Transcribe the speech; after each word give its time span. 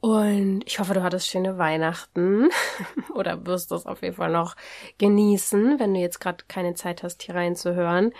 Und 0.00 0.62
ich 0.64 0.78
hoffe, 0.78 0.94
du 0.94 1.02
hattest 1.02 1.28
schöne 1.28 1.58
Weihnachten 1.58 2.50
oder 3.14 3.46
wirst 3.46 3.72
das 3.72 3.86
auf 3.86 4.02
jeden 4.02 4.14
Fall 4.14 4.30
noch 4.30 4.54
genießen, 4.98 5.80
wenn 5.80 5.94
du 5.94 6.00
jetzt 6.00 6.20
gerade 6.20 6.44
keine 6.46 6.74
Zeit 6.74 7.02
hast, 7.02 7.22
hier 7.22 7.34
reinzuhören. 7.34 8.12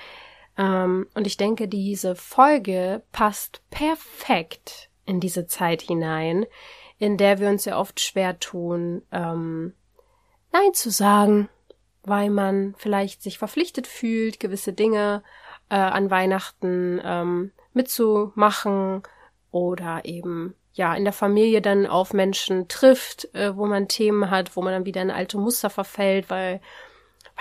Ähm, 0.56 1.06
und 1.14 1.26
ich 1.26 1.36
denke, 1.36 1.68
diese 1.68 2.16
Folge 2.16 3.02
passt 3.12 3.62
perfekt 3.70 4.90
in 5.04 5.20
diese 5.20 5.46
Zeit 5.46 5.82
hinein, 5.82 6.46
in 6.98 7.16
der 7.16 7.38
wir 7.38 7.48
uns 7.48 7.64
ja 7.64 7.78
oft 7.78 8.00
schwer 8.00 8.38
tun, 8.40 9.02
ähm, 9.12 9.72
Nein 10.50 10.72
zu 10.72 10.90
sagen, 10.90 11.48
weil 12.02 12.30
man 12.30 12.74
vielleicht 12.78 13.22
sich 13.22 13.38
verpflichtet 13.38 13.86
fühlt, 13.86 14.40
gewisse 14.40 14.72
Dinge 14.72 15.22
äh, 15.68 15.76
an 15.76 16.10
Weihnachten 16.10 17.00
ähm, 17.04 17.52
mitzumachen 17.74 19.02
oder 19.50 20.04
eben 20.04 20.54
ja 20.78 20.94
in 20.94 21.04
der 21.04 21.12
Familie 21.12 21.60
dann 21.60 21.86
auf 21.86 22.14
Menschen 22.14 22.68
trifft, 22.68 23.34
äh, 23.34 23.54
wo 23.56 23.66
man 23.66 23.88
Themen 23.88 24.30
hat, 24.30 24.56
wo 24.56 24.62
man 24.62 24.72
dann 24.72 24.86
wieder 24.86 25.02
in 25.02 25.10
alte 25.10 25.36
Muster 25.36 25.68
verfällt, 25.68 26.30
weil 26.30 26.60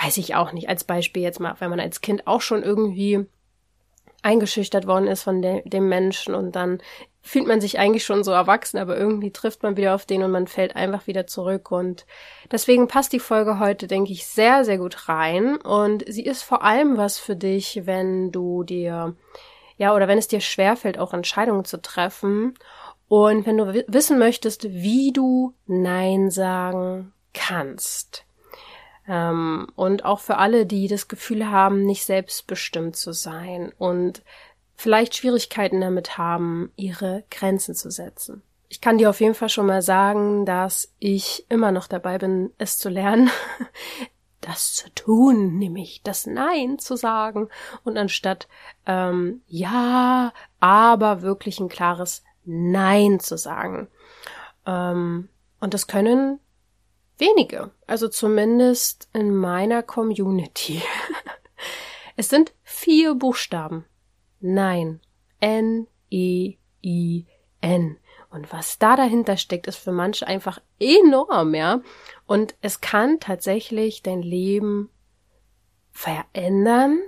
weiß 0.02 0.18
ich 0.18 0.36
auch 0.36 0.52
nicht. 0.52 0.70
Als 0.70 0.84
Beispiel 0.84 1.24
jetzt 1.24 1.40
mal, 1.40 1.56
wenn 1.60 1.70
man 1.70 1.80
als 1.80 2.02
Kind 2.02 2.28
auch 2.28 2.42
schon 2.42 2.64
irgendwie 2.64 3.26
eingeschüchtert 4.22 4.88
worden 4.88 5.08
ist 5.08 5.24
von 5.24 5.42
de 5.42 5.68
dem 5.68 5.88
Menschen 5.88 6.36
und 6.36 6.56
dann 6.56 6.80
fühlt 7.22 7.48
man 7.48 7.62
sich 7.62 7.78
eigentlich 7.78 8.06
schon 8.06 8.24
so 8.24 8.32
erwachsen, 8.32 8.78
aber 8.78 8.98
irgendwie 8.98 9.32
trifft 9.32 9.62
man 9.62 9.76
wieder 9.76 9.94
auf 9.94 10.06
den 10.06 10.24
und 10.24 10.32
man 10.32 10.48
fällt 10.48 10.76
einfach 10.76 11.08
wieder 11.08 11.28
zurück 11.28 11.72
und 11.72 12.06
deswegen 12.52 12.88
passt 12.88 13.12
die 13.12 13.20
Folge 13.20 13.60
heute, 13.60 13.88
denke 13.88 14.14
ich, 14.14 14.26
sehr, 14.26 14.64
sehr 14.64 14.78
gut 14.78 15.10
rein 15.10 15.58
und 15.58 16.04
sie 16.08 16.24
ist 16.24 16.44
vor 16.44 16.64
allem 16.64 16.98
was 16.98 17.20
für 17.20 17.36
dich, 17.36 17.82
wenn 17.84 18.32
du 18.32 18.64
dir, 18.64 19.16
ja, 19.78 19.94
oder 19.94 20.08
wenn 20.08 20.18
es 20.18 20.28
dir 20.28 20.40
schwerfällt, 20.40 20.98
auch 20.98 21.14
Entscheidungen 21.14 21.66
zu 21.66 21.82
treffen 21.82 22.54
und 23.08 23.46
wenn 23.46 23.58
du 23.58 23.86
wissen 23.88 24.20
möchtest, 24.20 24.66
wie 24.66 25.12
du 25.14 25.54
Nein 25.66 26.30
sagen 26.30 27.14
kannst. 27.34 28.26
Ähm, 29.08 29.68
und 29.76 30.04
auch 30.04 30.20
für 30.20 30.38
alle, 30.38 30.66
die 30.66 30.88
das 30.88 31.08
Gefühl 31.08 31.50
haben, 31.50 31.86
nicht 31.86 32.06
selbstbestimmt 32.06 32.96
zu 32.96 33.14
sein 33.14 33.72
und 33.78 34.24
vielleicht 34.76 35.16
Schwierigkeiten 35.16 35.82
damit 35.82 36.18
haben, 36.18 36.72
ihre 36.76 37.24
Grenzen 37.32 37.74
zu 37.76 37.90
setzen. 37.90 38.44
Ich 38.70 38.82
kann 38.82 38.98
dir 38.98 39.10
auf 39.10 39.22
jeden 39.22 39.34
Fall 39.34 39.50
schon 39.50 39.66
mal 39.66 39.82
sagen, 39.82 40.46
dass 40.46 40.94
ich 41.00 41.46
immer 41.50 41.72
noch 41.72 41.88
dabei 41.88 42.18
bin, 42.18 42.52
es 42.58 42.78
zu 42.78 42.90
lernen, 42.90 43.30
das 44.42 44.74
zu 44.74 44.94
tun, 44.94 45.58
nämlich 45.58 46.02
das 46.04 46.26
Nein 46.26 46.78
zu 46.78 46.98
sagen 46.98 47.48
und 47.86 47.98
anstatt 47.98 48.50
ähm, 48.86 49.42
ja, 49.48 50.34
aber 50.60 51.22
wirklich 51.22 51.60
ein 51.60 51.70
klares 51.70 52.24
Nein 52.48 53.20
zu 53.20 53.38
sagen. 53.38 53.88
Ähm, 54.66 55.30
und 55.60 55.74
das 55.74 55.88
können 55.88 56.40
wenige, 57.18 57.72
also 57.88 58.08
zumindest 58.08 59.10
in 59.14 59.36
meiner 59.36 59.84
Community. 59.84 60.82
es 62.16 62.30
sind 62.30 62.54
vier 62.64 63.16
Buchstaben. 63.16 63.86
Nein. 64.40 65.02
N-E-I-N. 65.40 65.88
Und 68.30 68.52
was 68.52 68.78
da 68.78 68.96
dahinter 68.96 69.38
steckt, 69.38 69.68
ist 69.68 69.78
für 69.78 69.92
manche 69.92 70.28
einfach 70.28 70.60
enorm, 70.80 71.56
ja. 71.56 71.82
Und 72.26 72.56
es 72.62 72.82
kann 72.82 73.20
tatsächlich 73.20 74.04
dein 74.04 74.22
Leben 74.22 74.90
verändern, 75.92 77.00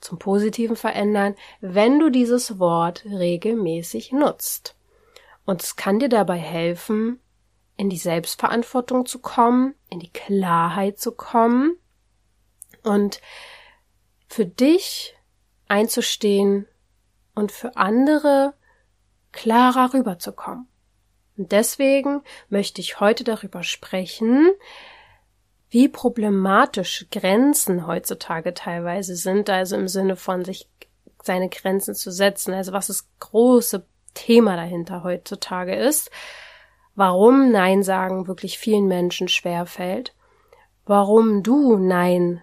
zum 0.00 0.18
Positiven 0.18 0.76
verändern, 0.76 1.34
wenn 1.60 1.98
du 1.98 2.10
dieses 2.10 2.58
Wort 2.58 3.04
regelmäßig 3.06 4.12
nutzt. 4.12 4.75
Und 5.46 5.62
es 5.62 5.76
kann 5.76 5.98
dir 5.98 6.08
dabei 6.08 6.36
helfen, 6.36 7.20
in 7.76 7.88
die 7.88 7.96
Selbstverantwortung 7.96 9.06
zu 9.06 9.20
kommen, 9.20 9.74
in 9.88 10.00
die 10.00 10.10
Klarheit 10.10 10.98
zu 10.98 11.12
kommen 11.12 11.76
und 12.82 13.20
für 14.28 14.44
dich 14.44 15.14
einzustehen 15.68 16.66
und 17.34 17.52
für 17.52 17.76
andere 17.76 18.54
klarer 19.32 19.94
rüberzukommen. 19.94 20.68
Und 21.36 21.52
deswegen 21.52 22.22
möchte 22.48 22.80
ich 22.80 22.98
heute 22.98 23.22
darüber 23.24 23.62
sprechen, 23.62 24.50
wie 25.68 25.88
problematisch 25.88 27.06
Grenzen 27.10 27.86
heutzutage 27.86 28.54
teilweise 28.54 29.16
sind, 29.16 29.50
also 29.50 29.76
im 29.76 29.88
Sinne 29.88 30.16
von 30.16 30.44
sich 30.44 30.70
seine 31.22 31.48
Grenzen 31.50 31.94
zu 31.94 32.10
setzen, 32.10 32.54
also 32.54 32.72
was 32.72 32.86
das 32.86 33.08
große 33.18 33.86
Thema 34.16 34.56
dahinter 34.56 35.04
heutzutage 35.04 35.76
ist, 35.76 36.10
warum 36.96 37.52
Nein 37.52 37.84
sagen 37.84 38.26
wirklich 38.26 38.58
vielen 38.58 38.88
Menschen 38.88 39.28
schwer 39.28 39.66
fällt, 39.66 40.16
warum 40.84 41.44
du 41.44 41.76
Nein 41.76 42.42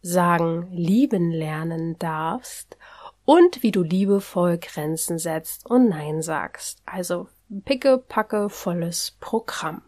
sagen 0.00 0.68
lieben 0.70 1.30
lernen 1.30 1.98
darfst 1.98 2.78
und 3.24 3.62
wie 3.62 3.72
du 3.72 3.82
liebevoll 3.82 4.56
Grenzen 4.56 5.18
setzt 5.18 5.68
und 5.68 5.90
Nein 5.90 6.22
sagst. 6.22 6.80
Also 6.86 7.28
picke, 7.64 7.98
packe, 7.98 8.48
volles 8.48 9.16
Programm. 9.20 9.82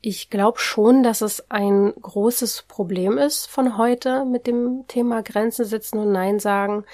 Ich 0.00 0.30
glaube 0.30 0.60
schon, 0.60 1.02
dass 1.02 1.20
es 1.20 1.50
ein 1.50 1.92
großes 2.00 2.66
Problem 2.68 3.18
ist 3.18 3.46
von 3.46 3.76
heute 3.76 4.24
mit 4.24 4.46
dem 4.46 4.84
Thema 4.86 5.22
Grenzen 5.22 5.64
setzen 5.64 5.98
und 5.98 6.12
Nein 6.12 6.38
sagen. 6.38 6.84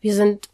Wir 0.00 0.14
sind 0.14 0.50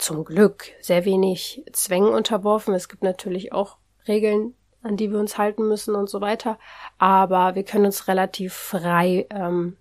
zum 0.00 0.24
Glück 0.24 0.68
sehr 0.80 1.04
wenig 1.04 1.64
Zwängen 1.72 2.12
unterworfen. 2.12 2.74
Es 2.74 2.88
gibt 2.88 3.02
natürlich 3.02 3.52
auch 3.52 3.76
Regeln, 4.08 4.54
an 4.82 4.96
die 4.96 5.10
wir 5.10 5.18
uns 5.18 5.38
halten 5.38 5.68
müssen 5.68 5.94
und 5.94 6.08
so 6.08 6.20
weiter. 6.20 6.58
Aber 6.98 7.54
wir 7.54 7.64
können 7.64 7.86
uns 7.86 8.08
relativ 8.08 8.54
frei 8.54 9.26
ähm, 9.30 9.76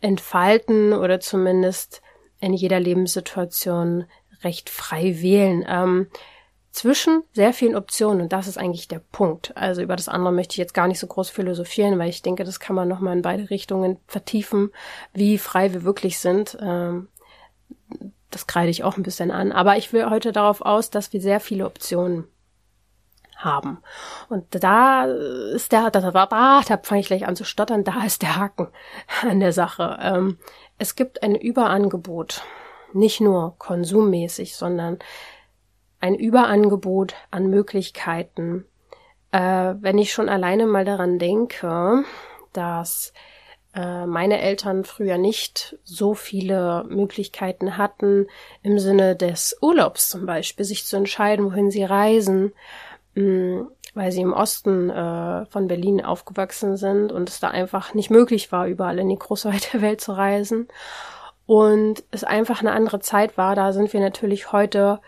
entfalten 0.00 0.92
oder 0.92 1.20
zumindest 1.20 2.02
in 2.38 2.52
jeder 2.52 2.80
Lebenssituation 2.80 4.04
recht 4.42 4.68
frei 4.68 5.20
wählen. 5.22 5.64
Ähm, 5.68 6.08
zwischen 6.76 7.22
sehr 7.32 7.54
vielen 7.54 7.74
Optionen 7.74 8.20
und 8.20 8.32
das 8.34 8.46
ist 8.46 8.58
eigentlich 8.58 8.86
der 8.86 8.98
Punkt. 8.98 9.56
Also 9.56 9.80
über 9.80 9.96
das 9.96 10.10
andere 10.10 10.34
möchte 10.34 10.52
ich 10.52 10.58
jetzt 10.58 10.74
gar 10.74 10.86
nicht 10.88 10.98
so 10.98 11.06
groß 11.06 11.30
philosophieren, 11.30 11.98
weil 11.98 12.10
ich 12.10 12.20
denke, 12.20 12.44
das 12.44 12.60
kann 12.60 12.76
man 12.76 12.86
nochmal 12.86 13.16
in 13.16 13.22
beide 13.22 13.48
Richtungen 13.48 13.96
vertiefen, 14.06 14.70
wie 15.14 15.38
frei 15.38 15.72
wir 15.72 15.84
wirklich 15.84 16.18
sind. 16.18 16.58
Ähm, 16.60 17.08
das 18.36 18.46
kreide 18.46 18.70
ich 18.70 18.84
auch 18.84 18.98
ein 18.98 19.02
bisschen 19.02 19.30
an. 19.30 19.50
Aber 19.50 19.78
ich 19.78 19.94
will 19.94 20.10
heute 20.10 20.30
darauf 20.30 20.60
aus, 20.60 20.90
dass 20.90 21.10
wir 21.14 21.22
sehr 21.22 21.40
viele 21.40 21.64
Optionen 21.64 22.24
haben. 23.34 23.78
Und 24.28 24.62
da 24.62 25.06
ist 25.06 25.72
der, 25.72 25.90
da, 25.90 26.02
da, 26.02 26.10
da, 26.10 26.60
da 26.60 26.78
fange 26.82 27.00
ich 27.00 27.06
gleich 27.06 27.26
an 27.26 27.34
zu 27.34 27.44
stottern, 27.44 27.82
da 27.82 28.04
ist 28.04 28.20
der 28.20 28.36
Haken 28.36 28.68
an 29.22 29.40
der 29.40 29.54
Sache. 29.54 29.98
Ähm, 30.02 30.36
es 30.76 30.96
gibt 30.96 31.22
ein 31.22 31.34
Überangebot, 31.34 32.42
nicht 32.92 33.22
nur 33.22 33.54
konsummäßig, 33.56 34.54
sondern 34.54 34.98
ein 36.00 36.14
Überangebot 36.14 37.14
an 37.30 37.48
Möglichkeiten. 37.48 38.66
Äh, 39.32 39.76
wenn 39.80 39.96
ich 39.96 40.12
schon 40.12 40.28
alleine 40.28 40.66
mal 40.66 40.84
daran 40.84 41.18
denke, 41.18 42.04
dass 42.52 43.14
meine 44.06 44.40
Eltern 44.40 44.84
früher 44.84 45.18
nicht 45.18 45.76
so 45.84 46.14
viele 46.14 46.84
Möglichkeiten 46.88 47.76
hatten, 47.76 48.26
im 48.62 48.78
Sinne 48.78 49.16
des 49.16 49.56
Urlaubs 49.60 50.08
zum 50.08 50.24
Beispiel, 50.24 50.64
sich 50.64 50.86
zu 50.86 50.96
entscheiden, 50.96 51.46
wohin 51.46 51.70
sie 51.70 51.84
reisen, 51.84 52.52
mm, 53.14 53.62
weil 53.94 54.12
sie 54.12 54.22
im 54.22 54.32
Osten 54.32 54.90
äh, 54.90 55.46
von 55.46 55.68
Berlin 55.68 56.04
aufgewachsen 56.04 56.76
sind 56.76 57.12
und 57.12 57.28
es 57.28 57.40
da 57.40 57.48
einfach 57.48 57.94
nicht 57.94 58.10
möglich 58.10 58.50
war, 58.52 58.66
überall 58.66 58.98
in 58.98 59.08
die 59.08 59.18
große 59.18 59.48
weite 59.52 59.82
Welt 59.82 60.00
zu 60.00 60.12
reisen. 60.12 60.68
Und 61.46 62.02
es 62.10 62.24
einfach 62.24 62.60
eine 62.60 62.72
andere 62.72 63.00
Zeit 63.00 63.38
war, 63.38 63.54
da 63.54 63.72
sind 63.72 63.92
wir 63.92 64.00
natürlich 64.00 64.52
heute 64.52 65.00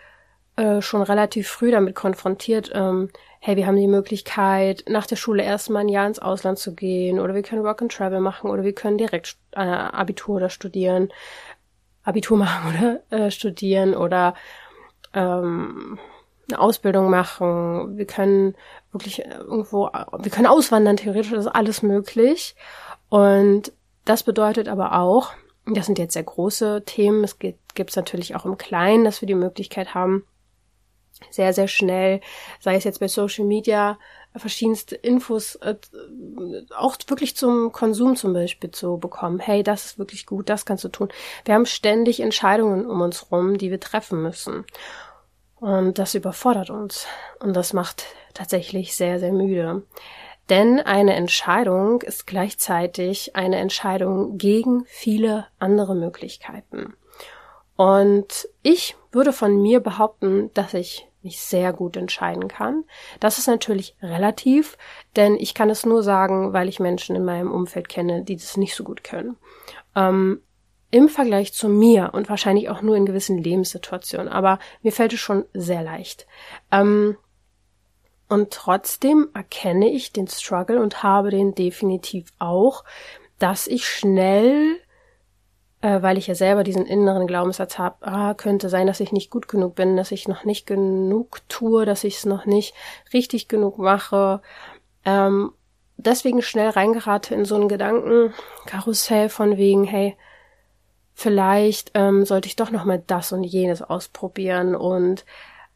äh, 0.59 0.81
schon 0.81 1.01
relativ 1.01 1.47
früh 1.47 1.71
damit 1.71 1.95
konfrontiert, 1.95 2.69
ähm, 2.73 3.09
hey, 3.39 3.55
wir 3.55 3.65
haben 3.65 3.77
die 3.77 3.87
Möglichkeit, 3.87 4.83
nach 4.89 5.07
der 5.07 5.15
Schule 5.15 5.41
erstmal 5.41 5.83
ein 5.83 5.87
Jahr 5.87 6.05
ins 6.05 6.19
Ausland 6.19 6.59
zu 6.59 6.75
gehen 6.75 7.21
oder 7.21 7.33
wir 7.33 7.43
können 7.43 7.63
Work 7.63 7.81
and 7.81 7.93
Travel 7.93 8.19
machen 8.19 8.49
oder 8.49 8.63
wir 8.63 8.73
können 8.73 8.97
direkt 8.97 9.37
äh, 9.51 9.61
Abitur 9.61 10.35
oder 10.35 10.49
studieren, 10.49 11.13
Abitur 12.03 12.37
machen 12.45 12.73
oder 13.09 13.17
äh, 13.17 13.31
studieren 13.31 13.95
oder 13.95 14.33
ähm, 15.13 15.97
eine 16.49 16.59
Ausbildung 16.59 17.09
machen, 17.09 17.97
wir 17.97 18.05
können 18.05 18.55
wirklich 18.91 19.23
irgendwo, 19.25 19.85
wir 19.85 20.31
können 20.31 20.47
auswandern, 20.47 20.97
theoretisch 20.97 21.31
ist 21.31 21.47
alles 21.47 21.83
möglich. 21.83 22.55
Und 23.07 23.71
das 24.03 24.23
bedeutet 24.23 24.67
aber 24.67 24.99
auch, 24.99 25.31
Das 25.65 25.85
sind 25.85 25.99
jetzt 25.99 26.13
sehr 26.13 26.23
große 26.23 26.83
Themen. 26.85 27.23
Es 27.23 27.37
gibt 27.39 27.61
es 27.77 27.95
natürlich 27.95 28.35
auch 28.35 28.45
im 28.45 28.57
Kleinen, 28.57 29.05
dass 29.05 29.21
wir 29.21 29.27
die 29.27 29.35
Möglichkeit 29.35 29.93
haben, 29.93 30.25
sehr, 31.29 31.53
sehr 31.53 31.67
schnell, 31.67 32.21
sei 32.59 32.75
es 32.75 32.83
jetzt 32.83 32.99
bei 32.99 33.07
Social 33.07 33.45
Media, 33.45 33.97
verschiedenste 34.35 34.95
Infos 34.95 35.55
äh, 35.55 35.75
auch 36.77 36.97
wirklich 37.07 37.35
zum 37.35 37.71
Konsum 37.71 38.15
zum 38.15 38.33
Beispiel 38.33 38.71
zu 38.71 38.97
bekommen. 38.97 39.39
Hey, 39.39 39.63
das 39.63 39.85
ist 39.85 39.99
wirklich 39.99 40.25
gut, 40.25 40.49
das 40.49 40.65
kannst 40.65 40.83
du 40.83 40.89
tun. 40.89 41.09
Wir 41.45 41.55
haben 41.55 41.65
ständig 41.65 42.19
Entscheidungen 42.19 42.85
um 42.85 43.01
uns 43.01 43.31
rum, 43.31 43.57
die 43.57 43.71
wir 43.71 43.79
treffen 43.79 44.21
müssen. 44.21 44.65
Und 45.55 45.99
das 45.99 46.15
überfordert 46.15 46.69
uns. 46.69 47.05
Und 47.39 47.55
das 47.55 47.73
macht 47.73 48.05
tatsächlich 48.33 48.95
sehr, 48.95 49.19
sehr 49.19 49.33
müde. 49.33 49.83
Denn 50.49 50.79
eine 50.79 51.13
Entscheidung 51.13 52.01
ist 52.01 52.25
gleichzeitig 52.25 53.35
eine 53.35 53.57
Entscheidung 53.57 54.37
gegen 54.37 54.85
viele 54.87 55.47
andere 55.59 55.95
Möglichkeiten. 55.95 56.93
Und 57.75 58.47
ich 58.63 58.95
würde 59.11 59.31
von 59.31 59.61
mir 59.61 59.79
behaupten, 59.79 60.51
dass 60.53 60.73
ich 60.73 61.08
mich 61.21 61.41
sehr 61.41 61.73
gut 61.73 61.97
entscheiden 61.97 62.47
kann. 62.47 62.85
Das 63.19 63.37
ist 63.37 63.47
natürlich 63.47 63.95
relativ, 64.01 64.77
denn 65.15 65.35
ich 65.35 65.53
kann 65.53 65.69
es 65.69 65.85
nur 65.85 66.03
sagen, 66.03 66.53
weil 66.53 66.69
ich 66.69 66.79
Menschen 66.79 67.15
in 67.15 67.25
meinem 67.25 67.51
Umfeld 67.51 67.89
kenne, 67.89 68.23
die 68.23 68.35
das 68.35 68.57
nicht 68.57 68.75
so 68.75 68.83
gut 68.83 69.03
können. 69.03 69.35
Ähm, 69.95 70.41
Im 70.91 71.09
Vergleich 71.09 71.53
zu 71.53 71.67
mir 71.67 72.11
und 72.13 72.29
wahrscheinlich 72.29 72.69
auch 72.69 72.81
nur 72.81 72.95
in 72.95 73.05
gewissen 73.05 73.37
Lebenssituationen, 73.37 74.29
aber 74.29 74.59
mir 74.81 74.91
fällt 74.91 75.13
es 75.13 75.19
schon 75.19 75.45
sehr 75.53 75.83
leicht. 75.83 76.25
Ähm, 76.71 77.17
und 78.29 78.51
trotzdem 78.51 79.29
erkenne 79.33 79.89
ich 79.89 80.13
den 80.13 80.27
Struggle 80.27 80.79
und 80.81 81.03
habe 81.03 81.31
den 81.31 81.55
definitiv 81.55 82.31
auch, 82.37 82.83
dass 83.39 83.67
ich 83.67 83.87
schnell 83.87 84.79
äh, 85.81 86.01
weil 86.01 86.17
ich 86.17 86.27
ja 86.27 86.35
selber 86.35 86.63
diesen 86.63 86.85
inneren 86.85 87.27
Glaubenssatz 87.27 87.77
habe, 87.77 87.95
ah, 88.01 88.33
könnte 88.33 88.69
sein, 88.69 88.87
dass 88.87 88.99
ich 88.99 89.11
nicht 89.11 89.29
gut 89.29 89.47
genug 89.47 89.75
bin, 89.75 89.95
dass 89.97 90.11
ich 90.11 90.27
noch 90.27 90.43
nicht 90.43 90.65
genug 90.67 91.41
tue, 91.47 91.85
dass 91.85 92.03
ich 92.03 92.17
es 92.17 92.25
noch 92.25 92.45
nicht 92.45 92.73
richtig 93.13 93.47
genug 93.47 93.77
mache. 93.77 94.41
Ähm, 95.05 95.53
deswegen 95.97 96.41
schnell 96.41 96.69
reingerate 96.69 97.33
in 97.33 97.45
so 97.45 97.55
einen 97.55 97.69
Gedankenkarussell 97.69 99.29
von 99.29 99.57
wegen, 99.57 99.85
hey, 99.85 100.17
vielleicht 101.13 101.91
ähm, 101.95 102.25
sollte 102.25 102.47
ich 102.47 102.55
doch 102.55 102.71
noch 102.71 102.85
mal 102.85 103.01
das 103.07 103.31
und 103.31 103.43
jenes 103.43 103.81
ausprobieren 103.81 104.75
und 104.75 105.25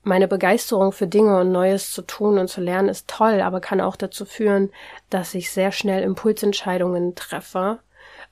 meine 0.06 0.28
Begeisterung 0.28 0.92
für 0.92 1.08
Dinge 1.08 1.40
und 1.40 1.54
Neues 1.54 1.94
zu 1.94 2.02
tun 2.02 2.38
und 2.38 2.50
zu 2.50 2.60
lernen 2.60 2.90
ist 2.90 3.08
toll, 3.08 3.40
aber 3.42 3.62
kann 3.62 3.80
auch 3.80 3.96
dazu 3.96 4.26
führen, 4.26 4.70
dass 5.10 5.34
ich 5.34 5.50
sehr 5.50 5.72
schnell 5.72 6.04
Impulsentscheidungen 6.04 7.16
treffe 7.16 7.80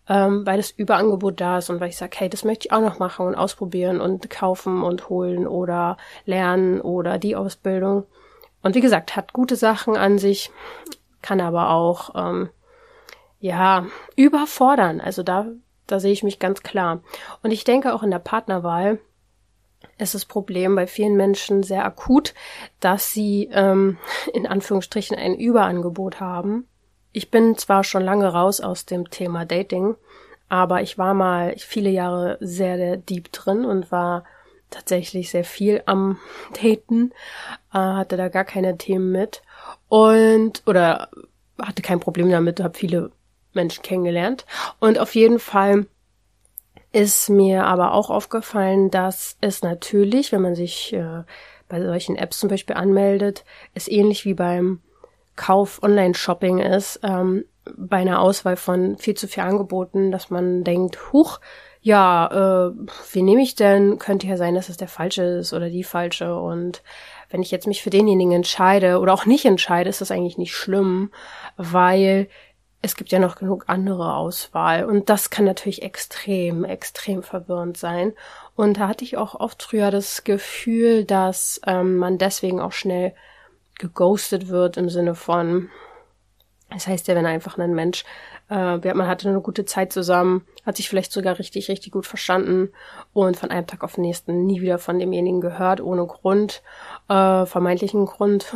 ähm, 0.10 0.46
weil 0.46 0.58
das 0.58 0.72
Überangebot 0.72 1.40
da 1.40 1.60
ist 1.60 1.70
und 1.70 1.80
weil 1.80 1.90
ich 1.90 1.98
sage, 1.98 2.18
hey, 2.18 2.30
das 2.30 2.44
möchte 2.44 2.68
ich 2.68 2.72
auch 2.72 2.82
noch 2.82 3.00
machen 3.00 3.28
und 3.28 3.36
ausprobieren 3.36 4.02
und 4.02 4.30
kaufen 4.30 4.84
und 4.84 5.10
holen 5.10 5.48
oder 5.48 5.98
lernen 6.26 6.82
oder 6.82 7.18
die 7.18 7.36
Ausbildung. 7.36 8.06
Und 8.62 8.76
wie 8.76 8.82
gesagt, 8.82 9.16
hat 9.16 9.34
gute 9.34 9.56
Sachen 9.56 9.96
an 9.96 10.18
sich, 10.18 10.52
kann 11.22 11.40
aber 11.40 11.70
auch 11.70 12.16
ähm, 12.16 12.50
ja 13.40 13.86
überfordern. 14.16 15.02
Also 15.02 15.24
da, 15.24 15.48
da 15.88 16.00
sehe 16.00 16.14
ich 16.14 16.24
mich 16.24 16.40
ganz 16.40 16.64
klar. 16.64 17.02
Und 17.44 17.52
ich 17.52 17.64
denke 17.64 17.94
auch 17.94 18.04
in 18.04 18.12
der 18.12 18.20
Partnerwahl 18.20 19.00
ist 19.98 20.16
das 20.16 20.26
Problem 20.26 20.76
bei 20.76 20.88
vielen 20.88 21.16
Menschen 21.16 21.64
sehr 21.64 21.86
akut, 21.86 22.34
dass 22.80 23.12
sie 23.12 23.50
ähm, 23.52 23.98
in 24.34 24.48
Anführungsstrichen 24.48 25.18
ein 25.18 25.36
Überangebot 25.36 26.20
haben 26.20 26.68
ich 27.14 27.32
bin 27.32 27.58
zwar 27.58 27.84
schon 27.84 28.04
lange 28.04 28.28
raus 28.28 28.62
aus 28.62 28.86
dem 28.86 29.10
Thema 29.10 29.46
Dating, 29.46 29.96
aber 30.50 30.82
ich 30.82 30.98
war 30.98 31.14
mal 31.14 31.56
viele 31.58 31.90
Jahre 31.90 32.38
sehr, 32.42 32.78
sehr 32.78 32.98
deep 32.98 33.32
drin 33.32 33.66
und 33.66 33.92
war 33.92 34.26
tatsächlich 34.70 35.30
sehr 35.30 35.44
viel 35.44 35.84
am 35.86 36.18
Daten, 36.62 37.12
äh, 37.74 37.78
hatte 37.78 38.18
da 38.18 38.30
gar 38.30 38.46
keine 38.46 38.78
Themen 38.78 39.12
mit 39.12 39.42
und 39.90 40.64
oder 40.66 41.10
hatte 41.62 41.82
kein 41.82 42.00
Problem 42.00 42.30
damit, 42.30 42.60
habe 42.60 42.78
viele 42.78 43.12
Menschen 43.54 43.84
kennengelernt. 43.84 44.46
Und 44.80 44.98
auf 44.98 45.14
jeden 45.16 45.40
Fall 45.40 45.86
ist 46.92 47.30
mir 47.30 47.66
aber 47.66 47.94
auch 47.94 48.10
aufgefallen, 48.10 48.90
dass 48.90 49.38
es 49.42 49.62
natürlich, 49.62 50.32
wenn 50.32 50.42
man 50.42 50.56
sich 50.56 50.94
äh, 50.94 51.24
bei 51.70 51.82
solchen 51.82 52.18
Apps 52.18 52.40
zum 52.40 52.50
Beispiel 52.50 52.76
anmeldet, 52.76 53.46
ist 53.74 53.90
ähnlich 53.90 54.26
wie 54.26 54.34
beim 54.34 54.82
Kauf 55.42 55.82
Online-Shopping 55.82 56.60
ist, 56.60 57.00
ähm, 57.02 57.46
bei 57.76 57.98
einer 57.98 58.22
Auswahl 58.22 58.58
von 58.58 58.98
viel 58.98 59.16
zu 59.16 59.28
viel 59.28 59.42
Angeboten, 59.42 60.12
dass 60.12 60.30
man 60.30 60.64
denkt, 60.64 61.12
huch, 61.12 61.40
ja, 61.82 62.28
äh, 62.70 62.74
wie 63.12 63.24
nehme 63.24 63.42
ich 63.42 63.56
denn? 63.56 63.98
Könnte 63.98 64.28
ja 64.28 64.38
sein, 64.38 64.54
dass 64.54 64.70
es 64.70 64.78
der 64.78 64.88
falsche 64.88 65.24
ist 65.24 65.52
oder 65.54 65.72
die 65.72 65.84
falsche. 65.84 66.36
Und 66.36 66.84
wenn 67.32 67.42
ich 67.42 67.50
jetzt 67.50 67.66
mich 67.66 67.82
für 67.82 67.90
denjenigen 67.90 68.34
entscheide 68.34 69.00
oder 69.00 69.16
auch 69.16 69.26
nicht 69.26 69.46
entscheide, 69.46 69.90
ist 69.90 70.00
das 70.00 70.12
eigentlich 70.12 70.38
nicht 70.38 70.54
schlimm, 70.54 71.10
weil 71.58 72.28
es 72.84 72.96
gibt 72.96 73.12
ja 73.12 73.18
noch 73.18 73.36
genug 73.36 73.64
andere 73.66 74.16
Auswahl. 74.16 74.86
Und 74.86 75.10
das 75.10 75.32
kann 75.32 75.46
natürlich 75.46 75.82
extrem, 75.82 76.66
extrem 76.66 77.24
verwirrend 77.24 77.78
sein. 77.78 78.14
Und 78.56 78.78
da 78.78 78.90
hatte 78.90 79.06
ich 79.06 79.18
auch 79.18 79.34
oft 79.34 79.64
früher 79.64 79.90
das 79.90 80.24
Gefühl, 80.24 81.04
dass 81.04 81.60
ähm, 81.66 81.98
man 81.98 82.20
deswegen 82.20 82.60
auch 82.60 82.74
schnell 82.74 83.16
geghostet 83.82 84.48
wird 84.48 84.78
im 84.78 84.90
Sinne 84.90 85.16
von, 85.16 85.70
das 86.70 86.88
heißt 86.88 87.08
ja, 87.08 87.16
wenn 87.16 87.26
einfach 87.26 87.58
ein 87.58 87.74
Mensch, 87.74 88.06
äh, 88.50 88.78
man 88.78 89.08
hatte 89.08 89.28
eine 89.28 89.42
gute 89.42 89.66
Zeit 89.66 89.92
zusammen, 89.92 90.46
hat 90.66 90.78
sich 90.78 90.88
vielleicht 90.88 91.12
sogar 91.12 91.40
richtig, 91.40 91.70
richtig 91.70 91.92
gut 91.92 92.06
verstanden 92.06 92.70
und 93.14 93.38
von 93.38 93.50
einem 93.50 93.68
Tag 93.68 93.84
auf 93.84 93.96
den 93.96 94.04
nächsten 94.04 94.46
nie 94.46 94.62
wieder 94.62 94.78
von 94.78 95.00
demjenigen 95.00 95.42
gehört, 95.42 95.82
ohne 95.82 96.06
Grund, 96.06 96.62
äh, 97.10 97.46
vermeintlichen 97.46 98.06
Grund. 98.06 98.54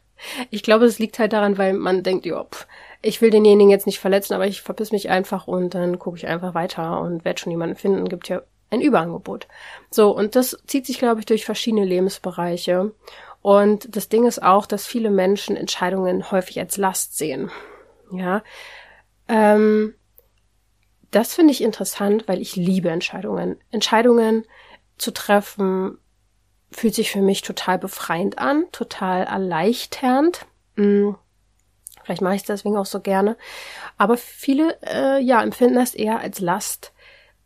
ich 0.50 0.62
glaube, 0.62 0.86
es 0.86 0.98
liegt 0.98 1.18
halt 1.18 1.32
daran, 1.32 1.58
weil 1.58 1.74
man 1.74 2.02
denkt, 2.02 2.24
ja, 2.24 2.46
ich 3.02 3.20
will 3.20 3.30
denjenigen 3.30 3.70
jetzt 3.70 3.86
nicht 3.86 4.00
verletzen, 4.00 4.34
aber 4.34 4.46
ich 4.46 4.62
verpiss 4.62 4.92
mich 4.92 5.10
einfach 5.10 5.46
und 5.46 5.74
dann 5.74 5.98
gucke 5.98 6.16
ich 6.16 6.26
einfach 6.26 6.54
weiter 6.54 7.00
und 7.00 7.24
werde 7.24 7.40
schon 7.40 7.52
jemanden 7.52 7.76
finden. 7.76 8.08
Gibt 8.08 8.28
ja 8.28 8.42
ein 8.70 8.80
Überangebot. 8.80 9.46
So, 9.90 10.14
und 10.14 10.36
das 10.36 10.58
zieht 10.66 10.86
sich, 10.86 10.98
glaube 10.98 11.20
ich, 11.20 11.26
durch 11.26 11.44
verschiedene 11.44 11.84
Lebensbereiche. 11.84 12.92
Und 13.42 13.94
das 13.96 14.08
Ding 14.08 14.26
ist 14.26 14.42
auch, 14.42 14.66
dass 14.66 14.86
viele 14.86 15.10
Menschen 15.10 15.56
Entscheidungen 15.56 16.30
häufig 16.30 16.58
als 16.58 16.76
Last 16.76 17.16
sehen. 17.16 17.50
Ja. 18.12 18.42
Ähm, 19.28 19.94
das 21.10 21.34
finde 21.34 21.52
ich 21.52 21.62
interessant, 21.62 22.28
weil 22.28 22.40
ich 22.40 22.56
liebe 22.56 22.90
Entscheidungen. 22.90 23.56
Entscheidungen 23.70 24.44
zu 24.98 25.12
treffen 25.12 25.98
fühlt 26.70 26.94
sich 26.94 27.10
für 27.10 27.22
mich 27.22 27.42
total 27.42 27.78
befreiend 27.78 28.38
an, 28.38 28.64
total 28.72 29.24
erleichternd. 29.24 30.46
Hm. 30.76 31.16
Vielleicht 32.04 32.22
mache 32.22 32.34
ich 32.34 32.42
es 32.42 32.46
deswegen 32.46 32.76
auch 32.76 32.86
so 32.86 33.00
gerne. 33.00 33.36
Aber 33.96 34.16
viele, 34.16 34.78
äh, 34.82 35.20
ja, 35.22 35.42
empfinden 35.42 35.76
das 35.76 35.94
eher 35.94 36.20
als 36.20 36.40
Last 36.40 36.92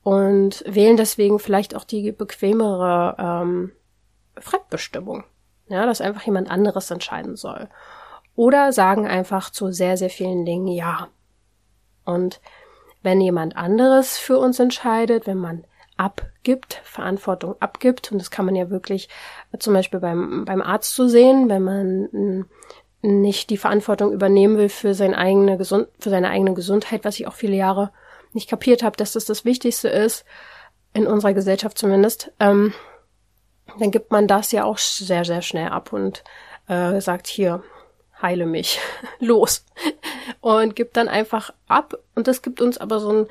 und 0.02 0.64
wählen 0.67 0.97
deswegen 0.97 1.38
vielleicht 1.38 1.75
auch 1.75 1.85
die 1.85 2.12
bequemere 2.12 3.17
ähm, 3.19 3.73
Fremdbestimmung. 4.38 5.25
Ja, 5.69 5.87
dass 5.87 6.00
einfach 6.00 6.23
jemand 6.23 6.50
anderes 6.50 6.90
entscheiden 6.90 7.37
soll. 7.37 7.69
Oder 8.35 8.73
sagen 8.73 9.07
einfach 9.07 9.50
zu 9.50 9.73
sehr, 9.73 9.97
sehr 9.97 10.11
vielen 10.11 10.45
Dingen 10.45 10.69
Ja. 10.69 11.09
Und 12.04 12.40
wenn 13.02 13.21
jemand 13.21 13.57
anderes 13.57 14.19
für 14.19 14.38
uns 14.38 14.59
entscheidet, 14.59 15.26
wenn 15.26 15.38
man 15.38 15.64
abgibt, 15.97 16.81
Verantwortung 16.85 17.57
abgibt, 17.61 18.11
und 18.12 18.19
das 18.19 18.31
kann 18.31 18.47
man 18.47 18.57
ja 18.57 18.71
wirklich 18.71 19.09
zum 19.59 19.75
Beispiel 19.75 20.00
beim, 20.00 20.45
beim 20.45 20.62
Arzt 20.62 20.95
zu 20.95 21.09
sehen, 21.09 21.49
wenn 21.49 21.62
man 21.62 22.47
nicht 23.02 23.50
die 23.50 23.57
Verantwortung 23.57 24.12
übernehmen 24.12 24.57
will 24.57 24.69
für 24.69 24.95
seine 24.95 25.19
eigene, 25.19 25.59
Gesund 25.59 25.88
für 25.99 26.11
seine 26.11 26.31
eigene 26.31 26.54
Gesundheit, 26.54 27.04
was 27.04 27.19
ich 27.19 27.26
auch 27.26 27.35
viele 27.35 27.57
Jahre 27.57 27.90
nicht 28.33 28.49
kapiert 28.49 28.83
habe, 28.83 28.97
dass 28.97 29.12
das 29.12 29.25
das 29.25 29.45
Wichtigste 29.45 29.88
ist, 29.88 30.25
in 30.95 31.07
unserer 31.07 31.35
Gesellschaft 31.35 31.76
zumindest, 31.76 32.33
ähm, 32.38 32.73
dann 33.79 33.91
gibt 33.91 34.11
man 34.11 34.26
das 34.26 34.52
ja 34.52 34.64
auch 34.64 34.79
sehr, 34.79 35.25
sehr 35.25 35.43
schnell 35.43 35.69
ab 35.69 35.93
und 35.93 36.25
äh, 36.69 37.00
sagt, 37.00 37.26
hier, 37.26 37.62
heile 38.21 38.47
mich, 38.47 38.81
los. 39.19 39.64
Und 40.41 40.76
gibt 40.76 40.97
dann 40.97 41.09
einfach 41.09 41.52
ab. 41.67 41.95
Und 42.14 42.29
das 42.29 42.43
gibt 42.43 42.61
uns 42.61 42.79
aber 42.79 43.00
so 43.00 43.12
ein 43.12 43.26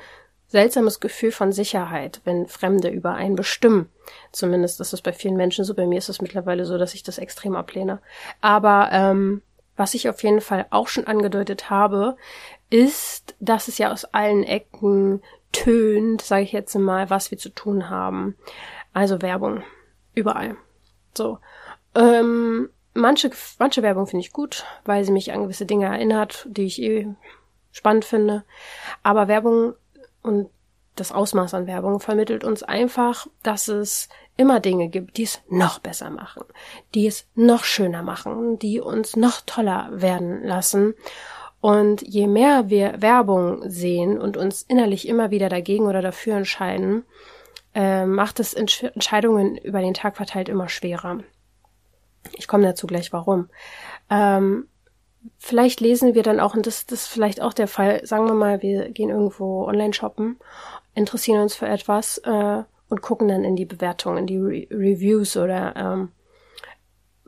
seltsames 0.48 1.00
Gefühl 1.00 1.32
von 1.32 1.50
Sicherheit, 1.50 2.20
wenn 2.24 2.46
Fremde 2.46 2.88
über 2.88 3.14
einen 3.14 3.36
bestimmen. 3.36 3.88
Zumindest 4.32 4.80
ist 4.80 4.92
es 4.92 5.00
bei 5.00 5.12
vielen 5.12 5.36
Menschen 5.36 5.64
so. 5.64 5.74
Bei 5.74 5.86
mir 5.86 5.98
ist 5.98 6.10
es 6.10 6.20
mittlerweile 6.20 6.66
so, 6.66 6.76
dass 6.76 6.94
ich 6.94 7.02
das 7.02 7.18
extrem 7.18 7.56
ablehne. 7.56 8.00
Aber 8.42 8.90
ähm, 8.92 9.42
was 9.76 9.94
ich 9.94 10.08
auf 10.10 10.22
jeden 10.22 10.42
Fall 10.42 10.66
auch 10.68 10.88
schon 10.88 11.06
angedeutet 11.06 11.70
habe, 11.70 12.16
ist, 12.68 13.34
dass 13.40 13.68
es 13.68 13.78
ja 13.78 13.90
aus 13.90 14.04
allen 14.04 14.44
Ecken 14.44 15.22
tönt, 15.52 16.20
sage 16.22 16.42
ich 16.42 16.52
jetzt 16.52 16.74
mal, 16.74 17.08
was 17.10 17.30
wir 17.30 17.38
zu 17.38 17.48
tun 17.48 17.88
haben. 17.88 18.36
Also 18.92 19.22
Werbung. 19.22 19.62
Überall. 20.14 20.56
So. 21.14 21.38
Ähm, 21.94 22.70
manche, 22.94 23.30
manche 23.58 23.82
Werbung 23.82 24.06
finde 24.06 24.24
ich 24.24 24.32
gut, 24.32 24.64
weil 24.84 25.04
sie 25.04 25.12
mich 25.12 25.32
an 25.32 25.42
gewisse 25.42 25.66
Dinge 25.66 25.86
erinnert, 25.86 26.46
die 26.48 26.64
ich 26.64 26.80
eh 26.80 27.08
spannend 27.70 28.04
finde. 28.04 28.44
Aber 29.02 29.28
Werbung 29.28 29.74
und 30.22 30.48
das 30.96 31.12
Ausmaß 31.12 31.54
an 31.54 31.66
Werbung 31.66 32.00
vermittelt 32.00 32.44
uns 32.44 32.62
einfach, 32.62 33.26
dass 33.42 33.68
es 33.68 34.08
immer 34.36 34.60
Dinge 34.60 34.88
gibt, 34.88 35.16
die 35.16 35.22
es 35.22 35.40
noch 35.48 35.78
besser 35.78 36.10
machen, 36.10 36.44
die 36.94 37.06
es 37.06 37.26
noch 37.34 37.64
schöner 37.64 38.02
machen, 38.02 38.58
die 38.58 38.80
uns 38.80 39.16
noch 39.16 39.40
toller 39.40 39.88
werden 39.90 40.42
lassen. 40.42 40.94
Und 41.60 42.02
je 42.02 42.26
mehr 42.26 42.68
wir 42.68 43.00
Werbung 43.00 43.62
sehen 43.70 44.20
und 44.20 44.36
uns 44.36 44.62
innerlich 44.62 45.08
immer 45.08 45.30
wieder 45.30 45.48
dagegen 45.48 45.86
oder 45.86 46.02
dafür 46.02 46.36
entscheiden, 46.36 47.04
äh, 47.74 48.06
macht 48.06 48.40
es 48.40 48.54
Entscheidungen 48.54 49.56
über 49.56 49.80
den 49.80 49.94
Tag 49.94 50.16
verteilt 50.16 50.48
immer 50.48 50.68
schwerer. 50.68 51.18
Ich 52.34 52.46
komme 52.46 52.64
dazu 52.64 52.86
gleich 52.86 53.12
warum. 53.12 53.48
Ähm, 54.10 54.68
vielleicht 55.38 55.80
lesen 55.80 56.14
wir 56.14 56.22
dann 56.22 56.40
auch, 56.40 56.54
und 56.54 56.66
das, 56.66 56.86
das 56.86 57.02
ist 57.02 57.08
vielleicht 57.08 57.40
auch 57.40 57.52
der 57.52 57.68
Fall, 57.68 58.06
sagen 58.06 58.26
wir 58.26 58.34
mal, 58.34 58.62
wir 58.62 58.90
gehen 58.90 59.10
irgendwo 59.10 59.66
online 59.66 59.94
shoppen, 59.94 60.38
interessieren 60.94 61.42
uns 61.42 61.54
für 61.54 61.66
etwas 61.66 62.18
äh, 62.18 62.62
und 62.88 63.02
gucken 63.02 63.28
dann 63.28 63.44
in 63.44 63.56
die 63.56 63.64
Bewertungen, 63.64 64.18
in 64.18 64.26
die 64.26 64.38
Re 64.38 64.66
Reviews 64.70 65.36
oder 65.36 65.74
ähm, 65.76 66.12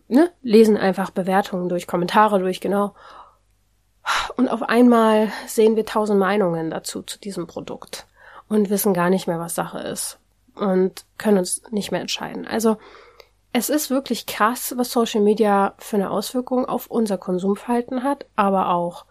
ne, 0.08 0.30
lesen 0.42 0.76
einfach 0.76 1.10
Bewertungen 1.10 1.68
durch, 1.68 1.86
Kommentare 1.86 2.38
durch, 2.38 2.60
genau. 2.60 2.94
Und 4.36 4.48
auf 4.48 4.62
einmal 4.62 5.32
sehen 5.46 5.76
wir 5.76 5.86
tausend 5.86 6.18
Meinungen 6.18 6.70
dazu, 6.70 7.02
zu 7.02 7.18
diesem 7.18 7.46
Produkt 7.46 8.06
und 8.48 8.68
wissen 8.68 8.92
gar 8.92 9.08
nicht 9.08 9.26
mehr, 9.26 9.38
was 9.38 9.54
Sache 9.54 9.78
ist 9.78 10.18
und 10.54 11.04
können 11.18 11.38
uns 11.38 11.62
nicht 11.70 11.92
mehr 11.92 12.00
entscheiden. 12.00 12.46
Also 12.46 12.76
es 13.52 13.70
ist 13.70 13.88
wirklich 13.88 14.26
krass, 14.26 14.74
was 14.76 14.90
Social 14.90 15.20
Media 15.20 15.74
für 15.78 15.96
eine 15.96 16.10
Auswirkung 16.10 16.66
auf 16.66 16.88
unser 16.88 17.18
Konsumverhalten 17.18 18.02
hat, 18.02 18.26
aber 18.34 18.70
auch 18.70 19.04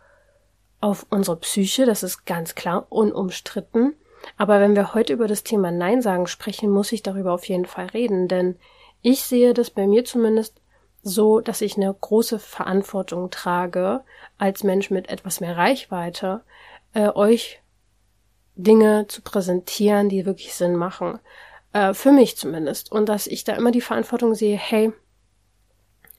auf 0.82 1.06
unsere 1.10 1.38
Psyche, 1.38 1.86
das 1.86 2.04
ist 2.04 2.26
ganz 2.26 2.56
klar 2.56 2.88
unumstritten. 2.90 3.96
Aber 4.38 4.60
wenn 4.60 4.76
wir 4.76 4.94
heute 4.94 5.14
über 5.14 5.28
das 5.28 5.44
Thema 5.44 5.72
Nein 5.72 6.02
sagen 6.02 6.28
sprechen, 6.28 6.70
muss 6.70 6.92
ich 6.92 7.04
darüber 7.04 7.32
auf 7.32 7.48
jeden 7.48 7.66
Fall 7.66 7.86
reden, 7.88 8.28
denn 8.28 8.58
ich 9.02 9.24
sehe 9.24 9.54
das 9.54 9.70
bei 9.70 9.88
mir 9.88 10.04
zumindest 10.04 10.60
so, 11.04 11.40
dass 11.40 11.62
ich 11.62 11.78
eine 11.78 11.94
große 11.94 12.38
Verantwortung 12.38 13.30
trage, 13.30 14.04
als 14.38 14.64
Mensch 14.64 14.90
mit 14.90 15.10
etwas 15.10 15.40
mehr 15.40 15.56
Reichweite, 15.56 16.42
äh, 16.94 17.10
euch 17.10 17.63
Dinge 18.56 19.08
zu 19.08 19.22
präsentieren, 19.22 20.10
die 20.10 20.26
wirklich 20.26 20.54
Sinn 20.54 20.76
machen. 20.76 21.20
Äh, 21.74 21.94
für 21.94 22.12
mich 22.12 22.38
zumindest. 22.38 22.92
Und 22.92 23.10
dass 23.10 23.28
ich 23.28 23.44
da 23.44 23.54
immer 23.54 23.72
die 23.72 23.82
Verantwortung 23.82 24.36
sehe, 24.36 24.58
hey, 24.58 24.94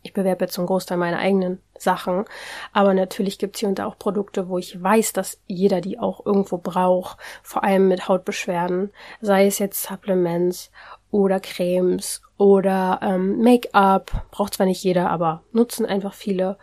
ich 0.04 0.12
bewerbe 0.12 0.44
jetzt 0.44 0.54
zum 0.54 0.66
Großteil 0.66 0.98
meine 0.98 1.18
eigenen 1.18 1.60
Sachen, 1.78 2.26
aber 2.72 2.92
natürlich 2.92 3.38
gibt's 3.38 3.60
hier 3.60 3.70
und 3.70 3.78
da 3.78 3.86
auch 3.86 3.98
Produkte, 3.98 4.50
wo 4.50 4.58
ich 4.58 4.80
weiß, 4.80 5.14
dass 5.14 5.40
jeder 5.46 5.80
die 5.80 5.98
auch 5.98 6.26
irgendwo 6.26 6.58
braucht, 6.58 7.16
vor 7.42 7.64
allem 7.64 7.88
mit 7.88 8.06
Hautbeschwerden, 8.06 8.90
sei 9.22 9.46
es 9.46 9.58
jetzt 9.58 9.82
Supplements 9.82 10.70
oder 11.10 11.40
Cremes 11.40 12.20
oder 12.36 13.00
ähm, 13.02 13.38
Make-up, 13.38 14.26
braucht 14.30 14.54
zwar 14.54 14.66
nicht 14.66 14.84
jeder, 14.84 15.08
aber 15.08 15.42
nutzen 15.52 15.86
einfach 15.86 16.12
viele 16.12 16.58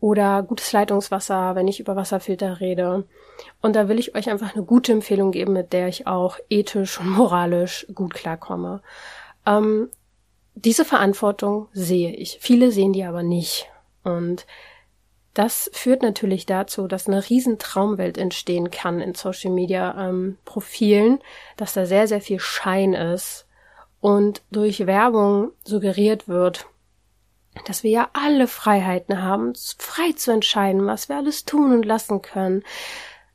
oder 0.00 0.42
gutes 0.42 0.72
Leitungswasser, 0.72 1.54
wenn 1.54 1.68
ich 1.68 1.80
über 1.80 1.96
Wasserfilter 1.96 2.60
rede. 2.60 3.04
Und 3.62 3.76
da 3.76 3.88
will 3.88 3.98
ich 3.98 4.14
euch 4.14 4.28
einfach 4.28 4.54
eine 4.54 4.64
gute 4.64 4.92
Empfehlung 4.92 5.30
geben, 5.30 5.52
mit 5.52 5.72
der 5.72 5.88
ich 5.88 6.06
auch 6.06 6.38
ethisch 6.50 7.00
und 7.00 7.10
moralisch 7.10 7.86
gut 7.94 8.14
klarkomme. 8.14 8.82
Ähm, 9.46 9.88
diese 10.54 10.84
Verantwortung 10.84 11.68
sehe 11.72 12.14
ich. 12.14 12.38
Viele 12.40 12.72
sehen 12.72 12.92
die 12.92 13.04
aber 13.04 13.22
nicht. 13.22 13.68
Und 14.04 14.46
das 15.34 15.70
führt 15.74 16.02
natürlich 16.02 16.46
dazu, 16.46 16.88
dass 16.88 17.08
eine 17.08 17.28
riesen 17.28 17.58
Traumwelt 17.58 18.16
entstehen 18.16 18.70
kann 18.70 19.00
in 19.00 19.14
Social 19.14 19.50
Media 19.50 20.08
ähm, 20.08 20.38
Profilen, 20.46 21.18
dass 21.58 21.74
da 21.74 21.84
sehr, 21.84 22.08
sehr 22.08 22.22
viel 22.22 22.40
Schein 22.40 22.94
ist 22.94 23.46
und 24.00 24.42
durch 24.50 24.86
Werbung 24.86 25.50
suggeriert 25.62 26.26
wird, 26.26 26.66
dass 27.64 27.82
wir 27.82 27.90
ja 27.90 28.08
alle 28.12 28.46
Freiheiten 28.46 29.22
haben, 29.22 29.52
frei 29.78 30.12
zu 30.12 30.32
entscheiden, 30.32 30.86
was 30.86 31.08
wir 31.08 31.16
alles 31.16 31.44
tun 31.44 31.72
und 31.72 31.84
lassen 31.84 32.22
können. 32.22 32.62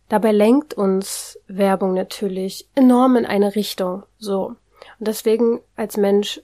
Dabei 0.09 0.31
lenkt 0.31 0.73
uns 0.73 1.39
Werbung 1.47 1.93
natürlich 1.93 2.67
enorm 2.75 3.15
in 3.15 3.25
eine 3.25 3.55
Richtung, 3.55 4.03
so. 4.17 4.55
Und 4.99 5.07
deswegen 5.07 5.61
als 5.75 5.97
Mensch, 5.97 6.41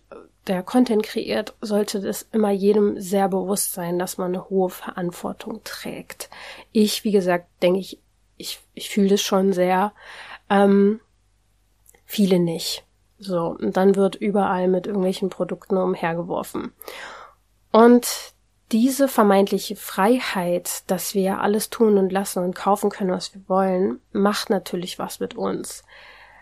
der 0.47 0.63
Content 0.63 1.03
kreiert, 1.03 1.55
sollte 1.59 1.97
es 1.97 2.27
immer 2.31 2.51
jedem 2.51 2.99
sehr 3.01 3.27
bewusst 3.27 3.73
sein, 3.73 3.99
dass 3.99 4.17
man 4.17 4.33
eine 4.33 4.49
hohe 4.49 4.69
Verantwortung 4.69 5.61
trägt. 5.63 6.29
Ich, 6.71 7.03
wie 7.03 7.11
gesagt, 7.11 7.47
denke 7.61 7.79
ich, 7.79 7.99
ich, 8.37 8.59
ich 8.73 8.89
fühle 8.89 9.09
das 9.09 9.21
schon 9.21 9.51
sehr. 9.51 9.91
Ähm, 10.49 11.01
viele 12.05 12.39
nicht. 12.39 12.85
So, 13.19 13.57
und 13.59 13.75
dann 13.75 13.95
wird 13.95 14.15
überall 14.15 14.67
mit 14.67 14.87
irgendwelchen 14.87 15.29
Produkten 15.29 15.75
umhergeworfen. 15.75 16.71
Und 17.71 18.33
diese 18.71 19.07
vermeintliche 19.07 19.75
Freiheit, 19.75 20.83
dass 20.87 21.13
wir 21.13 21.39
alles 21.39 21.69
tun 21.69 21.97
und 21.97 22.11
lassen 22.11 22.43
und 22.43 22.55
kaufen 22.55 22.89
können, 22.89 23.11
was 23.11 23.33
wir 23.33 23.41
wollen, 23.47 24.01
macht 24.11 24.49
natürlich 24.49 24.99
was 24.99 25.19
mit 25.19 25.35
uns. 25.35 25.83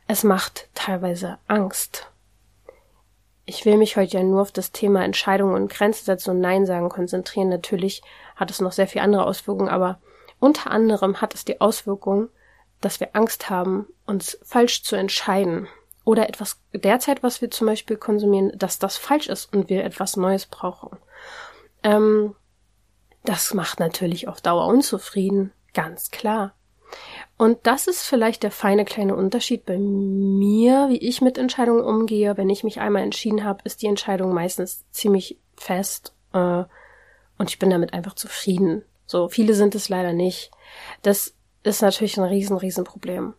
Es 0.07 0.23
macht 0.23 0.69
teilweise 0.73 1.37
Angst. 1.47 2.09
Ich 3.45 3.65
will 3.65 3.77
mich 3.77 3.95
heute 3.95 4.17
ja 4.17 4.23
nur 4.23 4.41
auf 4.41 4.51
das 4.51 4.71
Thema 4.71 5.03
Entscheidungen 5.03 5.53
und 5.53 5.71
Grenzen 5.71 6.05
setzen 6.05 6.31
und 6.31 6.41
Nein 6.41 6.65
sagen 6.65 6.89
konzentrieren. 6.89 7.49
Natürlich 7.49 8.01
hat 8.35 8.49
es 8.49 8.59
noch 8.59 8.71
sehr 8.71 8.87
viele 8.87 9.03
andere 9.03 9.25
Auswirkungen, 9.25 9.69
aber 9.69 9.99
unter 10.39 10.71
anderem 10.71 11.21
hat 11.21 11.35
es 11.35 11.45
die 11.45 11.61
Auswirkung, 11.61 12.29
dass 12.81 12.99
wir 12.99 13.09
Angst 13.13 13.51
haben, 13.51 13.87
uns 14.07 14.39
falsch 14.43 14.83
zu 14.83 14.95
entscheiden 14.95 15.67
oder 16.05 16.29
etwas 16.29 16.61
derzeit, 16.71 17.23
was 17.23 17.41
wir 17.41 17.51
zum 17.51 17.67
Beispiel 17.67 17.97
konsumieren, 17.97 18.53
dass 18.55 18.79
das 18.79 18.95
falsch 18.95 19.27
ist 19.27 19.51
und 19.53 19.69
wir 19.69 19.83
etwas 19.83 20.15
Neues 20.15 20.45
brauchen. 20.45 20.97
Ähm, 21.83 22.35
das 23.23 23.53
macht 23.53 23.79
natürlich 23.79 24.27
auf 24.27 24.39
Dauer 24.39 24.67
unzufrieden, 24.67 25.51
ganz 25.73 26.11
klar. 26.11 26.53
Und 27.37 27.57
das 27.63 27.87
ist 27.87 28.03
vielleicht 28.03 28.43
der 28.43 28.51
feine 28.51 28.85
kleine 28.85 29.15
Unterschied 29.15 29.65
bei 29.65 29.77
mir, 29.77 30.87
wie 30.89 30.99
ich 30.99 31.21
mit 31.21 31.37
Entscheidungen 31.37 31.83
umgehe. 31.83 32.37
Wenn 32.37 32.49
ich 32.49 32.63
mich 32.63 32.79
einmal 32.79 33.01
entschieden 33.01 33.43
habe, 33.43 33.61
ist 33.65 33.81
die 33.81 33.87
Entscheidung 33.87 34.33
meistens 34.33 34.85
ziemlich 34.91 35.39
fest 35.57 36.13
äh, 36.33 36.63
und 37.37 37.49
ich 37.49 37.59
bin 37.59 37.71
damit 37.71 37.93
einfach 37.93 38.13
zufrieden. 38.13 38.83
So 39.07 39.27
viele 39.27 39.53
sind 39.55 39.75
es 39.75 39.89
leider 39.89 40.13
nicht. 40.13 40.51
Das 41.01 41.33
ist 41.63 41.81
natürlich 41.81 42.17
ein 42.17 42.23
riesen, 42.23 42.57
riesen 42.57 42.83
Problem. 42.83 43.33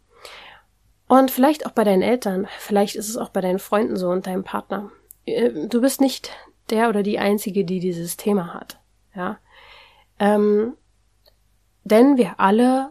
Und 1.08 1.30
vielleicht 1.30 1.66
auch 1.66 1.70
bei 1.70 1.84
deinen 1.84 2.02
Eltern, 2.02 2.48
vielleicht 2.58 2.96
ist 2.96 3.08
es 3.08 3.16
auch 3.16 3.28
bei 3.28 3.40
deinen 3.40 3.58
Freunden 3.58 3.96
so 3.96 4.08
und 4.08 4.26
deinem 4.26 4.44
Partner. 4.44 4.90
Äh, 5.24 5.68
du 5.68 5.80
bist 5.80 6.00
nicht 6.00 6.30
der 6.70 6.88
oder 6.88 7.02
die 7.02 7.18
einzige, 7.18 7.64
die 7.64 7.78
dieses 7.78 8.16
Thema 8.16 8.54
hat. 8.54 8.80
Ja. 9.14 9.38
Ähm, 10.18 10.74
denn 11.84 12.16
wir 12.16 12.40
alle 12.40 12.90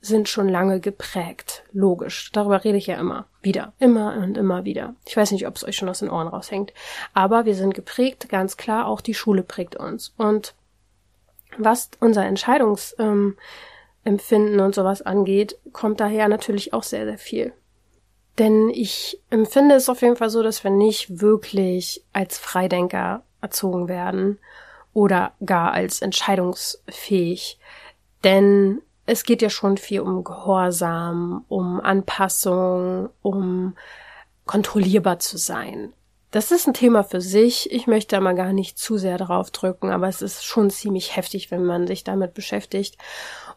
sind 0.00 0.28
schon 0.28 0.48
lange 0.48 0.80
geprägt. 0.80 1.64
Logisch. 1.72 2.32
Darüber 2.32 2.64
rede 2.64 2.78
ich 2.78 2.86
ja 2.86 2.96
immer. 2.96 3.26
Wieder. 3.42 3.74
Immer 3.78 4.14
und 4.14 4.38
immer 4.38 4.64
wieder. 4.64 4.94
Ich 5.06 5.16
weiß 5.16 5.30
nicht, 5.32 5.46
ob 5.46 5.56
es 5.56 5.64
euch 5.64 5.76
schon 5.76 5.88
aus 5.90 5.98
den 5.98 6.10
Ohren 6.10 6.28
raushängt. 6.28 6.72
Aber 7.12 7.44
wir 7.44 7.54
sind 7.54 7.74
geprägt, 7.74 8.28
ganz 8.30 8.56
klar. 8.56 8.86
Auch 8.86 9.02
die 9.02 9.14
Schule 9.14 9.42
prägt 9.42 9.76
uns. 9.76 10.14
Und 10.16 10.54
was 11.58 11.90
unser 12.00 12.24
Entscheidungs, 12.24 12.96
ähm, 12.98 13.36
Empfinden 14.04 14.60
und 14.60 14.74
sowas 14.74 15.02
angeht, 15.02 15.58
kommt 15.72 16.00
daher 16.00 16.28
natürlich 16.28 16.72
auch 16.72 16.82
sehr, 16.82 17.04
sehr 17.04 17.18
viel. 17.18 17.52
Denn 18.38 18.70
ich 18.70 19.20
empfinde 19.28 19.74
es 19.74 19.88
auf 19.88 20.00
jeden 20.02 20.16
Fall 20.16 20.30
so, 20.30 20.42
dass 20.42 20.64
wir 20.64 20.70
nicht 20.70 21.20
wirklich 21.20 22.02
als 22.12 22.38
Freidenker 22.38 23.22
erzogen 23.40 23.88
werden 23.88 24.38
oder 24.94 25.32
gar 25.44 25.72
als 25.72 26.00
entscheidungsfähig. 26.00 27.58
Denn 28.24 28.80
es 29.06 29.24
geht 29.24 29.42
ja 29.42 29.50
schon 29.50 29.76
viel 29.76 30.00
um 30.00 30.24
Gehorsam, 30.24 31.44
um 31.48 31.80
Anpassung, 31.80 33.10
um 33.22 33.76
kontrollierbar 34.46 35.18
zu 35.18 35.36
sein. 35.36 35.92
Das 36.30 36.52
ist 36.52 36.68
ein 36.68 36.74
Thema 36.74 37.02
für 37.02 37.20
sich. 37.20 37.72
Ich 37.72 37.86
möchte 37.88 38.14
da 38.14 38.20
mal 38.20 38.36
gar 38.36 38.52
nicht 38.52 38.78
zu 38.78 38.98
sehr 38.98 39.18
drauf 39.18 39.50
drücken, 39.50 39.90
aber 39.90 40.08
es 40.08 40.22
ist 40.22 40.44
schon 40.44 40.70
ziemlich 40.70 41.16
heftig, 41.16 41.50
wenn 41.50 41.64
man 41.64 41.88
sich 41.88 42.04
damit 42.04 42.34
beschäftigt. 42.34 42.96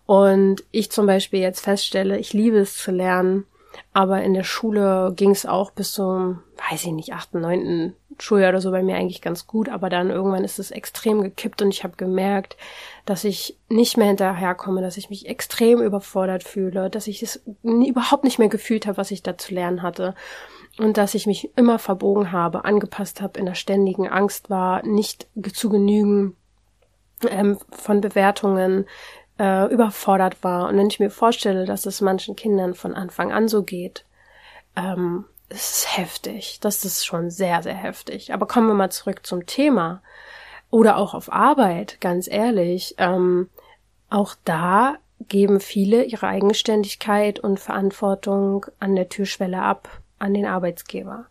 Und 0.06 0.64
ich 0.72 0.92
zum 0.92 1.06
Beispiel 1.06 1.40
jetzt 1.40 1.62
feststelle, 1.62 2.18
ich 2.18 2.34
liebe 2.34 2.58
es 2.58 2.76
zu 2.76 2.92
lernen, 2.92 3.46
aber 3.94 4.24
in 4.24 4.34
der 4.34 4.44
Schule 4.44 5.14
ging 5.16 5.32
es 5.32 5.46
auch 5.46 5.72
bis 5.72 5.94
zum, 5.94 6.42
weiß 6.70 6.84
ich 6.84 6.92
nicht, 6.92 7.14
achten, 7.14 7.42
neunten 7.42 7.96
Schuljahr 8.20 8.50
oder 8.50 8.62
so 8.62 8.72
bei 8.72 8.84
mir 8.84 8.96
eigentlich 8.96 9.22
ganz 9.22 9.48
gut, 9.48 9.70
aber 9.70 9.90
dann 9.90 10.10
irgendwann 10.10 10.44
ist 10.44 10.60
es 10.60 10.70
extrem 10.72 11.22
gekippt 11.22 11.62
und 11.62 11.70
ich 11.70 11.84
habe 11.84 11.96
gemerkt, 11.96 12.58
dass 13.06 13.24
ich 13.24 13.58
nicht 13.70 13.98
mehr 13.98 14.08
hinterherkomme, 14.08 14.82
dass 14.82 14.98
ich 14.98 15.10
mich 15.10 15.28
extrem 15.28 15.82
überfordert 15.82 16.44
fühle, 16.44 16.90
dass 16.90 17.08
ich 17.08 17.24
es 17.24 17.42
überhaupt 17.64 18.24
nicht 18.24 18.38
mehr 18.40 18.50
gefühlt 18.50 18.86
habe, 18.86 18.98
was 18.98 19.12
ich 19.12 19.24
da 19.24 19.38
zu 19.38 19.54
lernen 19.54 19.82
hatte 19.82 20.14
und 20.78 20.98
dass 20.98 21.14
ich 21.14 21.28
mich 21.28 21.56
immer 21.56 21.80
verbogen 21.80 22.32
habe, 22.32 22.66
angepasst 22.66 23.22
habe, 23.22 23.40
in 23.40 23.46
der 23.46 23.56
ständigen 23.56 24.08
Angst 24.08 24.50
war, 24.50 24.86
nicht 24.86 25.28
zu 25.54 25.70
genügen 25.70 26.36
ähm, 27.30 27.58
von 27.72 28.02
Bewertungen, 28.02 28.86
äh, 29.40 29.72
überfordert 29.72 30.44
war. 30.44 30.68
Und 30.68 30.78
wenn 30.78 30.88
ich 30.88 31.00
mir 31.00 31.10
vorstelle, 31.10 31.66
dass 31.66 31.86
es 31.86 32.02
manchen 32.02 32.36
Kindern 32.36 32.74
von 32.74 32.94
Anfang 32.94 33.32
an 33.32 33.48
so 33.48 33.64
geht, 33.64 34.06
ähm, 34.76 35.26
es 35.50 35.70
ist 35.70 35.98
heftig. 35.98 36.60
Das 36.62 36.84
ist 36.86 37.06
schon 37.06 37.30
sehr, 37.30 37.62
sehr 37.62 37.76
heftig. 37.76 38.34
Aber 38.34 38.48
kommen 38.48 38.68
wir 38.68 38.74
mal 38.74 38.92
zurück 38.92 39.26
zum 39.26 39.46
Thema. 39.46 40.02
Oder 40.70 40.98
auch 40.98 41.14
auf 41.14 41.32
Arbeit, 41.32 42.02
ganz 42.02 42.28
ehrlich. 42.28 42.96
Ähm, 42.98 43.50
auch 44.10 44.36
da 44.46 44.96
geben 45.20 45.60
viele 45.60 46.04
ihre 46.04 46.28
Eigenständigkeit 46.28 47.40
und 47.40 47.60
Verantwortung 47.60 48.66
an 48.80 48.96
der 48.96 49.10
Türschwelle 49.10 49.62
ab, 49.62 49.88
an 50.24 50.34
den 50.34 50.46
Arbeitsgeber. 50.46 51.26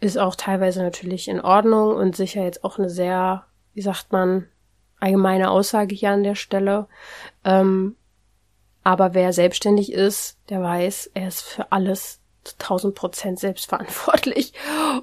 Ist 0.00 0.18
auch 0.18 0.36
teilweise 0.36 0.82
natürlich 0.82 1.28
in 1.28 1.40
Ordnung 1.40 1.94
und 1.96 2.16
sicher 2.16 2.42
jetzt 2.42 2.64
auch 2.64 2.78
eine 2.78 2.88
sehr, 2.88 3.44
wie 3.74 3.82
sagt 3.82 4.12
man, 4.12 4.48
allgemeine 5.00 5.50
Aussage 5.50 5.94
hier 5.94 6.10
an 6.10 6.22
der 6.22 6.36
Stelle. 6.36 6.86
Ähm, 7.44 7.96
aber 8.84 9.14
wer 9.14 9.32
selbstständig 9.32 9.92
ist, 9.92 10.38
der 10.48 10.62
weiß, 10.62 11.10
er 11.14 11.28
ist 11.28 11.42
für 11.42 11.72
alles 11.72 12.20
zu 12.44 12.54
1000 12.54 12.94
Prozent 12.94 13.40
selbstverantwortlich. 13.40 14.52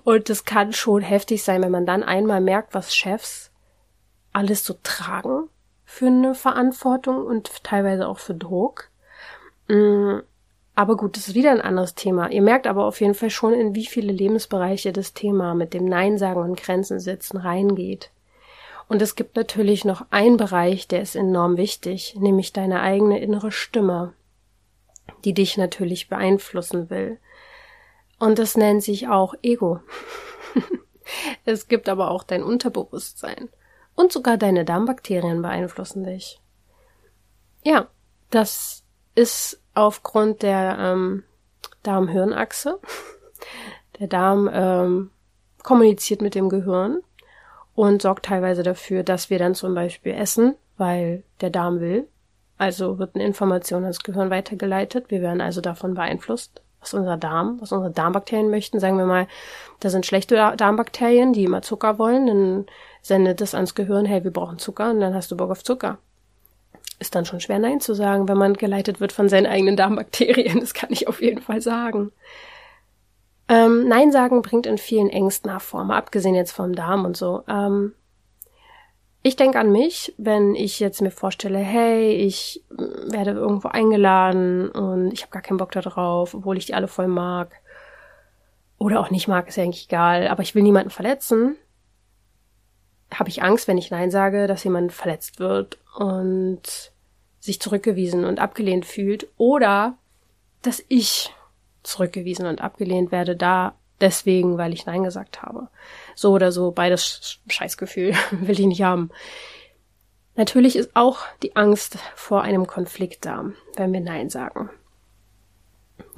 Und 0.03 0.29
das 0.29 0.45
kann 0.45 0.73
schon 0.73 1.01
heftig 1.01 1.43
sein, 1.43 1.61
wenn 1.61 1.71
man 1.71 1.85
dann 1.85 2.03
einmal 2.03 2.41
merkt, 2.41 2.73
was 2.73 2.95
Chefs 2.95 3.51
alles 4.33 4.65
so 4.65 4.75
tragen 4.83 5.49
für 5.85 6.07
eine 6.07 6.35
Verantwortung 6.35 7.25
und 7.25 7.63
teilweise 7.63 8.07
auch 8.07 8.19
für 8.19 8.33
Druck. 8.33 8.89
Mm, 9.67 10.19
aber 10.75 10.97
gut, 10.97 11.15
das 11.15 11.29
ist 11.29 11.35
wieder 11.35 11.51
ein 11.51 11.61
anderes 11.61 11.95
Thema. 11.95 12.29
Ihr 12.29 12.41
merkt 12.41 12.67
aber 12.67 12.85
auf 12.85 12.99
jeden 12.99 13.13
Fall 13.13 13.29
schon, 13.29 13.53
in 13.53 13.75
wie 13.75 13.85
viele 13.85 14.11
Lebensbereiche 14.11 14.91
das 14.91 15.13
Thema 15.13 15.55
mit 15.55 15.73
dem 15.73 15.85
Nein 15.85 16.17
sagen 16.17 16.41
und 16.41 16.61
Grenzen 16.61 16.99
setzen 16.99 17.37
reingeht. 17.37 18.11
Und 18.87 19.01
es 19.01 19.15
gibt 19.15 19.35
natürlich 19.35 19.85
noch 19.85 20.05
einen 20.11 20.37
Bereich, 20.37 20.87
der 20.87 21.01
ist 21.01 21.15
enorm 21.15 21.57
wichtig, 21.57 22.15
nämlich 22.19 22.53
deine 22.53 22.81
eigene 22.81 23.19
innere 23.19 23.51
Stimme, 23.51 24.13
die 25.23 25.33
dich 25.33 25.57
natürlich 25.57 26.09
beeinflussen 26.09 26.89
will. 26.89 27.19
Und 28.19 28.37
das 28.37 28.57
nennt 28.57 28.83
sich 28.83 29.07
auch 29.07 29.33
Ego. 29.41 29.79
es 31.45 31.67
gibt 31.67 31.89
aber 31.89 32.11
auch 32.11 32.23
dein 32.23 32.43
Unterbewusstsein. 32.43 33.49
Und 33.95 34.11
sogar 34.11 34.37
deine 34.37 34.65
Darmbakterien 34.65 35.41
beeinflussen 35.41 36.03
dich. 36.03 36.41
Ja, 37.63 37.87
das 38.29 38.84
ist 39.15 39.61
aufgrund 39.73 40.41
der 40.41 40.77
ähm, 40.79 41.23
Darm-Hirn-Achse. 41.83 42.79
Der 43.99 44.07
Darm 44.07 44.49
ähm, 44.51 45.11
kommuniziert 45.63 46.21
mit 46.21 46.35
dem 46.35 46.49
Gehirn 46.49 47.01
und 47.75 48.01
sorgt 48.01 48.25
teilweise 48.25 48.63
dafür, 48.63 49.03
dass 49.03 49.29
wir 49.29 49.39
dann 49.39 49.55
zum 49.55 49.73
Beispiel 49.73 50.13
essen, 50.13 50.55
weil 50.77 51.23
der 51.41 51.49
Darm 51.49 51.79
will. 51.79 52.07
Also 52.57 52.99
wird 52.99 53.15
eine 53.15 53.25
Information 53.25 53.83
ans 53.83 53.99
Gehirn 53.99 54.29
weitergeleitet. 54.29 55.05
Wir 55.09 55.21
werden 55.21 55.41
also 55.41 55.59
davon 55.61 55.93
beeinflusst, 55.93 56.61
was 56.79 56.93
unser 56.93 57.17
Darm, 57.17 57.57
was 57.59 57.71
unsere 57.71 57.91
Darmbakterien 57.91 58.49
möchten. 58.49 58.79
Sagen 58.79 58.97
wir 58.97 59.05
mal, 59.05 59.27
da 59.81 59.89
sind 59.89 60.05
schlechte 60.05 60.53
Darmbakterien, 60.55 61.33
die 61.33 61.43
immer 61.43 61.61
Zucker 61.61 61.99
wollen, 61.99 62.27
dann 62.27 62.65
sendet 63.01 63.41
es 63.41 63.53
ans 63.53 63.75
Gehirn, 63.75 64.05
hey, 64.05 64.23
wir 64.23 64.31
brauchen 64.31 64.57
Zucker 64.57 64.89
und 64.89 64.99
dann 64.99 65.13
hast 65.13 65.31
du 65.31 65.37
Bock 65.37 65.51
auf 65.51 65.63
Zucker. 65.63 65.97
Ist 66.99 67.15
dann 67.15 67.25
schon 67.25 67.39
schwer 67.39 67.59
Nein 67.59 67.81
zu 67.81 67.93
sagen, 67.93 68.27
wenn 68.27 68.37
man 68.37 68.53
geleitet 68.53 68.99
wird 68.99 69.11
von 69.11 69.29
seinen 69.29 69.47
eigenen 69.47 69.75
Darmbakterien. 69.75 70.59
Das 70.59 70.73
kann 70.73 70.91
ich 70.91 71.07
auf 71.07 71.21
jeden 71.21 71.41
Fall 71.41 71.61
sagen. 71.61 72.11
Ähm, 73.47 73.87
Nein 73.87 74.11
sagen 74.11 74.41
bringt 74.41 74.65
in 74.65 74.77
vielen 74.77 75.09
Ängsten 75.09 75.51
hervor, 75.51 75.83
mal 75.83 75.97
abgesehen 75.97 76.35
jetzt 76.35 76.51
vom 76.51 76.73
Darm 76.73 77.05
und 77.05 77.15
so. 77.15 77.43
Ähm, 77.47 77.93
ich 79.21 79.35
denke 79.35 79.59
an 79.59 79.71
mich, 79.71 80.13
wenn 80.17 80.55
ich 80.55 80.79
jetzt 80.79 81.01
mir 81.01 81.11
vorstelle, 81.11 81.59
hey, 81.59 82.13
ich 82.13 82.63
werde 82.69 83.31
irgendwo 83.31 83.67
eingeladen 83.67 84.69
und 84.69 85.11
ich 85.11 85.21
habe 85.21 85.31
gar 85.31 85.41
keinen 85.41 85.57
Bock 85.57 85.71
da 85.71 85.81
drauf, 85.81 86.33
obwohl 86.33 86.57
ich 86.57 86.67
die 86.67 86.73
alle 86.73 86.87
voll 86.87 87.07
mag. 87.07 87.51
Oder 88.77 88.99
auch 88.99 89.09
nicht 89.09 89.27
mag, 89.27 89.47
ist 89.47 89.57
ja 89.57 89.63
eigentlich 89.63 89.87
egal, 89.87 90.27
aber 90.27 90.43
ich 90.43 90.53
will 90.53 90.63
niemanden 90.63 90.89
verletzen 90.89 91.55
habe 93.13 93.29
ich 93.29 93.43
Angst, 93.43 93.67
wenn 93.67 93.77
ich 93.77 93.91
Nein 93.91 94.11
sage, 94.11 94.47
dass 94.47 94.63
jemand 94.63 94.91
verletzt 94.91 95.39
wird 95.39 95.77
und 95.97 96.91
sich 97.45 97.59
zurückgewiesen 97.59 98.25
und 98.25 98.39
abgelehnt 98.39 98.85
fühlt 98.85 99.27
oder 99.37 99.97
dass 100.61 100.83
ich 100.87 101.33
zurückgewiesen 101.83 102.47
und 102.47 102.61
abgelehnt 102.61 103.11
werde 103.11 103.35
da 103.35 103.75
deswegen, 104.01 104.57
weil 104.57 104.73
ich 104.73 104.85
Nein 104.85 105.03
gesagt 105.03 105.41
habe. 105.41 105.67
So 106.15 106.31
oder 106.31 106.51
so, 106.51 106.71
beides 106.71 107.39
Scheißgefühl 107.47 108.13
will 108.31 108.59
ich 108.59 108.65
nicht 108.65 108.83
haben. 108.83 109.11
Natürlich 110.35 110.75
ist 110.75 110.95
auch 110.95 111.19
die 111.43 111.55
Angst 111.55 111.97
vor 112.15 112.41
einem 112.41 112.67
Konflikt 112.67 113.25
da, 113.25 113.45
wenn 113.77 113.93
wir 113.93 114.01
Nein 114.01 114.29
sagen. 114.29 114.69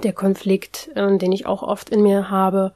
Der 0.02 0.12
Konflikt, 0.12 0.90
äh, 0.96 1.16
den 1.18 1.32
ich 1.32 1.46
auch 1.46 1.62
oft 1.62 1.90
in 1.90 2.02
mir 2.02 2.30
habe, 2.30 2.74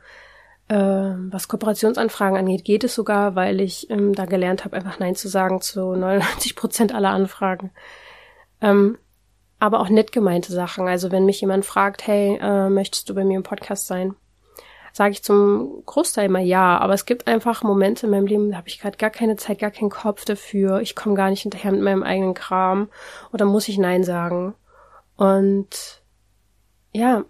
äh, 0.68 0.76
was 0.76 1.48
Kooperationsanfragen 1.48 2.38
angeht, 2.38 2.64
geht 2.64 2.84
es 2.84 2.94
sogar, 2.94 3.34
weil 3.34 3.60
ich 3.60 3.90
ähm, 3.90 4.14
da 4.14 4.26
gelernt 4.26 4.64
habe, 4.64 4.76
einfach 4.76 5.00
Nein 5.00 5.16
zu 5.16 5.28
sagen 5.28 5.60
zu 5.60 5.96
99 5.96 6.54
Prozent 6.54 6.94
aller 6.94 7.10
Anfragen. 7.10 7.70
Ähm, 8.62 8.98
aber 9.58 9.80
auch 9.80 9.88
nett 9.88 10.12
gemeinte 10.12 10.52
Sachen. 10.52 10.88
Also 10.88 11.12
wenn 11.12 11.26
mich 11.26 11.40
jemand 11.40 11.64
fragt, 11.64 12.06
hey, 12.06 12.38
äh, 12.40 12.68
möchtest 12.68 13.08
du 13.08 13.14
bei 13.14 13.24
mir 13.24 13.36
im 13.36 13.42
Podcast 13.42 13.86
sein? 13.86 14.16
Sage 14.92 15.12
ich 15.12 15.22
zum 15.22 15.84
Großteil 15.86 16.26
immer 16.26 16.40
ja, 16.40 16.78
aber 16.78 16.94
es 16.94 17.06
gibt 17.06 17.26
einfach 17.26 17.62
Momente 17.62 18.06
in 18.06 18.10
meinem 18.10 18.26
Leben, 18.26 18.50
da 18.50 18.58
habe 18.58 18.68
ich 18.68 18.78
gerade 18.78 18.98
gar 18.98 19.10
keine 19.10 19.36
Zeit, 19.36 19.58
gar 19.58 19.70
keinen 19.70 19.88
Kopf 19.90 20.24
dafür. 20.24 20.80
Ich 20.80 20.94
komme 20.94 21.14
gar 21.14 21.30
nicht 21.30 21.42
hinterher 21.42 21.72
mit 21.72 21.80
meinem 21.80 22.02
eigenen 22.02 22.34
Kram 22.34 22.88
oder 23.32 23.46
muss 23.46 23.68
ich 23.68 23.78
Nein 23.78 24.04
sagen. 24.04 24.54
Und 25.16 26.02
ja, 26.92 27.24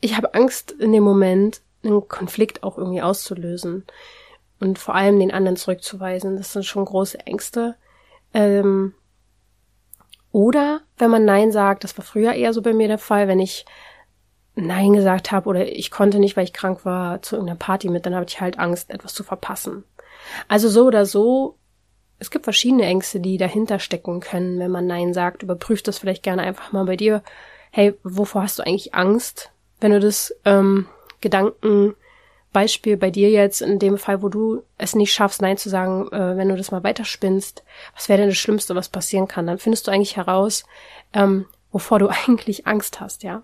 ich 0.00 0.16
habe 0.16 0.34
Angst 0.34 0.70
in 0.72 0.92
dem 0.92 1.02
Moment, 1.02 1.60
einen 1.82 2.08
Konflikt 2.08 2.62
auch 2.62 2.78
irgendwie 2.78 3.02
auszulösen 3.02 3.84
und 4.60 4.78
vor 4.78 4.94
allem 4.94 5.18
den 5.18 5.32
anderen 5.32 5.56
zurückzuweisen. 5.56 6.36
Das 6.36 6.52
sind 6.52 6.64
schon 6.64 6.84
große 6.84 7.18
Ängste. 7.26 7.76
Ähm, 8.32 8.94
oder 10.38 10.82
wenn 10.98 11.10
man 11.10 11.24
Nein 11.24 11.50
sagt, 11.50 11.82
das 11.82 11.98
war 11.98 12.04
früher 12.04 12.32
eher 12.32 12.52
so 12.52 12.62
bei 12.62 12.72
mir 12.72 12.86
der 12.86 12.98
Fall, 12.98 13.26
wenn 13.26 13.40
ich 13.40 13.66
Nein 14.54 14.92
gesagt 14.92 15.32
habe 15.32 15.48
oder 15.48 15.66
ich 15.66 15.90
konnte 15.90 16.20
nicht, 16.20 16.36
weil 16.36 16.44
ich 16.44 16.52
krank 16.52 16.84
war, 16.84 17.20
zu 17.22 17.34
irgendeiner 17.34 17.58
Party 17.58 17.88
mit, 17.88 18.06
dann 18.06 18.14
habe 18.14 18.24
ich 18.28 18.40
halt 18.40 18.56
Angst, 18.56 18.88
etwas 18.90 19.14
zu 19.14 19.24
verpassen. 19.24 19.82
Also 20.46 20.68
so 20.68 20.86
oder 20.86 21.06
so, 21.06 21.56
es 22.20 22.30
gibt 22.30 22.44
verschiedene 22.44 22.84
Ängste, 22.84 23.18
die 23.18 23.36
dahinter 23.36 23.80
stecken 23.80 24.20
können, 24.20 24.60
wenn 24.60 24.70
man 24.70 24.86
Nein 24.86 25.12
sagt. 25.12 25.42
Überprüft 25.42 25.88
das 25.88 25.98
vielleicht 25.98 26.22
gerne 26.22 26.42
einfach 26.42 26.70
mal 26.70 26.84
bei 26.84 26.94
dir. 26.94 27.24
Hey, 27.72 27.98
wovor 28.04 28.42
hast 28.42 28.60
du 28.60 28.62
eigentlich 28.62 28.94
Angst? 28.94 29.50
Wenn 29.80 29.90
du 29.90 29.98
das 29.98 30.32
ähm, 30.44 30.86
Gedankenbeispiel 32.52 32.96
bei 32.96 33.10
dir 33.10 33.30
jetzt, 33.30 33.60
in 33.60 33.78
dem 33.78 33.98
Fall, 33.98 34.22
wo 34.22 34.28
du 34.28 34.62
es 34.76 34.94
nicht 34.94 35.12
schaffst, 35.12 35.42
Nein 35.42 35.56
zu 35.56 35.68
sagen, 35.68 36.08
äh, 36.12 36.36
wenn 36.36 36.48
du 36.48 36.56
das 36.56 36.70
mal 36.70 36.82
weiterspinnst, 36.82 37.62
was 37.94 38.08
wäre 38.08 38.20
denn 38.20 38.28
das 38.28 38.38
Schlimmste, 38.38 38.74
was 38.74 38.88
passieren 38.88 39.28
kann? 39.28 39.46
Dann 39.46 39.58
findest 39.58 39.86
du 39.86 39.90
eigentlich 39.90 40.16
heraus, 40.16 40.64
ähm, 41.12 41.46
wovor 41.72 41.98
du 41.98 42.08
eigentlich 42.26 42.66
Angst 42.66 43.00
hast, 43.00 43.22
ja. 43.22 43.42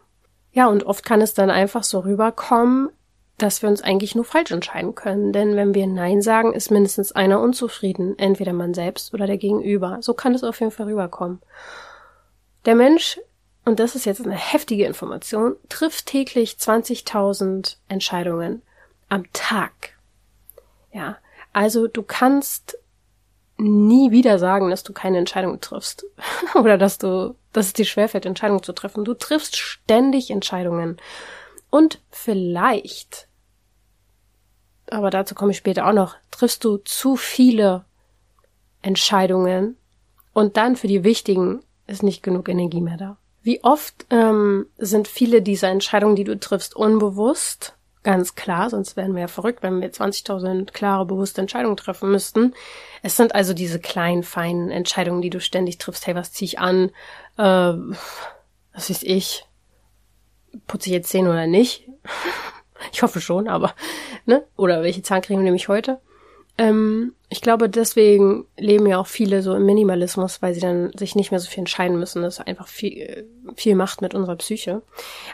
Ja, 0.52 0.68
und 0.68 0.84
oft 0.84 1.04
kann 1.04 1.20
es 1.20 1.34
dann 1.34 1.50
einfach 1.50 1.82
so 1.82 2.00
rüberkommen, 2.00 2.90
dass 3.38 3.62
wir 3.62 3.68
uns 3.68 3.82
eigentlich 3.82 4.14
nur 4.14 4.24
falsch 4.24 4.52
entscheiden 4.52 4.94
können. 4.94 5.32
Denn 5.32 5.56
wenn 5.56 5.74
wir 5.74 5.88
Nein 5.88 6.22
sagen, 6.22 6.52
ist 6.52 6.70
mindestens 6.70 7.10
einer 7.10 7.40
unzufrieden, 7.40 8.16
entweder 8.16 8.52
man 8.52 8.72
selbst 8.72 9.12
oder 9.12 9.26
der 9.26 9.38
Gegenüber. 9.38 9.98
So 10.00 10.14
kann 10.14 10.34
es 10.34 10.44
auf 10.44 10.60
jeden 10.60 10.70
Fall 10.70 10.86
rüberkommen. 10.86 11.40
Der 12.64 12.76
Mensch 12.76 13.18
und 13.64 13.80
das 13.80 13.94
ist 13.94 14.04
jetzt 14.04 14.24
eine 14.24 14.36
heftige 14.36 14.84
Information, 14.84 15.56
trifft 15.70 16.04
täglich 16.06 16.56
20.000 16.60 17.76
Entscheidungen 17.88 18.60
am 19.08 19.30
Tag. 19.32 19.96
Ja, 20.92 21.18
also 21.52 21.86
du 21.86 22.02
kannst 22.02 22.78
nie 23.56 24.10
wieder 24.10 24.38
sagen, 24.38 24.70
dass 24.70 24.82
du 24.82 24.92
keine 24.92 25.18
Entscheidung 25.18 25.60
triffst 25.60 26.04
oder 26.54 26.78
dass 26.78 26.98
du, 26.98 27.36
dass 27.52 27.66
es 27.66 27.72
dir 27.72 27.84
schwerfällt, 27.84 28.26
Entscheidungen 28.26 28.62
zu 28.62 28.72
treffen. 28.72 29.04
Du 29.04 29.14
triffst 29.14 29.56
ständig 29.56 30.30
Entscheidungen 30.30 30.96
und 31.70 32.00
vielleicht, 32.10 33.28
aber 34.90 35.10
dazu 35.10 35.34
komme 35.34 35.52
ich 35.52 35.58
später 35.58 35.86
auch 35.86 35.92
noch, 35.92 36.16
triffst 36.30 36.64
du 36.64 36.78
zu 36.78 37.16
viele 37.16 37.84
Entscheidungen 38.82 39.76
und 40.32 40.56
dann 40.56 40.76
für 40.76 40.88
die 40.88 41.04
wichtigen 41.04 41.62
ist 41.86 42.02
nicht 42.02 42.22
genug 42.22 42.48
Energie 42.48 42.80
mehr 42.80 42.96
da. 42.96 43.16
Wie 43.42 43.62
oft 43.62 44.06
ähm, 44.10 44.66
sind 44.78 45.06
viele 45.06 45.42
dieser 45.42 45.68
Entscheidungen, 45.68 46.16
die 46.16 46.24
du 46.24 46.38
triffst, 46.38 46.74
unbewusst? 46.74 47.76
Ganz 48.04 48.34
klar, 48.34 48.68
sonst 48.68 48.98
wären 48.98 49.14
wir 49.14 49.22
ja 49.22 49.28
verrückt, 49.28 49.62
wenn 49.62 49.80
wir 49.80 49.90
20.000 49.90 50.72
klare, 50.72 51.06
bewusste 51.06 51.40
Entscheidungen 51.40 51.78
treffen 51.78 52.10
müssten. 52.10 52.52
Es 53.02 53.16
sind 53.16 53.34
also 53.34 53.54
diese 53.54 53.80
kleinen, 53.80 54.22
feinen 54.22 54.70
Entscheidungen, 54.70 55.22
die 55.22 55.30
du 55.30 55.40
ständig 55.40 55.78
triffst. 55.78 56.06
Hey, 56.06 56.14
was 56.14 56.30
zieh 56.30 56.44
ich 56.44 56.58
an? 56.58 56.90
Äh, 57.38 57.42
was 58.74 58.90
weiß 58.90 59.02
ich? 59.04 59.46
Putze 60.66 60.90
ich 60.90 60.92
jetzt 60.92 61.08
Zähne 61.08 61.30
oder 61.30 61.46
nicht? 61.46 61.88
ich 62.92 63.02
hoffe 63.02 63.22
schon, 63.22 63.48
aber, 63.48 63.74
ne? 64.26 64.44
Oder 64.54 64.82
welche 64.82 65.02
Zahncreme 65.02 65.42
nehme 65.42 65.56
ich 65.56 65.68
heute? 65.68 65.98
Ähm, 66.56 67.14
ich 67.28 67.40
glaube, 67.40 67.68
deswegen 67.68 68.46
leben 68.56 68.86
ja 68.86 68.98
auch 68.98 69.08
viele 69.08 69.42
so 69.42 69.54
im 69.54 69.66
Minimalismus, 69.66 70.40
weil 70.40 70.54
sie 70.54 70.60
dann 70.60 70.92
sich 70.96 71.16
nicht 71.16 71.32
mehr 71.32 71.40
so 71.40 71.48
viel 71.48 71.60
entscheiden 71.60 71.98
müssen. 71.98 72.22
Das 72.22 72.40
einfach 72.40 72.68
viel, 72.68 73.28
viel 73.56 73.74
macht 73.74 74.02
mit 74.02 74.14
unserer 74.14 74.36
Psyche. 74.36 74.82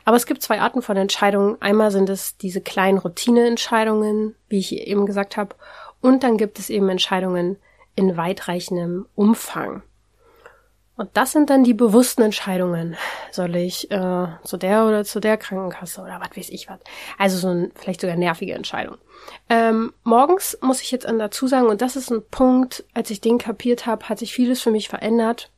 Aber 0.05 0.17
es 0.17 0.27
gibt 0.27 0.43
zwei 0.43 0.61
Arten 0.61 0.81
von 0.81 0.97
Entscheidungen. 0.97 1.61
Einmal 1.61 1.91
sind 1.91 2.09
es 2.09 2.39
diese 2.39 2.63
kleinen 2.63 2.99
Routineentscheidungen, 2.99 4.35
wie 4.49 4.59
ich 4.59 4.73
eben 4.73 5.05
gesagt 5.05 5.37
habe. 5.37 5.55
Und 6.01 6.23
dann 6.23 6.39
gibt 6.39 6.59
es 6.59 6.71
eben 6.71 6.89
Entscheidungen 6.89 7.57
in 7.97 8.17
weitreichendem 8.17 9.07
Umfang. 9.15 9.83
Und 11.01 11.09
das 11.15 11.33
sind 11.33 11.49
dann 11.49 11.65
die 11.65 11.73
bewussten 11.73 12.21
Entscheidungen. 12.21 12.95
Soll 13.33 13.57
ich 13.57 13.91
äh, 13.91 14.27
zu 14.45 14.59
der 14.59 14.85
oder 14.85 15.03
zu 15.03 15.19
der 15.19 15.39
Krankenkasse 15.39 16.03
oder 16.03 16.21
was 16.21 16.37
weiß 16.37 16.51
ich 16.51 16.69
was. 16.69 16.79
Also 17.17 17.39
so 17.39 17.49
ein, 17.49 17.73
vielleicht 17.75 18.03
sogar 18.03 18.17
nervige 18.17 18.53
Entscheidung. 18.53 18.99
Ähm, 19.49 19.95
morgens 20.05 20.59
muss 20.61 20.83
ich 20.83 20.91
jetzt 20.91 21.07
dazu 21.07 21.47
sagen, 21.47 21.69
und 21.69 21.81
das 21.81 21.97
ist 21.97 22.11
ein 22.11 22.23
Punkt, 22.31 22.85
als 22.93 23.09
ich 23.09 23.23
den 23.23 23.39
kapiert 23.39 23.87
habe, 23.87 24.11
hat 24.11 24.19
sich 24.19 24.35
vieles 24.35 24.61
für 24.61 24.71
mich 24.71 24.91
verändert. 24.91 25.51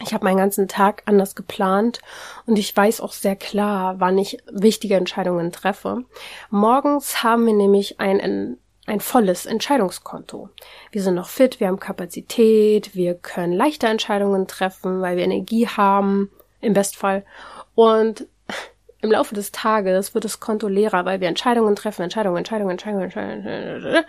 Ich 0.00 0.12
habe 0.12 0.24
meinen 0.24 0.38
ganzen 0.38 0.66
Tag 0.66 1.02
anders 1.04 1.36
geplant 1.36 2.00
und 2.44 2.58
ich 2.58 2.76
weiß 2.76 3.00
auch 3.00 3.12
sehr 3.12 3.36
klar, 3.36 4.00
wann 4.00 4.18
ich 4.18 4.38
wichtige 4.50 4.96
Entscheidungen 4.96 5.52
treffe. 5.52 6.02
Morgens 6.50 7.22
haben 7.22 7.46
wir 7.46 7.54
nämlich 7.54 8.00
ein 8.00 8.58
ein 8.86 9.00
volles 9.00 9.46
Entscheidungskonto. 9.46 10.48
Wir 10.90 11.02
sind 11.02 11.14
noch 11.14 11.28
fit, 11.28 11.60
wir 11.60 11.68
haben 11.68 11.78
Kapazität, 11.78 12.94
wir 12.94 13.14
können 13.14 13.52
leichte 13.52 13.86
Entscheidungen 13.86 14.48
treffen, 14.48 15.00
weil 15.00 15.16
wir 15.16 15.24
Energie 15.24 15.68
haben, 15.68 16.30
im 16.60 16.72
Bestfall. 16.72 17.24
Und 17.74 18.26
im 19.00 19.10
Laufe 19.10 19.34
des 19.34 19.52
Tages 19.52 20.14
wird 20.14 20.24
das 20.24 20.40
Konto 20.40 20.68
leerer, 20.68 21.04
weil 21.04 21.20
wir 21.20 21.28
Entscheidungen 21.28 21.76
treffen, 21.76 22.02
Entscheidungen, 22.02 22.38
Entscheidungen, 22.38 22.70
Entscheidungen, 22.70 23.04
Entscheidungen. 23.04 24.04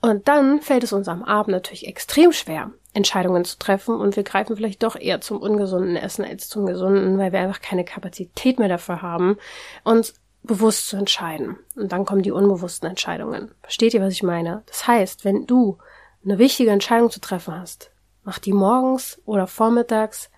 Und 0.00 0.28
dann 0.28 0.60
fällt 0.60 0.84
es 0.84 0.92
uns 0.92 1.08
am 1.08 1.22
Abend 1.22 1.52
natürlich 1.52 1.86
extrem 1.86 2.32
schwer, 2.32 2.70
Entscheidungen 2.92 3.44
zu 3.44 3.58
treffen 3.58 3.94
und 3.94 4.16
wir 4.16 4.22
greifen 4.22 4.54
vielleicht 4.54 4.82
doch 4.82 4.96
eher 4.96 5.20
zum 5.20 5.40
ungesunden 5.40 5.96
Essen 5.96 6.24
als 6.24 6.48
zum 6.48 6.66
gesunden, 6.66 7.16
weil 7.16 7.32
wir 7.32 7.40
einfach 7.40 7.62
keine 7.62 7.84
Kapazität 7.84 8.58
mehr 8.58 8.68
dafür 8.68 9.02
haben, 9.02 9.38
uns 9.82 10.14
bewusst 10.44 10.88
zu 10.88 10.96
entscheiden. 10.96 11.58
Und 11.74 11.90
dann 11.92 12.04
kommen 12.04 12.22
die 12.22 12.30
unbewussten 12.30 12.88
Entscheidungen. 12.88 13.50
Versteht 13.62 13.94
ihr, 13.94 14.02
was 14.02 14.12
ich 14.12 14.22
meine? 14.22 14.62
Das 14.66 14.86
heißt, 14.86 15.24
wenn 15.24 15.46
du 15.46 15.78
eine 16.24 16.38
wichtige 16.38 16.70
Entscheidung 16.70 17.10
zu 17.10 17.20
treffen 17.20 17.58
hast, 17.58 17.90
mach 18.22 18.38
die 18.38 18.52
morgens 18.52 19.20
oder 19.24 19.46
vormittags, 19.46 20.30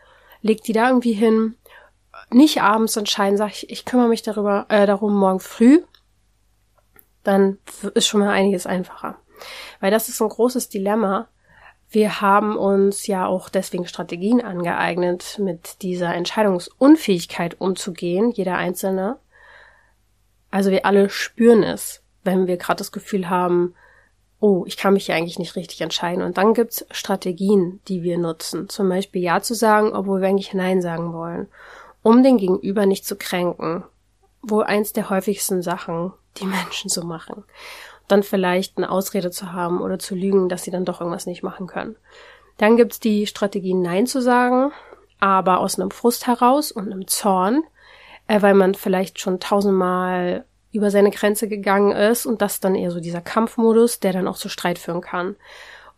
leg 0.42 0.62
die 0.62 0.72
da 0.72 0.88
irgendwie 0.88 1.12
hin, 1.12 1.56
nicht 2.30 2.62
abends 2.62 2.96
entscheiden, 2.96 3.36
sag 3.36 3.50
ich, 3.50 3.70
ich 3.70 3.84
kümmere 3.84 4.08
mich 4.08 4.22
darüber, 4.22 4.66
äh, 4.68 4.86
darum 4.86 5.14
morgen 5.14 5.40
früh, 5.40 5.82
dann 7.22 7.58
ist 7.94 8.06
schon 8.06 8.20
mal 8.20 8.30
einiges 8.30 8.66
einfacher. 8.66 9.18
Weil 9.80 9.90
das 9.90 10.08
ist 10.08 10.20
ein 10.22 10.28
großes 10.28 10.68
Dilemma. 10.68 11.28
Wir 11.88 12.20
haben 12.20 12.56
uns 12.56 13.06
ja 13.06 13.26
auch 13.26 13.48
deswegen 13.48 13.86
Strategien 13.86 14.40
angeeignet, 14.40 15.38
mit 15.40 15.82
dieser 15.82 16.14
Entscheidungsunfähigkeit 16.14 17.60
umzugehen, 17.60 18.30
jeder 18.30 18.56
Einzelne. 18.56 19.18
Also 20.56 20.70
wir 20.70 20.86
alle 20.86 21.10
spüren 21.10 21.62
es, 21.62 22.02
wenn 22.24 22.46
wir 22.46 22.56
gerade 22.56 22.78
das 22.78 22.90
Gefühl 22.90 23.28
haben, 23.28 23.74
oh, 24.40 24.64
ich 24.66 24.78
kann 24.78 24.94
mich 24.94 25.06
ja 25.06 25.14
eigentlich 25.14 25.38
nicht 25.38 25.54
richtig 25.54 25.82
entscheiden. 25.82 26.24
Und 26.24 26.38
dann 26.38 26.54
gibt's 26.54 26.86
Strategien, 26.90 27.80
die 27.88 28.02
wir 28.02 28.16
nutzen. 28.16 28.70
Zum 28.70 28.88
Beispiel 28.88 29.20
Ja 29.20 29.42
zu 29.42 29.52
sagen, 29.52 29.92
obwohl 29.92 30.22
wir 30.22 30.28
eigentlich 30.28 30.54
Nein 30.54 30.80
sagen 30.80 31.12
wollen. 31.12 31.48
Um 32.02 32.22
den 32.22 32.38
Gegenüber 32.38 32.86
nicht 32.86 33.04
zu 33.04 33.16
kränken. 33.16 33.84
Wohl 34.40 34.64
eins 34.64 34.94
der 34.94 35.10
häufigsten 35.10 35.60
Sachen, 35.60 36.14
die 36.38 36.46
Menschen 36.46 36.88
so 36.88 37.02
machen. 37.02 37.44
Dann 38.08 38.22
vielleicht 38.22 38.78
eine 38.78 38.90
Ausrede 38.90 39.30
zu 39.30 39.52
haben 39.52 39.82
oder 39.82 39.98
zu 39.98 40.14
lügen, 40.14 40.48
dass 40.48 40.62
sie 40.62 40.70
dann 40.70 40.86
doch 40.86 41.02
irgendwas 41.02 41.26
nicht 41.26 41.42
machen 41.42 41.66
können. 41.66 41.96
Dann 42.56 42.78
gibt's 42.78 42.98
die 42.98 43.26
Strategie 43.26 43.74
Nein 43.74 44.06
zu 44.06 44.22
sagen, 44.22 44.72
aber 45.20 45.60
aus 45.60 45.78
einem 45.78 45.90
Frust 45.90 46.26
heraus 46.26 46.72
und 46.72 46.90
einem 46.90 47.06
Zorn 47.06 47.62
äh, 48.28 48.42
weil 48.42 48.54
man 48.54 48.74
vielleicht 48.74 49.20
schon 49.20 49.40
tausendmal 49.40 50.44
über 50.72 50.90
seine 50.90 51.10
Grenze 51.10 51.48
gegangen 51.48 51.92
ist 51.92 52.26
und 52.26 52.42
das 52.42 52.60
dann 52.60 52.74
eher 52.74 52.90
so 52.90 53.00
dieser 53.00 53.20
Kampfmodus, 53.20 54.00
der 54.00 54.12
dann 54.12 54.28
auch 54.28 54.36
zu 54.36 54.48
Streit 54.48 54.78
führen 54.78 55.00
kann. 55.00 55.36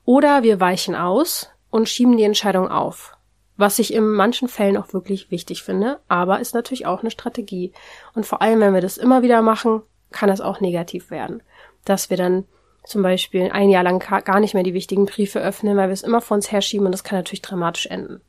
Oder 0.05 0.43
wir 0.43 0.61
weichen 0.61 0.95
aus 0.95 1.51
und 1.71 1.88
schieben 1.88 2.17
die 2.17 2.25
Entscheidung 2.25 2.69
auf. 2.69 3.17
Was 3.57 3.81
ich 3.81 3.93
in 3.93 4.07
manchen 4.07 4.47
Fällen 4.47 4.77
auch 4.77 4.93
wirklich 4.93 5.33
wichtig 5.33 5.64
finde, 5.64 5.99
aber 6.07 6.38
ist 6.38 6.55
natürlich 6.55 6.87
auch 6.87 7.01
eine 7.01 7.11
Strategie. 7.11 7.73
Und 8.14 8.25
vor 8.25 8.41
allem, 8.41 8.61
wenn 8.61 8.73
wir 8.73 8.81
das 8.81 8.99
immer 8.99 9.23
wieder 9.23 9.43
machen, 9.43 9.83
kann 10.12 10.29
das 10.29 10.41
auch 10.41 10.61
negativ 10.61 11.11
werden. 11.11 11.43
Dass 11.85 12.09
wir 12.09 12.17
dann 12.17 12.45
zum 12.85 13.03
Beispiel 13.03 13.51
ein 13.53 13.69
Jahr 13.69 13.83
lang 13.83 13.99
gar 14.25 14.41
nicht 14.41 14.55
mehr 14.55 14.62
die 14.62 14.75
wichtigen 14.75 15.07
Briefe 15.07 15.41
öffnen, 15.41 15.77
weil 15.77 15.88
wir 15.88 15.93
es 15.93 16.03
immer 16.03 16.21
vor 16.21 16.37
uns 16.37 16.53
herschieben 16.53 16.87
und 16.87 16.93
das 16.93 17.05
kann 17.05 17.19
natürlich 17.19 17.43
dramatisch 17.43 17.87
enden. 17.87 18.21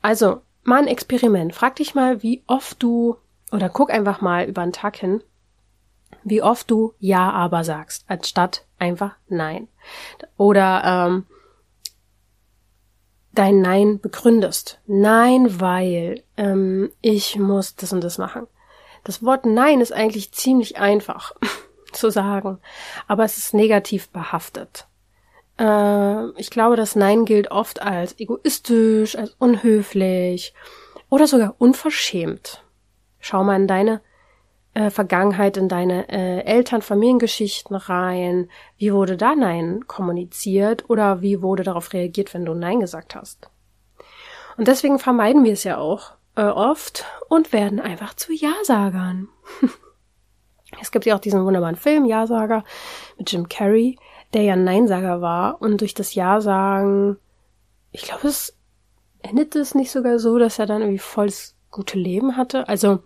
Also, 0.00 0.40
mal 0.62 0.78
ein 0.78 0.86
Experiment. 0.86 1.54
Frag 1.54 1.76
dich 1.76 1.94
mal, 1.94 2.22
wie 2.22 2.42
oft 2.46 2.82
du 2.82 3.16
oder 3.52 3.68
guck 3.68 3.90
einfach 3.90 4.20
mal 4.20 4.44
über 4.44 4.62
den 4.62 4.72
Tag 4.72 4.96
hin, 4.96 5.22
wie 6.24 6.42
oft 6.42 6.70
du 6.70 6.94
Ja, 6.98 7.30
aber 7.30 7.64
sagst, 7.64 8.04
anstatt 8.08 8.64
einfach 8.78 9.16
Nein. 9.28 9.68
Oder 10.36 10.82
ähm, 10.84 11.26
dein 13.32 13.60
Nein 13.60 14.00
begründest. 14.00 14.80
Nein, 14.86 15.60
weil 15.60 16.22
ähm, 16.36 16.90
ich 17.00 17.36
muss 17.38 17.76
das 17.76 17.92
und 17.92 18.02
das 18.02 18.18
machen. 18.18 18.46
Das 19.04 19.22
Wort 19.22 19.46
Nein 19.46 19.80
ist 19.80 19.92
eigentlich 19.92 20.32
ziemlich 20.32 20.78
einfach 20.78 21.32
zu 21.92 22.10
sagen, 22.10 22.58
aber 23.06 23.24
es 23.24 23.38
ist 23.38 23.54
negativ 23.54 24.08
behaftet. 24.10 24.86
Äh, 25.58 26.30
ich 26.38 26.50
glaube, 26.50 26.76
das 26.76 26.96
Nein 26.96 27.24
gilt 27.24 27.50
oft 27.50 27.80
als 27.80 28.18
egoistisch, 28.18 29.16
als 29.16 29.34
unhöflich 29.38 30.54
oder 31.08 31.26
sogar 31.26 31.54
unverschämt. 31.58 32.64
Schau 33.28 33.44
mal 33.44 33.56
in 33.56 33.66
deine 33.66 34.00
äh, 34.72 34.88
Vergangenheit, 34.88 35.58
in 35.58 35.68
deine 35.68 36.08
äh, 36.08 36.40
Eltern, 36.44 36.80
Familiengeschichten 36.80 37.76
rein. 37.76 38.48
Wie 38.78 38.90
wurde 38.90 39.18
da 39.18 39.34
Nein 39.34 39.86
kommuniziert 39.86 40.88
oder 40.88 41.20
wie 41.20 41.42
wurde 41.42 41.62
darauf 41.62 41.92
reagiert, 41.92 42.32
wenn 42.32 42.46
du 42.46 42.54
Nein 42.54 42.80
gesagt 42.80 43.14
hast? 43.14 43.50
Und 44.56 44.66
deswegen 44.66 44.98
vermeiden 44.98 45.44
wir 45.44 45.52
es 45.52 45.64
ja 45.64 45.76
auch 45.76 46.12
äh, 46.36 46.40
oft 46.44 47.04
und 47.28 47.52
werden 47.52 47.80
einfach 47.80 48.14
zu 48.14 48.32
Ja-Sagern. 48.32 49.28
es 50.80 50.90
gibt 50.90 51.04
ja 51.04 51.14
auch 51.14 51.20
diesen 51.20 51.44
wunderbaren 51.44 51.76
Film 51.76 52.06
Ja-Sager 52.06 52.64
mit 53.18 53.30
Jim 53.30 53.50
Carrey, 53.50 53.98
der 54.32 54.44
ja 54.44 54.54
ein 54.54 54.64
Neinsager 54.64 55.20
war 55.20 55.60
und 55.60 55.82
durch 55.82 55.92
das 55.92 56.14
Ja-Sagen, 56.14 57.18
ich 57.92 58.04
glaube, 58.04 58.28
es 58.28 58.56
endete 59.20 59.58
es 59.58 59.74
nicht 59.74 59.90
sogar 59.90 60.18
so, 60.18 60.38
dass 60.38 60.58
er 60.58 60.64
dann 60.64 60.80
irgendwie 60.80 60.98
volles 60.98 61.57
gute 61.70 61.98
Leben 61.98 62.36
hatte. 62.36 62.68
Also 62.68 63.00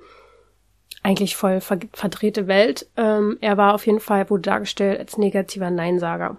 eigentlich 1.03 1.37
voll 1.37 1.61
ver 1.61 1.79
verdrehte 1.93 2.47
Welt. 2.47 2.89
Ähm, 2.97 3.39
er 3.41 3.57
war 3.57 3.75
auf 3.75 3.87
jeden 3.87 4.01
Fall, 4.01 4.29
wurde 4.31 4.43
dargestellt 4.43 4.99
als 4.99 5.19
negativer 5.19 5.71
Neinsager. 5.71 6.37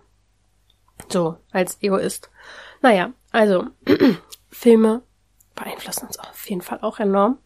So, 1.09 1.37
als 1.51 1.81
Egoist. 1.81 2.29
Naja, 2.81 3.11
also 3.31 3.67
Filme 4.49 5.01
beeinflussen 5.55 6.07
uns 6.07 6.19
auf 6.19 6.49
jeden 6.49 6.61
Fall 6.61 6.79
auch 6.81 6.99
enorm. 6.99 7.39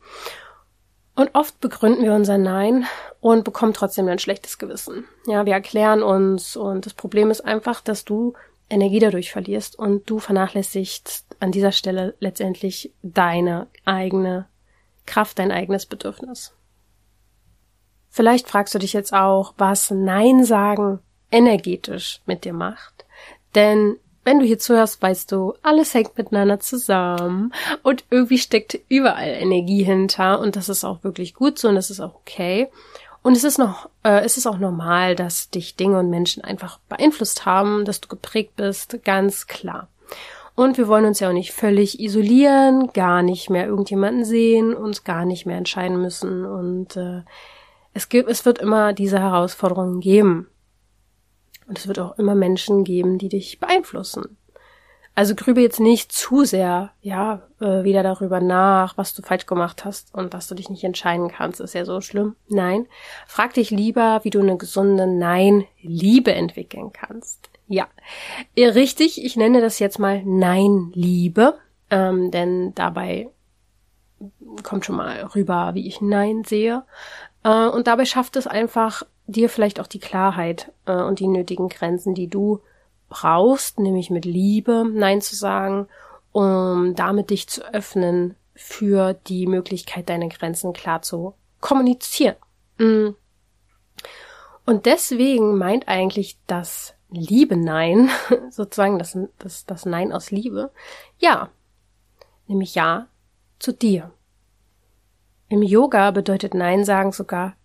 Und 1.15 1.33
oft 1.33 1.59
begründen 1.59 2.03
wir 2.03 2.13
unser 2.13 2.37
Nein 2.37 2.85
und 3.19 3.43
bekommen 3.43 3.73
trotzdem 3.73 4.07
ein 4.07 4.19
schlechtes 4.19 4.59
Gewissen. 4.59 5.05
Ja, 5.25 5.45
wir 5.47 5.53
erklären 5.53 6.03
uns 6.03 6.55
und 6.55 6.85
das 6.85 6.93
Problem 6.93 7.31
ist 7.31 7.41
einfach, 7.41 7.81
dass 7.81 8.05
du 8.05 8.33
Energie 8.69 8.99
dadurch 8.99 9.31
verlierst 9.31 9.79
und 9.79 10.09
du 10.09 10.19
vernachlässigst 10.19 11.25
an 11.39 11.51
dieser 11.51 11.71
Stelle 11.71 12.15
letztendlich 12.19 12.93
deine 13.01 13.67
eigene 13.85 14.47
Kraft 15.07 15.39
dein 15.39 15.51
eigenes 15.51 15.87
Bedürfnis. 15.87 16.53
Vielleicht 18.09 18.47
fragst 18.47 18.75
du 18.75 18.79
dich 18.79 18.93
jetzt 18.93 19.13
auch, 19.13 19.55
was 19.57 19.89
Nein 19.89 20.43
sagen 20.43 20.99
energetisch 21.31 22.21
mit 22.25 22.45
dir 22.45 22.53
macht. 22.53 23.05
Denn 23.55 23.97
wenn 24.23 24.39
du 24.39 24.45
hier 24.45 24.59
zuhörst, 24.59 25.01
weißt 25.01 25.31
du, 25.31 25.53
alles 25.61 25.93
hängt 25.93 26.17
miteinander 26.17 26.59
zusammen 26.59 27.53
und 27.81 28.03
irgendwie 28.09 28.37
steckt 28.37 28.79
überall 28.89 29.29
Energie 29.29 29.83
hinter 29.83 30.39
und 30.39 30.55
das 30.55 30.67
ist 30.67 30.83
auch 30.83 31.03
wirklich 31.03 31.33
gut 31.33 31.57
so 31.57 31.69
und 31.69 31.75
das 31.75 31.89
ist 31.89 32.01
auch 32.01 32.15
okay. 32.15 32.67
Und 33.23 33.35
es 33.35 33.43
ist 33.43 33.57
noch, 33.57 33.89
äh, 34.03 34.23
es 34.23 34.37
ist 34.37 34.47
auch 34.47 34.57
normal, 34.57 35.15
dass 35.15 35.49
dich 35.49 35.75
Dinge 35.75 35.99
und 35.99 36.09
Menschen 36.09 36.43
einfach 36.43 36.79
beeinflusst 36.89 37.45
haben, 37.45 37.85
dass 37.85 38.01
du 38.01 38.07
geprägt 38.07 38.55
bist, 38.55 39.03
ganz 39.03 39.47
klar. 39.47 39.87
Und 40.57 40.79
wir 40.79 40.87
wollen 40.87 41.05
uns 41.05 41.19
ja 41.19 41.29
auch 41.29 41.33
nicht 41.33 41.53
völlig 41.53 41.99
isolieren, 41.99 42.87
gar 42.91 43.21
nicht 43.21 43.51
mehr 43.51 43.67
irgendjemanden 43.67 44.25
sehen, 44.25 44.73
uns 44.73 45.03
gar 45.03 45.23
nicht 45.23 45.45
mehr 45.45 45.55
entscheiden 45.55 46.01
müssen. 46.01 46.45
Und 46.45 46.97
äh, 46.97 47.21
es 47.93 48.09
gibt, 48.09 48.27
es 48.27 48.43
wird 48.43 48.57
immer 48.57 48.91
diese 48.91 49.19
Herausforderungen 49.19 49.99
geben. 49.99 50.49
Und 51.67 51.77
es 51.77 51.87
wird 51.87 51.99
auch 51.99 52.17
immer 52.17 52.33
Menschen 52.33 52.83
geben, 52.83 53.19
die 53.19 53.29
dich 53.29 53.59
beeinflussen. 53.59 54.35
Also 55.13 55.35
grübe 55.35 55.61
jetzt 55.61 55.79
nicht 55.79 56.11
zu 56.11 56.43
sehr, 56.43 56.89
ja, 57.01 57.43
äh, 57.59 57.83
wieder 57.83 58.01
darüber 58.01 58.39
nach, 58.39 58.97
was 58.97 59.13
du 59.13 59.21
falsch 59.21 59.45
gemacht 59.45 59.85
hast 59.85 60.11
und 60.15 60.33
dass 60.33 60.47
du 60.47 60.55
dich 60.55 60.71
nicht 60.71 60.83
entscheiden 60.83 61.27
kannst, 61.27 61.59
ist 61.59 61.75
ja 61.75 61.85
so 61.85 62.01
schlimm. 62.01 62.35
Nein, 62.47 62.87
frag 63.27 63.53
dich 63.53 63.69
lieber, 63.69 64.21
wie 64.23 64.31
du 64.31 64.39
eine 64.39 64.57
gesunde 64.57 65.05
Nein-Liebe 65.05 66.33
entwickeln 66.33 66.91
kannst. 66.93 67.51
Ja, 67.67 67.87
richtig. 68.55 69.23
Ich 69.23 69.35
nenne 69.35 69.61
das 69.61 69.79
jetzt 69.79 69.99
mal 69.99 70.23
Nein-Liebe, 70.23 71.57
ähm, 71.89 72.31
denn 72.31 72.73
dabei 72.75 73.29
kommt 74.63 74.85
schon 74.85 74.95
mal 74.95 75.23
rüber, 75.35 75.71
wie 75.73 75.87
ich 75.87 76.01
Nein 76.01 76.43
sehe. 76.43 76.83
Äh, 77.43 77.67
und 77.67 77.87
dabei 77.87 78.05
schafft 78.05 78.35
es 78.35 78.47
einfach 78.47 79.03
dir 79.27 79.49
vielleicht 79.49 79.79
auch 79.79 79.87
die 79.87 79.99
Klarheit 79.99 80.71
äh, 80.85 80.93
und 80.93 81.19
die 81.19 81.27
nötigen 81.27 81.69
Grenzen, 81.69 82.15
die 82.15 82.27
du 82.27 82.61
brauchst, 83.09 83.79
nämlich 83.79 84.09
mit 84.09 84.25
Liebe 84.25 84.85
Nein 84.89 85.21
zu 85.21 85.35
sagen, 85.35 85.87
um 86.31 86.95
damit 86.95 87.29
dich 87.29 87.47
zu 87.47 87.63
öffnen 87.73 88.35
für 88.55 89.13
die 89.13 89.45
Möglichkeit, 89.47 90.09
deine 90.09 90.29
Grenzen 90.29 90.73
klar 90.73 91.01
zu 91.01 91.33
kommunizieren. 91.59 92.35
Mm. 92.77 93.09
Und 94.65 94.85
deswegen 94.85 95.57
meint 95.57 95.87
eigentlich 95.87 96.37
das 96.47 96.96
Liebe 97.09 97.55
Nein, 97.55 98.09
sozusagen 98.49 98.99
das, 98.99 99.17
das, 99.39 99.65
das 99.65 99.85
Nein 99.85 100.11
aus 100.11 100.31
Liebe, 100.31 100.71
ja, 101.19 101.49
nämlich 102.47 102.75
Ja 102.75 103.07
zu 103.59 103.71
dir. 103.71 104.11
Im 105.49 105.63
Yoga 105.63 106.11
bedeutet 106.11 106.53
Nein 106.53 106.83
sagen 106.83 107.11
sogar 107.11 107.55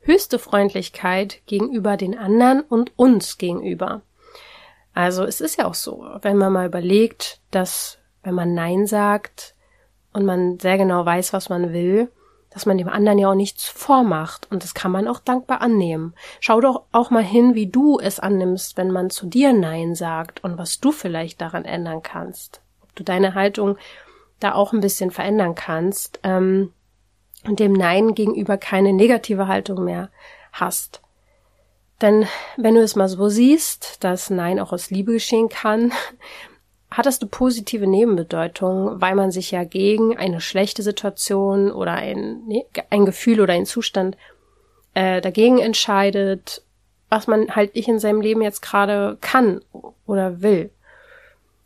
höchste 0.00 0.38
Freundlichkeit 0.38 1.42
gegenüber 1.46 1.96
den 1.96 2.18
anderen 2.18 2.62
und 2.62 2.98
uns 2.98 3.38
gegenüber. 3.38 4.02
Also 4.94 5.24
es 5.24 5.40
ist 5.40 5.56
ja 5.56 5.66
auch 5.66 5.74
so, 5.74 6.04
wenn 6.22 6.36
man 6.36 6.52
mal 6.52 6.66
überlegt, 6.66 7.40
dass 7.50 7.98
wenn 8.22 8.34
man 8.34 8.54
Nein 8.54 8.86
sagt 8.86 9.54
und 10.12 10.24
man 10.24 10.58
sehr 10.58 10.76
genau 10.76 11.04
weiß, 11.04 11.32
was 11.32 11.48
man 11.48 11.72
will, 11.72 12.10
dass 12.50 12.66
man 12.66 12.78
dem 12.78 12.88
anderen 12.88 13.18
ja 13.18 13.30
auch 13.30 13.34
nichts 13.34 13.66
vormacht 13.68 14.50
und 14.50 14.64
das 14.64 14.74
kann 14.74 14.90
man 14.90 15.06
auch 15.06 15.20
dankbar 15.20 15.60
annehmen. 15.60 16.14
Schau 16.40 16.60
doch 16.60 16.84
auch 16.92 17.10
mal 17.10 17.22
hin, 17.22 17.54
wie 17.54 17.66
du 17.66 17.98
es 17.98 18.20
annimmst, 18.20 18.76
wenn 18.76 18.90
man 18.90 19.10
zu 19.10 19.26
dir 19.26 19.52
Nein 19.52 19.94
sagt 19.94 20.42
und 20.42 20.58
was 20.58 20.80
du 20.80 20.92
vielleicht 20.92 21.40
daran 21.40 21.64
ändern 21.64 22.02
kannst. 22.02 22.60
Ob 22.82 22.94
du 22.94 23.04
deine 23.04 23.34
Haltung 23.34 23.76
da 24.40 24.54
auch 24.54 24.72
ein 24.72 24.80
bisschen 24.80 25.10
verändern 25.10 25.54
kannst 25.54 26.20
ähm, 26.22 26.72
und 27.44 27.60
dem 27.60 27.72
Nein 27.72 28.14
gegenüber 28.14 28.56
keine 28.56 28.92
negative 28.92 29.46
Haltung 29.46 29.84
mehr 29.84 30.10
hast. 30.52 31.02
Denn 32.00 32.26
wenn 32.56 32.74
du 32.74 32.82
es 32.82 32.94
mal 32.94 33.08
so 33.08 33.28
siehst, 33.28 34.04
dass 34.04 34.30
Nein 34.30 34.60
auch 34.60 34.72
aus 34.72 34.90
Liebe 34.90 35.12
geschehen 35.12 35.48
kann, 35.48 35.92
hat 36.90 37.06
das 37.06 37.20
eine 37.20 37.28
positive 37.28 37.86
Nebenbedeutung, 37.86 39.00
weil 39.00 39.14
man 39.14 39.30
sich 39.30 39.50
ja 39.50 39.64
gegen 39.64 40.16
eine 40.16 40.40
schlechte 40.40 40.82
Situation 40.82 41.70
oder 41.70 41.92
ein, 41.92 42.42
ein 42.90 43.04
Gefühl 43.04 43.40
oder 43.40 43.52
ein 43.52 43.66
Zustand 43.66 44.16
äh, 44.94 45.20
dagegen 45.20 45.58
entscheidet, 45.58 46.62
was 47.10 47.26
man 47.26 47.54
halt 47.54 47.74
nicht 47.74 47.88
in 47.88 47.98
seinem 47.98 48.20
Leben 48.20 48.42
jetzt 48.42 48.62
gerade 48.62 49.18
kann 49.20 49.60
oder 50.06 50.42
will. 50.42 50.70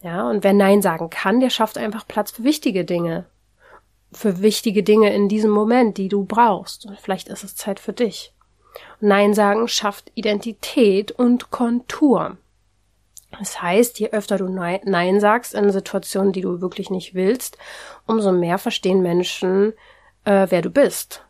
Ja, 0.02 0.28
und 0.28 0.42
wer 0.42 0.52
Nein 0.52 0.82
sagen 0.82 1.10
kann, 1.10 1.40
der 1.40 1.50
schafft 1.50 1.78
einfach 1.78 2.06
Platz 2.06 2.32
für 2.32 2.42
wichtige 2.42 2.84
Dinge. 2.84 3.24
Für 4.12 4.42
wichtige 4.42 4.82
Dinge 4.82 5.14
in 5.14 5.28
diesem 5.28 5.50
Moment, 5.50 5.96
die 5.96 6.08
du 6.08 6.24
brauchst. 6.24 6.86
Und 6.86 7.00
vielleicht 7.00 7.28
ist 7.28 7.44
es 7.44 7.54
Zeit 7.54 7.78
für 7.78 7.92
dich. 7.92 8.32
Nein 9.00 9.34
sagen 9.34 9.68
schafft 9.68 10.10
Identität 10.14 11.12
und 11.12 11.50
Kontur. 11.50 12.36
Das 13.38 13.62
heißt, 13.62 13.98
je 13.98 14.10
öfter 14.10 14.38
du 14.38 14.48
Nein 14.48 15.20
sagst 15.20 15.54
in 15.54 15.70
Situationen, 15.70 16.32
die 16.32 16.42
du 16.42 16.60
wirklich 16.60 16.90
nicht 16.90 17.14
willst, 17.14 17.56
umso 18.06 18.32
mehr 18.32 18.58
verstehen 18.58 19.02
Menschen, 19.02 19.72
äh, 20.24 20.46
wer 20.50 20.62
du 20.62 20.70
bist 20.70 21.24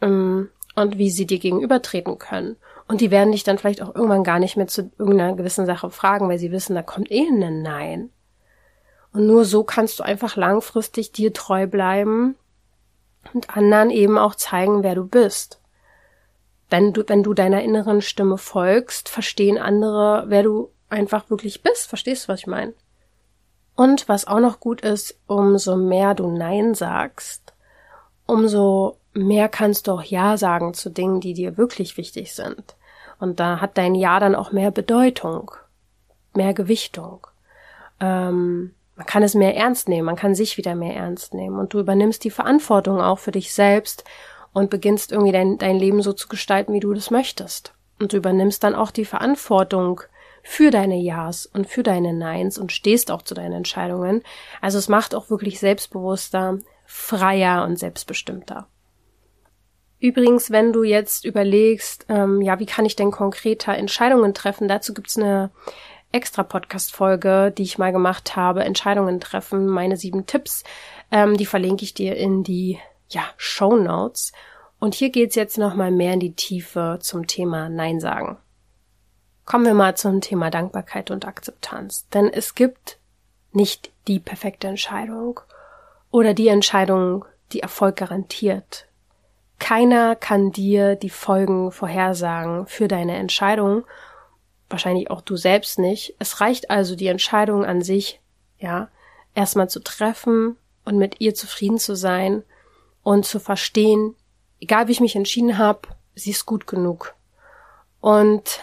ähm, 0.00 0.48
und 0.74 0.98
wie 0.98 1.10
sie 1.10 1.26
dir 1.26 1.38
gegenübertreten 1.38 2.18
können. 2.18 2.56
Und 2.86 3.02
die 3.02 3.10
werden 3.10 3.32
dich 3.32 3.44
dann 3.44 3.58
vielleicht 3.58 3.82
auch 3.82 3.94
irgendwann 3.94 4.24
gar 4.24 4.38
nicht 4.38 4.56
mehr 4.56 4.66
zu 4.66 4.90
irgendeiner 4.98 5.36
gewissen 5.36 5.66
Sache 5.66 5.90
fragen, 5.90 6.28
weil 6.28 6.38
sie 6.38 6.52
wissen, 6.52 6.74
da 6.74 6.82
kommt 6.82 7.10
eh 7.10 7.26
ein 7.28 7.62
Nein. 7.62 8.10
Und 9.12 9.26
nur 9.26 9.44
so 9.44 9.64
kannst 9.64 9.98
du 9.98 10.02
einfach 10.02 10.36
langfristig 10.36 11.12
dir 11.12 11.32
treu 11.32 11.66
bleiben 11.66 12.36
und 13.34 13.54
anderen 13.56 13.90
eben 13.90 14.16
auch 14.16 14.34
zeigen, 14.34 14.82
wer 14.82 14.94
du 14.94 15.04
bist. 15.04 15.60
Wenn 16.70 16.92
du, 16.92 17.02
wenn 17.06 17.22
du 17.22 17.34
deiner 17.34 17.62
inneren 17.62 18.00
Stimme 18.00 18.38
folgst, 18.38 19.08
verstehen 19.08 19.58
andere, 19.58 20.24
wer 20.28 20.42
du 20.42 20.70
einfach 20.88 21.30
wirklich 21.30 21.62
bist. 21.62 21.88
Verstehst 21.88 22.24
du, 22.24 22.32
was 22.32 22.40
ich 22.40 22.46
meine? 22.46 22.74
Und 23.74 24.08
was 24.08 24.26
auch 24.26 24.40
noch 24.40 24.60
gut 24.60 24.80
ist, 24.80 25.18
umso 25.26 25.76
mehr 25.76 26.14
du 26.14 26.30
Nein 26.30 26.74
sagst, 26.74 27.54
umso 28.26 28.96
mehr 29.12 29.48
kannst 29.48 29.86
du 29.86 29.92
auch 29.92 30.02
Ja 30.02 30.36
sagen 30.36 30.74
zu 30.74 30.90
Dingen, 30.90 31.20
die 31.20 31.34
dir 31.34 31.56
wirklich 31.56 31.96
wichtig 31.96 32.34
sind. 32.34 32.76
Und 33.20 33.40
da 33.40 33.60
hat 33.60 33.78
dein 33.78 33.94
Ja 33.94 34.20
dann 34.20 34.34
auch 34.34 34.52
mehr 34.52 34.70
Bedeutung, 34.70 35.52
mehr 36.34 36.54
Gewichtung. 36.54 37.26
Ähm, 38.00 38.74
man 38.96 39.06
kann 39.06 39.22
es 39.22 39.34
mehr 39.34 39.56
ernst 39.56 39.88
nehmen, 39.88 40.06
man 40.06 40.16
kann 40.16 40.34
sich 40.34 40.56
wieder 40.56 40.74
mehr 40.74 40.96
ernst 40.96 41.32
nehmen 41.32 41.58
und 41.58 41.72
du 41.72 41.78
übernimmst 41.78 42.24
die 42.24 42.30
Verantwortung 42.30 43.00
auch 43.00 43.20
für 43.20 43.30
dich 43.30 43.54
selbst 43.54 44.02
und 44.52 44.70
beginnst 44.70 45.12
irgendwie 45.12 45.32
dein, 45.32 45.58
dein 45.58 45.76
Leben 45.76 46.02
so 46.02 46.12
zu 46.12 46.26
gestalten, 46.26 46.72
wie 46.72 46.80
du 46.80 46.92
das 46.92 47.12
möchtest. 47.12 47.74
Und 48.00 48.12
du 48.12 48.16
übernimmst 48.16 48.64
dann 48.64 48.74
auch 48.74 48.90
die 48.90 49.04
Verantwortung 49.04 50.02
für 50.50 50.70
deine 50.70 50.96
Ja's 50.96 51.44
und 51.44 51.68
für 51.68 51.82
deine 51.82 52.14
Neins 52.14 52.56
und 52.56 52.72
stehst 52.72 53.10
auch 53.10 53.20
zu 53.20 53.34
deinen 53.34 53.52
Entscheidungen. 53.52 54.22
Also 54.62 54.78
es 54.78 54.88
macht 54.88 55.14
auch 55.14 55.28
wirklich 55.28 55.60
selbstbewusster, 55.60 56.58
freier 56.86 57.64
und 57.64 57.78
selbstbestimmter. 57.78 58.66
Übrigens, 60.00 60.50
wenn 60.50 60.72
du 60.72 60.84
jetzt 60.84 61.26
überlegst, 61.26 62.06
ähm, 62.08 62.40
ja, 62.40 62.58
wie 62.58 62.66
kann 62.66 62.86
ich 62.86 62.96
denn 62.96 63.10
konkreter 63.10 63.76
Entscheidungen 63.76 64.32
treffen, 64.32 64.68
dazu 64.68 64.94
gibt's 64.94 65.18
eine 65.18 65.50
extra 66.12 66.44
Podcast-Folge, 66.44 67.52
die 67.56 67.64
ich 67.64 67.76
mal 67.76 67.92
gemacht 67.92 68.34
habe, 68.34 68.64
Entscheidungen 68.64 69.20
treffen, 69.20 69.66
meine 69.66 69.98
sieben 69.98 70.24
Tipps. 70.24 70.64
Ähm, 71.12 71.36
die 71.36 71.46
verlinke 71.46 71.84
ich 71.84 71.92
dir 71.92 72.16
in 72.16 72.42
die 72.42 72.78
ja, 73.10 73.24
Show 73.36 73.76
Notes. 73.76 74.32
Und 74.80 74.94
hier 74.94 75.10
geht's 75.10 75.34
jetzt 75.34 75.58
nochmal 75.58 75.90
mehr 75.90 76.14
in 76.14 76.20
die 76.20 76.34
Tiefe 76.34 76.98
zum 77.02 77.26
Thema 77.26 77.68
Nein 77.68 78.00
sagen. 78.00 78.38
Kommen 79.48 79.64
wir 79.64 79.72
mal 79.72 79.96
zum 79.96 80.20
Thema 80.20 80.50
Dankbarkeit 80.50 81.10
und 81.10 81.24
Akzeptanz. 81.24 82.06
Denn 82.10 82.30
es 82.30 82.54
gibt 82.54 82.98
nicht 83.50 83.90
die 84.06 84.20
perfekte 84.20 84.66
Entscheidung 84.68 85.40
oder 86.10 86.34
die 86.34 86.48
Entscheidung, 86.48 87.24
die 87.52 87.60
Erfolg 87.60 87.96
garantiert. 87.96 88.88
Keiner 89.58 90.16
kann 90.16 90.52
dir 90.52 90.96
die 90.96 91.08
Folgen 91.08 91.72
vorhersagen 91.72 92.66
für 92.66 92.88
deine 92.88 93.16
Entscheidung, 93.16 93.86
wahrscheinlich 94.68 95.10
auch 95.10 95.22
du 95.22 95.38
selbst 95.38 95.78
nicht. 95.78 96.14
Es 96.18 96.42
reicht 96.42 96.68
also 96.70 96.94
die 96.94 97.06
Entscheidung 97.06 97.64
an 97.64 97.80
sich, 97.80 98.20
ja, 98.58 98.90
erstmal 99.34 99.70
zu 99.70 99.80
treffen 99.80 100.58
und 100.84 100.98
mit 100.98 101.22
ihr 101.22 101.34
zufrieden 101.34 101.78
zu 101.78 101.96
sein 101.96 102.42
und 103.02 103.24
zu 103.24 103.40
verstehen, 103.40 104.14
egal 104.60 104.88
wie 104.88 104.92
ich 104.92 105.00
mich 105.00 105.16
entschieden 105.16 105.56
habe, 105.56 105.88
sie 106.14 106.32
ist 106.32 106.44
gut 106.44 106.66
genug. 106.66 107.14
Und 108.02 108.60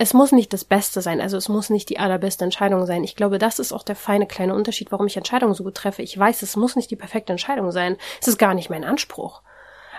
es 0.00 0.14
muss 0.14 0.32
nicht 0.32 0.54
das 0.54 0.64
Beste 0.64 1.02
sein, 1.02 1.20
also 1.20 1.36
es 1.36 1.50
muss 1.50 1.68
nicht 1.68 1.90
die 1.90 1.98
allerbeste 1.98 2.42
Entscheidung 2.42 2.86
sein. 2.86 3.04
Ich 3.04 3.16
glaube, 3.16 3.38
das 3.38 3.58
ist 3.58 3.70
auch 3.70 3.82
der 3.82 3.96
feine 3.96 4.26
kleine 4.26 4.54
Unterschied, 4.54 4.90
warum 4.90 5.06
ich 5.06 5.18
Entscheidungen 5.18 5.52
so 5.52 5.62
gut 5.62 5.74
treffe. 5.74 6.00
Ich 6.00 6.18
weiß, 6.18 6.40
es 6.40 6.56
muss 6.56 6.74
nicht 6.74 6.90
die 6.90 6.96
perfekte 6.96 7.34
Entscheidung 7.34 7.70
sein. 7.70 7.98
Es 8.18 8.26
ist 8.26 8.38
gar 8.38 8.54
nicht 8.54 8.70
mein 8.70 8.82
Anspruch. 8.82 9.42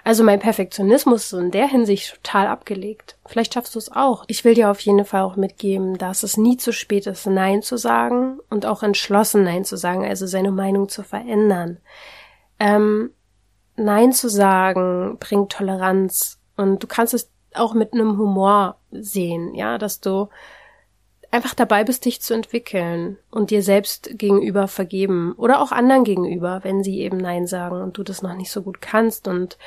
Also 0.03 0.23
mein 0.23 0.39
Perfektionismus 0.39 1.25
ist 1.25 1.39
in 1.39 1.51
der 1.51 1.67
Hinsicht 1.67 2.15
total 2.15 2.47
abgelegt. 2.47 3.15
Vielleicht 3.27 3.53
schaffst 3.53 3.75
du 3.75 3.77
es 3.77 3.91
auch. 3.91 4.23
Ich 4.25 4.43
will 4.43 4.55
dir 4.55 4.71
auf 4.71 4.79
jeden 4.79 5.05
Fall 5.05 5.21
auch 5.21 5.35
mitgeben, 5.35 5.99
dass 5.99 6.23
es 6.23 6.35
nie 6.35 6.57
zu 6.57 6.73
spät 6.73 7.05
ist, 7.05 7.27
Nein 7.27 7.61
zu 7.61 7.77
sagen 7.77 8.39
und 8.49 8.65
auch 8.65 8.81
entschlossen 8.81 9.43
Nein 9.43 9.65
zu 9.65 9.77
sagen, 9.77 10.03
also 10.03 10.25
seine 10.25 10.49
Meinung 10.49 10.89
zu 10.89 11.03
verändern. 11.03 11.77
Ähm, 12.59 13.11
Nein 13.75 14.13
zu 14.13 14.31
sagen 14.31 15.17
bringt 15.19 15.51
Toleranz 15.51 16.39
und 16.57 16.81
du 16.81 16.87
kannst 16.87 17.13
es 17.13 17.29
auch 17.53 17.75
mit 17.75 17.93
einem 17.93 18.17
Humor 18.17 18.77
sehen, 18.91 19.53
ja, 19.55 19.77
dass 19.77 19.99
du 19.99 20.29
einfach 21.31 21.53
dabei 21.53 21.83
bist, 21.83 22.05
dich 22.05 22.21
zu 22.21 22.33
entwickeln 22.33 23.17
und 23.31 23.51
dir 23.51 23.63
selbst 23.63 24.11
gegenüber 24.17 24.67
vergeben 24.67 25.33
oder 25.37 25.61
auch 25.61 25.71
anderen 25.71 26.03
gegenüber, 26.03 26.59
wenn 26.63 26.83
sie 26.83 26.99
eben 26.99 27.17
Nein 27.17 27.47
sagen 27.47 27.81
und 27.81 27.97
du 27.97 28.03
das 28.03 28.21
noch 28.21 28.35
nicht 28.35 28.51
so 28.51 28.61
gut 28.61 28.81
kannst 28.81 29.27
und 29.27 29.57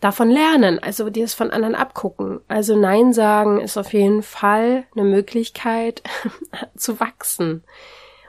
davon 0.00 0.28
lernen, 0.28 0.78
also 0.78 1.08
dir 1.08 1.24
es 1.24 1.32
von 1.32 1.50
anderen 1.50 1.74
abgucken. 1.74 2.40
Also 2.46 2.76
Nein 2.76 3.14
sagen 3.14 3.58
ist 3.58 3.78
auf 3.78 3.94
jeden 3.94 4.22
Fall 4.22 4.84
eine 4.94 5.04
Möglichkeit 5.04 6.02
zu 6.76 7.00
wachsen. 7.00 7.64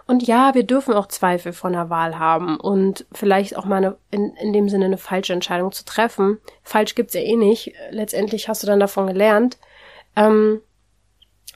Und 0.07 0.27
ja, 0.27 0.53
wir 0.53 0.63
dürfen 0.63 0.93
auch 0.93 1.07
Zweifel 1.07 1.51
von 1.51 1.73
der 1.73 1.89
Wahl 1.89 2.19
haben 2.19 2.59
und 2.59 3.05
vielleicht 3.11 3.57
auch 3.57 3.65
mal 3.65 3.77
eine, 3.77 3.97
in, 4.11 4.35
in 4.35 4.53
dem 4.53 4.69
Sinne 4.69 4.85
eine 4.85 4.97
falsche 4.97 5.33
Entscheidung 5.33 5.71
zu 5.71 5.83
treffen. 5.83 6.39
Falsch 6.61 6.93
gibt's 6.93 7.15
ja 7.15 7.21
eh 7.21 7.35
nicht. 7.35 7.73
Letztendlich 7.89 8.47
hast 8.47 8.61
du 8.61 8.67
dann 8.67 8.79
davon 8.79 9.07
gelernt. 9.07 9.57
Ähm, 10.15 10.61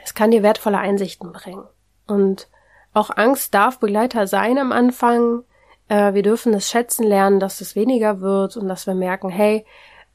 es 0.03 0.15
kann 0.15 0.31
dir 0.31 0.41
wertvolle 0.41 0.79
Einsichten 0.79 1.31
bringen. 1.31 1.63
Und 2.07 2.47
auch 2.93 3.11
Angst 3.15 3.53
darf 3.53 3.79
Begleiter 3.79 4.25
sein 4.25 4.57
am 4.57 4.71
Anfang. 4.71 5.43
Äh, 5.87 6.15
wir 6.15 6.23
dürfen 6.23 6.53
es 6.55 6.69
schätzen 6.69 7.03
lernen, 7.03 7.39
dass 7.39 7.61
es 7.61 7.75
weniger 7.75 8.19
wird 8.19 8.57
und 8.57 8.67
dass 8.67 8.87
wir 8.87 8.95
merken, 8.95 9.29
hey, 9.29 9.63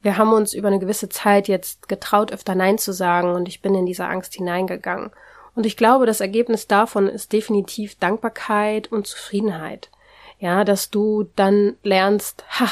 wir 0.02 0.18
haben 0.18 0.32
uns 0.32 0.54
über 0.54 0.68
eine 0.68 0.80
gewisse 0.80 1.08
Zeit 1.08 1.46
jetzt 1.46 1.88
getraut, 1.88 2.32
öfter 2.32 2.54
Nein 2.54 2.78
zu 2.78 2.92
sagen 2.92 3.32
und 3.32 3.48
ich 3.48 3.62
bin 3.62 3.74
in 3.74 3.86
diese 3.86 4.06
Angst 4.06 4.34
hineingegangen. 4.34 5.12
Und 5.54 5.66
ich 5.66 5.76
glaube, 5.76 6.06
das 6.06 6.20
Ergebnis 6.20 6.66
davon 6.66 7.08
ist 7.08 7.32
definitiv 7.32 7.96
Dankbarkeit 7.96 8.90
und 8.90 9.06
Zufriedenheit. 9.06 9.90
Ja, 10.38 10.64
dass 10.64 10.90
du 10.90 11.30
dann 11.36 11.76
lernst, 11.82 12.44
ha, 12.60 12.68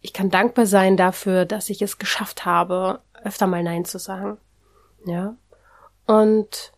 ich 0.00 0.12
kann 0.12 0.30
dankbar 0.30 0.66
sein 0.66 0.96
dafür, 0.96 1.44
dass 1.44 1.70
ich 1.70 1.82
es 1.82 1.98
geschafft 1.98 2.44
habe, 2.44 3.00
öfter 3.24 3.46
mal 3.46 3.62
Nein 3.62 3.84
zu 3.84 3.98
sagen. 3.98 4.38
Ja. 5.06 5.36
Und 6.06 6.72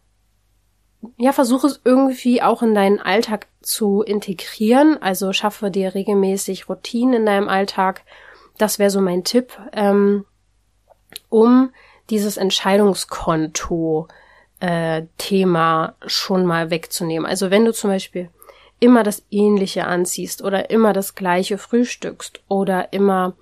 ja, 1.17 1.33
versuche 1.33 1.67
es 1.67 1.81
irgendwie 1.85 2.43
auch 2.43 2.63
in 2.63 2.75
deinen 2.75 3.01
Alltag 3.01 3.47
zu 3.63 4.03
integrieren. 4.03 5.01
Also 5.03 5.33
schaffe 5.33 5.71
dir 5.71 5.95
regelmäßig 5.95 6.69
Routinen 6.69 7.15
in 7.15 7.27
deinem 7.27 7.49
Alltag. 7.49 8.03
Das 8.59 8.79
wäre 8.79 8.91
so 8.91 9.01
mein 9.01 9.25
Tipp, 9.25 9.59
ähm, 9.73 10.27
um 11.29 11.73
dieses 12.11 12.37
Entscheidungskonto 12.37 14.09
äh, 14.61 15.03
Thema 15.19 15.95
schon 16.07 16.45
mal 16.45 16.71
wegzunehmen. 16.71 17.27
Also 17.27 17.51
wenn 17.51 17.65
du 17.65 17.73
zum 17.73 17.91
Beispiel 17.91 18.31
immer 18.79 19.03
das 19.03 19.23
Ähnliche 19.31 19.87
anziehst 19.87 20.43
oder 20.43 20.71
immer 20.71 20.93
das 20.93 21.15
Gleiche 21.15 21.59
frühstückst 21.59 22.43
oder 22.49 22.93
immer 22.93 23.35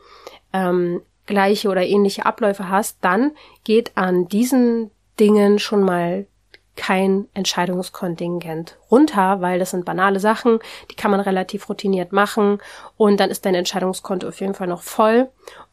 ähm, 0.52 1.02
gleiche 1.26 1.68
oder 1.68 1.86
ähnliche 1.86 2.26
Abläufe 2.26 2.68
hast, 2.68 2.98
dann 3.02 3.32
geht 3.64 3.92
an 3.96 4.28
diesen 4.28 4.90
Dingen 5.20 5.58
schon 5.58 5.82
mal 5.82 6.26
kein 6.74 7.26
Entscheidungskontingent 7.34 8.78
runter, 8.90 9.40
weil 9.40 9.58
das 9.58 9.72
sind 9.72 9.84
banale 9.84 10.20
Sachen, 10.20 10.60
die 10.90 10.94
kann 10.94 11.10
man 11.10 11.18
relativ 11.18 11.68
routiniert 11.68 12.12
machen 12.12 12.60
und 12.96 13.18
dann 13.18 13.30
ist 13.30 13.44
dein 13.44 13.56
Entscheidungskonto 13.56 14.28
auf 14.28 14.40
jeden 14.40 14.54
Fall 14.54 14.68
noch 14.68 14.82
voll 14.82 15.28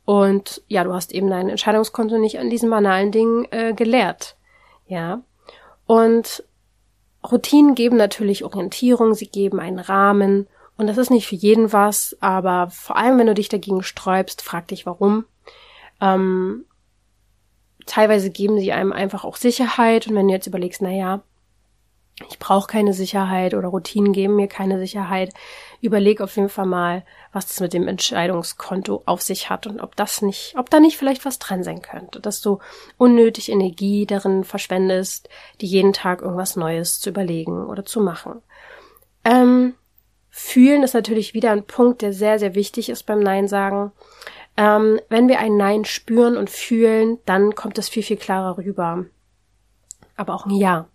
und 0.05 0.63
ja, 0.67 0.83
du 0.83 0.93
hast 0.93 1.11
eben 1.11 1.29
dein 1.29 1.49
Entscheidungskonto 1.49 2.17
nicht 2.17 2.39
an 2.39 2.49
diesen 2.49 2.69
banalen 2.69 3.11
Dingen 3.11 3.47
äh, 3.51 3.73
geleert. 3.73 4.35
Ja. 4.87 5.21
Und 5.85 6.43
Routinen 7.23 7.75
geben 7.75 7.97
natürlich 7.97 8.43
Orientierung, 8.43 9.13
sie 9.13 9.27
geben 9.27 9.59
einen 9.59 9.79
Rahmen 9.79 10.47
und 10.77 10.87
das 10.87 10.97
ist 10.97 11.09
nicht 11.09 11.27
für 11.27 11.35
jeden 11.35 11.71
was, 11.71 12.17
aber 12.19 12.69
vor 12.69 12.97
allem, 12.97 13.17
wenn 13.17 13.27
du 13.27 13.33
dich 13.33 13.49
dagegen 13.49 13.81
sträubst, 13.81 14.41
frag 14.41 14.67
dich 14.67 14.85
warum. 14.85 15.25
Ähm, 16.01 16.65
teilweise 17.85 18.29
geben 18.29 18.59
sie 18.59 18.73
einem 18.73 18.91
einfach 18.91 19.23
auch 19.23 19.37
Sicherheit 19.37 20.07
und 20.07 20.15
wenn 20.15 20.27
du 20.27 20.33
jetzt 20.33 20.47
überlegst, 20.47 20.81
na 20.81 20.91
ja, 20.91 21.21
ich 22.29 22.39
brauche 22.39 22.67
keine 22.67 22.93
Sicherheit 22.93 23.53
oder 23.53 23.67
Routinen 23.67 24.13
geben 24.13 24.37
mir 24.37 24.47
keine 24.47 24.79
Sicherheit, 24.79 25.33
überleg 25.81 26.21
auf 26.21 26.35
jeden 26.37 26.47
Fall 26.47 26.65
mal, 26.65 27.03
was 27.33 27.51
es 27.51 27.59
mit 27.59 27.73
dem 27.73 27.89
Entscheidungskonto 27.89 29.03
auf 29.05 29.21
sich 29.21 29.49
hat 29.49 29.67
und 29.67 29.81
ob 29.81 29.97
das 29.97 30.21
nicht, 30.21 30.55
ob 30.57 30.69
da 30.69 30.79
nicht 30.79 30.97
vielleicht 30.97 31.25
was 31.25 31.39
dran 31.39 31.63
sein 31.63 31.81
könnte, 31.81 32.21
dass 32.21 32.39
du 32.39 32.59
unnötig 32.97 33.49
Energie 33.49 34.05
darin 34.05 34.45
verschwendest, 34.45 35.27
die 35.59 35.65
jeden 35.65 35.91
Tag 35.91 36.21
irgendwas 36.21 36.55
Neues 36.55 37.01
zu 37.01 37.09
überlegen 37.09 37.65
oder 37.65 37.83
zu 37.83 37.99
machen. 37.99 38.41
Ähm, 39.25 39.73
fühlen 40.29 40.83
ist 40.83 40.93
natürlich 40.93 41.33
wieder 41.33 41.51
ein 41.51 41.65
Punkt, 41.65 42.01
der 42.01 42.13
sehr, 42.13 42.39
sehr 42.39 42.55
wichtig 42.55 42.87
ist 42.89 43.03
beim 43.03 43.19
Nein 43.19 43.49
sagen. 43.49 43.91
Ähm, 44.55 45.01
wenn 45.09 45.27
wir 45.27 45.39
ein 45.39 45.57
Nein 45.57 45.83
spüren 45.83 46.37
und 46.37 46.49
fühlen, 46.49 47.17
dann 47.25 47.55
kommt 47.55 47.77
es 47.77 47.89
viel, 47.89 48.03
viel 48.03 48.17
klarer 48.17 48.57
rüber. 48.57 49.05
Aber 50.15 50.33
auch 50.33 50.45
ein 50.45 50.51
Ja. 50.51 50.87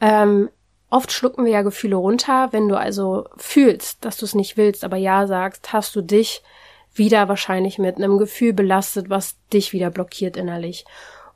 Ähm, 0.00 0.50
oft 0.90 1.12
schlucken 1.12 1.44
wir 1.44 1.52
ja 1.52 1.62
Gefühle 1.62 1.96
runter. 1.96 2.48
Wenn 2.52 2.68
du 2.68 2.76
also 2.76 3.26
fühlst, 3.36 4.04
dass 4.04 4.16
du 4.16 4.24
es 4.24 4.34
nicht 4.34 4.56
willst, 4.56 4.84
aber 4.84 4.96
Ja 4.96 5.26
sagst, 5.26 5.72
hast 5.72 5.94
du 5.96 6.02
dich 6.02 6.42
wieder 6.94 7.28
wahrscheinlich 7.28 7.78
mit 7.78 7.96
einem 7.96 8.18
Gefühl 8.18 8.52
belastet, 8.52 9.10
was 9.10 9.36
dich 9.52 9.72
wieder 9.72 9.90
blockiert 9.90 10.36
innerlich. 10.36 10.84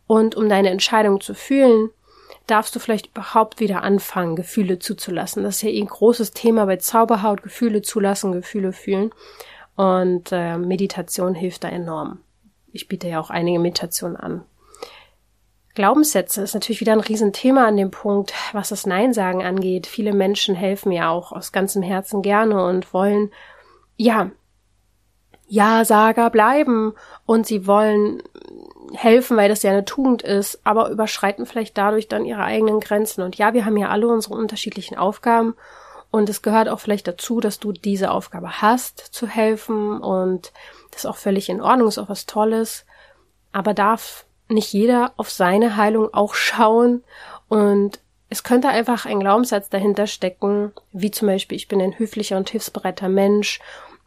Und 0.07 0.35
um 0.35 0.49
deine 0.49 0.71
Entscheidung 0.71 1.21
zu 1.21 1.35
fühlen, 1.35 1.91
darfst 2.47 2.75
du 2.75 2.81
vielleicht 2.81 3.09
überhaupt 3.09 3.61
wieder 3.61 3.83
anfangen, 3.83 4.37
Gefühle 4.37 4.79
zuzulassen. 4.79 5.45
Das 5.45 5.57
ist 5.57 5.63
ja 5.63 5.71
eh 5.71 5.81
ein 5.81 5.87
großes 5.87 6.33
Thema 6.33 6.67
bei 6.67 6.77
Zauberhaut, 6.77 7.43
Gefühle 7.43 7.83
zulassen, 7.83 8.33
Gefühle 8.33 8.73
fühlen. 8.73 9.13
Und 9.77 10.33
äh, 10.33 10.59
Meditation 10.59 11.35
hilft 11.35 11.65
da 11.65 11.69
enorm. 11.69 12.21
Ich 12.73 12.89
biete 12.89 13.09
ja 13.09 13.21
auch 13.21 13.31
einige 13.31 13.59
Meditationen 13.59 14.17
an. 14.17 14.45
Glaubenssätze 15.75 16.43
ist 16.43 16.55
natürlich 16.55 16.81
wieder 16.81 16.93
ein 16.93 17.01
Riesenthema 17.01 17.67
an 17.67 17.77
dem 17.77 17.91
Punkt, 17.91 18.35
was 18.53 18.69
das 18.69 18.87
Nein 18.87 19.15
sagen 19.15 19.43
angeht. 19.43 19.87
Viele 19.87 20.13
Menschen 20.13 20.55
helfen 20.55 20.93
ja 20.93 21.11
auch 21.11 21.33
aus 21.33 21.53
ganzem 21.53 21.83
Herzen 21.83 22.23
gerne 22.23 22.65
und 22.67 22.93
wollen, 22.93 23.31
ja, 23.97 24.31
Ja-Sager 25.49 26.31
bleiben 26.31 26.95
und 27.27 27.47
sie 27.47 27.67
wollen 27.67 28.23
helfen, 28.95 29.37
weil 29.37 29.49
das 29.49 29.63
ja 29.63 29.71
eine 29.71 29.85
Tugend 29.85 30.23
ist, 30.23 30.61
aber 30.65 30.91
überschreiten 30.91 31.47
vielleicht 31.47 31.77
dadurch 31.79 32.09
dann 32.09 32.25
ihre 32.25 32.43
eigenen 32.43 32.81
Grenzen. 32.81 33.23
Und 33.23 33.37
ja, 33.37 33.55
wir 33.55 33.65
haben 33.65 33.77
ja 33.77 33.89
alle 33.89 34.09
unsere 34.09 34.35
unterschiedlichen 34.35 34.97
Aufgaben 34.97 35.55
und 36.11 36.29
es 36.29 36.43
gehört 36.43 36.69
auch 36.69 36.81
vielleicht 36.81 37.09
dazu, 37.09 37.41
dass 37.41 37.59
du 37.59 37.73
diese 37.73 38.11
Aufgabe 38.11 38.61
hast, 38.61 38.99
zu 38.99 39.27
helfen 39.27 40.01
und 40.01 40.53
das 40.91 41.01
ist 41.01 41.07
auch 41.07 41.17
völlig 41.17 41.49
in 41.49 41.63
Ordnung, 41.63 41.89
ist 41.89 41.99
auch 41.99 42.11
was 42.11 42.27
Tolles. 42.27 42.85
Aber 43.51 43.73
darf 43.73 44.27
nicht 44.53 44.73
jeder 44.73 45.13
auf 45.17 45.31
seine 45.31 45.77
Heilung 45.77 46.13
auch 46.13 46.35
schauen 46.35 47.03
und 47.49 48.01
es 48.29 48.45
könnte 48.45 48.69
einfach 48.69 49.05
ein 49.05 49.21
Glaubenssatz 49.21 49.69
dahinter 49.69 50.07
stecken, 50.07 50.73
wie 50.93 51.11
zum 51.11 51.29
Beispiel, 51.29 51.57
ich 51.57 51.69
bin 51.69 51.83
ein 51.83 51.99
höflicher 51.99 52.39
und 52.39 52.49
hilfsbereiter 52.49 53.11
Mensch 53.11 53.61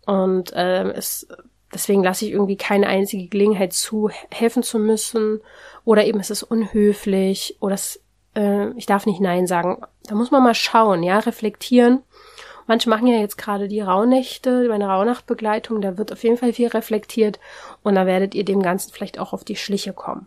und 0.05 0.51
äh, 0.53 0.89
es, 0.93 1.27
deswegen 1.73 2.03
lasse 2.03 2.25
ich 2.25 2.31
irgendwie 2.31 2.57
keine 2.57 2.87
einzige 2.87 3.27
Gelegenheit 3.27 3.73
zu, 3.73 4.09
helfen 4.31 4.63
zu 4.63 4.79
müssen 4.79 5.41
oder 5.83 6.05
eben 6.05 6.19
es 6.19 6.31
ist 6.31 6.43
unhöflich 6.43 7.57
oder 7.59 7.75
es 7.75 8.01
äh, 8.35 8.71
ich 8.71 8.85
darf 8.85 9.05
nicht 9.05 9.21
Nein 9.21 9.47
sagen. 9.47 9.81
Da 10.03 10.15
muss 10.15 10.31
man 10.31 10.43
mal 10.43 10.53
schauen, 10.53 11.03
ja, 11.03 11.19
reflektieren. 11.19 12.03
Manche 12.67 12.89
machen 12.89 13.07
ja 13.07 13.19
jetzt 13.19 13.37
gerade 13.37 13.67
die 13.67 13.81
Rauhnächte, 13.81 14.67
meine 14.67 14.87
Rauhnachtbegleitung, 14.87 15.81
da 15.81 15.97
wird 15.97 16.11
auf 16.11 16.23
jeden 16.23 16.37
Fall 16.37 16.51
viel 16.51 16.67
reflektiert 16.67 17.39
und 17.83 17.93
da 17.93 18.07
werdet 18.07 18.33
ihr 18.33 18.43
dem 18.43 18.63
Ganzen 18.63 18.91
vielleicht 18.91 19.19
auch 19.19 19.33
auf 19.33 19.43
die 19.43 19.55
Schliche 19.55 19.93
kommen. 19.93 20.25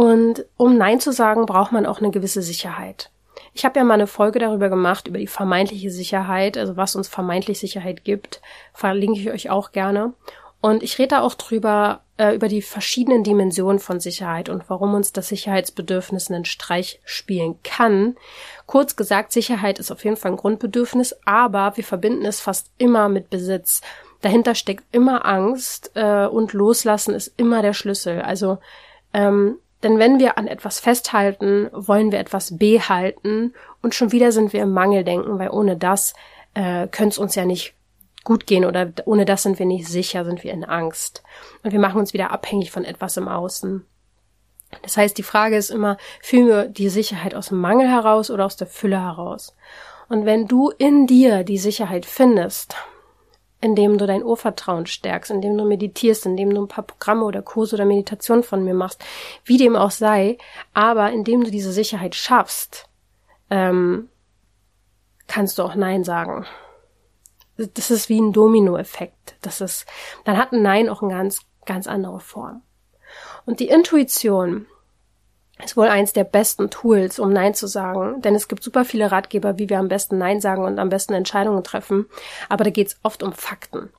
Und 0.00 0.46
um 0.56 0.78
Nein 0.78 0.98
zu 0.98 1.12
sagen, 1.12 1.44
braucht 1.44 1.72
man 1.72 1.84
auch 1.84 1.98
eine 1.98 2.10
gewisse 2.10 2.40
Sicherheit. 2.40 3.10
Ich 3.52 3.66
habe 3.66 3.78
ja 3.78 3.84
mal 3.84 3.92
eine 3.92 4.06
Folge 4.06 4.38
darüber 4.38 4.70
gemacht, 4.70 5.06
über 5.06 5.18
die 5.18 5.26
vermeintliche 5.26 5.90
Sicherheit, 5.90 6.56
also 6.56 6.78
was 6.78 6.96
uns 6.96 7.06
vermeintlich 7.06 7.60
Sicherheit 7.60 8.02
gibt. 8.02 8.40
Verlinke 8.72 9.20
ich 9.20 9.30
euch 9.30 9.50
auch 9.50 9.72
gerne. 9.72 10.14
Und 10.62 10.82
ich 10.82 10.98
rede 10.98 11.08
da 11.08 11.20
auch 11.20 11.34
drüber, 11.34 12.00
äh, 12.16 12.34
über 12.34 12.48
die 12.48 12.62
verschiedenen 12.62 13.24
Dimensionen 13.24 13.78
von 13.78 14.00
Sicherheit 14.00 14.48
und 14.48 14.70
warum 14.70 14.94
uns 14.94 15.12
das 15.12 15.28
Sicherheitsbedürfnis 15.28 16.30
einen 16.30 16.46
Streich 16.46 17.02
spielen 17.04 17.56
kann. 17.62 18.16
Kurz 18.64 18.96
gesagt, 18.96 19.32
Sicherheit 19.32 19.78
ist 19.78 19.92
auf 19.92 20.02
jeden 20.04 20.16
Fall 20.16 20.30
ein 20.30 20.38
Grundbedürfnis, 20.38 21.14
aber 21.26 21.76
wir 21.76 21.84
verbinden 21.84 22.24
es 22.24 22.40
fast 22.40 22.70
immer 22.78 23.10
mit 23.10 23.28
Besitz. 23.28 23.82
Dahinter 24.22 24.54
steckt 24.54 24.84
immer 24.92 25.26
Angst 25.26 25.90
äh, 25.92 26.24
und 26.24 26.54
Loslassen 26.54 27.12
ist 27.14 27.34
immer 27.36 27.60
der 27.60 27.74
Schlüssel. 27.74 28.22
Also, 28.22 28.56
ähm, 29.12 29.58
denn 29.82 29.98
wenn 29.98 30.18
wir 30.18 30.36
an 30.36 30.46
etwas 30.46 30.80
festhalten, 30.80 31.70
wollen 31.72 32.12
wir 32.12 32.18
etwas 32.18 32.58
behalten 32.58 33.54
und 33.82 33.94
schon 33.94 34.12
wieder 34.12 34.32
sind 34.32 34.52
wir 34.52 34.62
im 34.62 34.72
Mangeldenken, 34.72 35.38
weil 35.38 35.50
ohne 35.50 35.76
das 35.76 36.14
äh, 36.54 36.86
könnte 36.88 37.10
es 37.14 37.18
uns 37.18 37.34
ja 37.34 37.44
nicht 37.44 37.74
gut 38.24 38.46
gehen 38.46 38.64
oder 38.64 38.92
ohne 39.06 39.24
das 39.24 39.42
sind 39.42 39.58
wir 39.58 39.66
nicht 39.66 39.88
sicher, 39.88 40.24
sind 40.24 40.44
wir 40.44 40.52
in 40.52 40.64
Angst. 40.64 41.22
Und 41.62 41.72
wir 41.72 41.80
machen 41.80 41.98
uns 41.98 42.12
wieder 42.12 42.30
abhängig 42.30 42.70
von 42.70 42.84
etwas 42.84 43.16
im 43.16 43.28
Außen. 43.28 43.86
Das 44.82 44.96
heißt, 44.96 45.16
die 45.18 45.22
Frage 45.22 45.56
ist 45.56 45.70
immer, 45.70 45.96
fühlen 46.22 46.48
wir 46.48 46.64
die 46.66 46.90
Sicherheit 46.90 47.34
aus 47.34 47.48
dem 47.48 47.58
Mangel 47.58 47.88
heraus 47.88 48.30
oder 48.30 48.44
aus 48.46 48.56
der 48.56 48.66
Fülle 48.66 49.00
heraus? 49.00 49.56
Und 50.08 50.26
wenn 50.26 50.46
du 50.46 50.70
in 50.70 51.06
dir 51.06 51.44
die 51.44 51.58
Sicherheit 51.58 52.06
findest, 52.06 52.74
indem 53.60 53.98
du 53.98 54.06
dein 54.06 54.22
Urvertrauen 54.22 54.86
stärkst, 54.86 55.30
indem 55.30 55.56
du 55.56 55.64
meditierst, 55.64 56.26
indem 56.26 56.54
du 56.54 56.62
ein 56.62 56.68
paar 56.68 56.84
Programme 56.84 57.24
oder 57.24 57.42
Kurse 57.42 57.76
oder 57.76 57.84
Meditationen 57.84 58.42
von 58.42 58.64
mir 58.64 58.74
machst, 58.74 59.04
wie 59.44 59.58
dem 59.58 59.76
auch 59.76 59.90
sei, 59.90 60.38
aber 60.72 61.10
indem 61.10 61.44
du 61.44 61.50
diese 61.50 61.72
Sicherheit 61.72 62.14
schaffst, 62.14 62.88
ähm, 63.50 64.08
kannst 65.26 65.58
du 65.58 65.62
auch 65.62 65.74
Nein 65.74 66.04
sagen 66.04 66.46
das 67.74 67.90
ist 67.90 68.08
wie 68.08 68.20
ein 68.20 68.32
Dominoeffekt. 68.32 69.36
Das 69.42 69.60
ist, 69.60 69.86
dann 70.24 70.36
hat 70.36 70.52
ein 70.52 70.62
Nein 70.62 70.88
auch 70.88 71.02
eine 71.02 71.12
ganz, 71.12 71.42
ganz 71.66 71.86
andere 71.86 72.20
Form. 72.20 72.62
Und 73.44 73.60
die 73.60 73.68
Intuition 73.68 74.66
ist 75.64 75.76
wohl 75.76 75.88
eins 75.88 76.12
der 76.12 76.24
besten 76.24 76.70
Tools, 76.70 77.18
um 77.18 77.32
Nein 77.32 77.54
zu 77.54 77.66
sagen, 77.66 78.20
denn 78.22 78.34
es 78.34 78.48
gibt 78.48 78.62
super 78.62 78.84
viele 78.84 79.10
Ratgeber, 79.10 79.58
wie 79.58 79.68
wir 79.68 79.78
am 79.78 79.88
besten 79.88 80.18
Nein 80.18 80.40
sagen 80.40 80.64
und 80.64 80.78
am 80.78 80.88
besten 80.88 81.14
Entscheidungen 81.14 81.64
treffen, 81.64 82.06
aber 82.48 82.64
da 82.64 82.70
geht 82.70 82.88
es 82.88 83.00
oft 83.02 83.22
um 83.22 83.32
Fakten. 83.32 83.90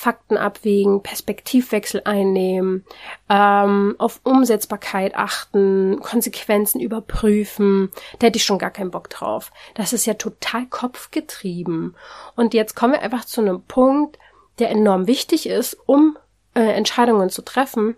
Fakten 0.00 0.38
abwägen, 0.38 1.02
Perspektivwechsel 1.02 2.00
einnehmen, 2.06 2.86
ähm, 3.28 3.96
auf 3.98 4.20
Umsetzbarkeit 4.24 5.14
achten, 5.14 6.00
Konsequenzen 6.00 6.80
überprüfen. 6.80 7.90
Da 8.18 8.28
hätte 8.28 8.38
ich 8.38 8.44
schon 8.44 8.58
gar 8.58 8.70
keinen 8.70 8.90
Bock 8.90 9.10
drauf. 9.10 9.52
Das 9.74 9.92
ist 9.92 10.06
ja 10.06 10.14
total 10.14 10.64
kopfgetrieben. 10.64 11.96
Und 12.34 12.54
jetzt 12.54 12.74
kommen 12.74 12.94
wir 12.94 13.02
einfach 13.02 13.26
zu 13.26 13.42
einem 13.42 13.60
Punkt, 13.60 14.18
der 14.58 14.70
enorm 14.70 15.06
wichtig 15.06 15.46
ist, 15.46 15.76
um 15.84 16.16
äh, 16.54 16.62
Entscheidungen 16.62 17.28
zu 17.28 17.42
treffen. 17.42 17.94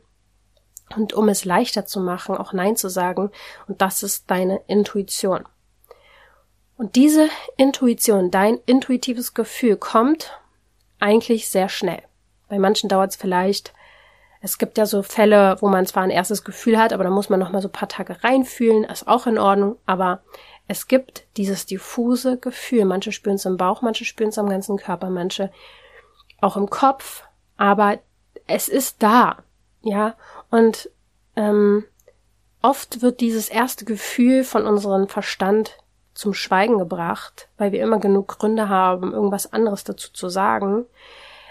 Und 0.97 1.13
um 1.13 1.29
es 1.29 1.45
leichter 1.45 1.87
zu 1.87 2.01
machen, 2.01 2.37
auch 2.37 2.53
Nein 2.53 2.77
zu 2.77 2.89
sagen. 2.89 3.31
Und 3.69 3.81
das 3.81 4.03
ist 4.03 4.31
deine 4.31 4.61
Intuition. 4.67 5.45
Und 6.77 6.97
diese 6.97 7.29
Intuition, 7.57 8.31
dein 8.31 8.59
intuitives 8.67 9.35
Gefühl 9.35 9.77
kommt 9.77 10.39
eigentlich 10.99 11.49
sehr 11.49 11.69
schnell. 11.69 12.03
Bei 12.49 12.59
manchen 12.59 12.89
dauert 12.89 13.11
es 13.11 13.17
vielleicht, 13.17 13.73
es 14.41 14.59
gibt 14.59 14.77
ja 14.77 14.87
so 14.87 15.03
Fälle, 15.03 15.57
wo 15.61 15.69
man 15.69 15.87
zwar 15.87 16.03
ein 16.03 16.11
erstes 16.11 16.43
Gefühl 16.43 16.77
hat, 16.77 16.93
aber 16.93 17.05
da 17.05 17.11
muss 17.11 17.29
man 17.29 17.39
noch 17.39 17.51
mal 17.51 17.63
so 17.63 17.69
ein 17.69 17.73
paar 17.73 17.89
Tage 17.89 18.25
reinfühlen, 18.25 18.85
ist 18.85 19.07
auch 19.07 19.29
in 19.29 19.39
Ordnung, 19.39 19.77
aber 19.87 20.23
es 20.67 20.89
gibt 20.89 21.25
dieses 21.37 21.67
diffuse 21.67 22.39
Gefühl. 22.39 22.85
Manche 22.85 23.13
spüren 23.13 23.37
es 23.37 23.45
im 23.45 23.57
Bauch, 23.57 23.83
manche 23.83 24.05
spüren 24.05 24.31
es 24.31 24.39
am 24.39 24.49
ganzen 24.49 24.77
Körper, 24.77 25.11
manche 25.11 25.53
auch 26.41 26.57
im 26.57 26.69
Kopf, 26.69 27.25
aber 27.57 28.01
es 28.49 28.67
ist 28.69 29.03
da, 29.03 29.37
ja, 29.83 30.15
und 30.51 30.91
ähm, 31.37 31.85
oft 32.61 33.03
wird 33.03 33.21
dieses 33.21 33.49
erste 33.49 33.85
Gefühl 33.85 34.45
von 34.45 34.67
unserem 34.67 35.09
Verstand 35.09 35.79
zum 36.15 36.35
Schweigen 36.35 36.79
gebracht, 36.79 37.49
weil 37.57 37.73
wir 37.73 37.83
immer 37.83 37.99
genug 37.99 38.39
Gründe 38.39 38.69
haben, 38.69 39.13
irgendwas 39.13 39.53
anderes 39.53 39.85
dazu 39.85 40.13
zu 40.13 40.29
sagen. 40.29 40.87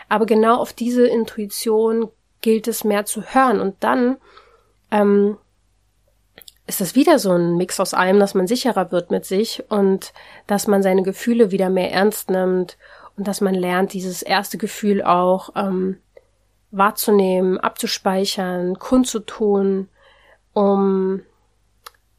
Aber 0.07 0.25
genau 0.25 0.57
auf 0.57 0.73
diese 0.73 1.07
Intuition 1.07 2.09
gilt 2.41 2.67
es 2.67 2.83
mehr 2.83 3.05
zu 3.05 3.21
hören 3.21 3.59
und 3.59 3.75
dann 3.81 4.17
ähm, 4.91 5.37
ist 6.67 6.81
es 6.81 6.95
wieder 6.95 7.19
so 7.19 7.31
ein 7.31 7.57
Mix 7.57 7.79
aus 7.79 7.93
allem, 7.93 8.19
dass 8.19 8.33
man 8.33 8.47
sicherer 8.47 8.91
wird 8.91 9.11
mit 9.11 9.25
sich 9.25 9.63
und 9.69 10.13
dass 10.47 10.67
man 10.67 10.83
seine 10.83 11.03
Gefühle 11.03 11.51
wieder 11.51 11.69
mehr 11.69 11.91
ernst 11.91 12.29
nimmt 12.29 12.77
und 13.17 13.27
dass 13.27 13.41
man 13.41 13.55
lernt, 13.55 13.93
dieses 13.93 14.21
erste 14.21 14.57
Gefühl 14.57 15.03
auch 15.03 15.49
ähm, 15.55 15.97
wahrzunehmen, 16.71 17.59
abzuspeichern, 17.59 18.79
kundzutun, 18.79 19.89
um 20.53 21.21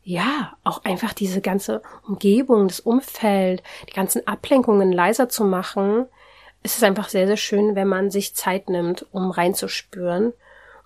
ja, 0.05 0.53
auch 0.65 0.85
einfach 0.85 1.13
diese 1.13 1.41
ganze 1.41 1.81
Umgebung, 2.07 2.69
das 2.69 2.81
Umfeld, 2.81 3.63
die 3.89 3.93
ganzen 3.93 4.27
Ablenkungen 4.27 4.93
leiser 4.93 5.29
zu 5.29 5.45
machen. 5.45 6.07
Es 6.63 6.77
ist 6.77 6.85
einfach 6.85 7.09
sehr, 7.09 7.27
sehr 7.27 7.37
schön, 7.37 7.77
wenn 7.77 7.89
man 7.89 8.11
sich 8.11 8.35
Zeit 8.35 8.69
nimmt, 8.69 9.07
um 9.13 9.31
reinzuspüren. 9.31 10.33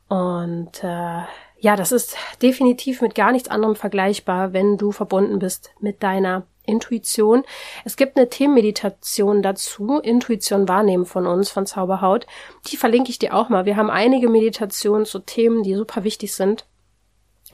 Und 0.08 0.84
äh, 0.84 1.22
ja, 1.58 1.76
das 1.76 1.92
ist 1.92 2.16
definitiv 2.42 3.00
mit 3.00 3.14
gar 3.14 3.32
nichts 3.32 3.48
anderem 3.48 3.74
vergleichbar, 3.74 4.52
wenn 4.52 4.76
du 4.76 4.92
verbunden 4.92 5.38
bist 5.38 5.70
mit 5.80 6.02
deiner 6.02 6.44
Intuition. 6.66 7.44
Es 7.84 7.96
gibt 7.96 8.16
eine 8.16 8.28
Themenmeditation 8.28 9.42
dazu, 9.42 9.98
Intuition 9.98 10.68
wahrnehmen 10.68 11.06
von 11.06 11.26
uns, 11.26 11.50
von 11.50 11.66
Zauberhaut. 11.66 12.26
Die 12.66 12.76
verlinke 12.76 13.10
ich 13.10 13.18
dir 13.18 13.34
auch 13.34 13.48
mal. 13.48 13.64
Wir 13.64 13.76
haben 13.76 13.90
einige 13.90 14.28
Meditationen 14.28 15.06
zu 15.06 15.20
Themen, 15.20 15.62
die 15.62 15.74
super 15.74 16.04
wichtig 16.04 16.34
sind. 16.34 16.66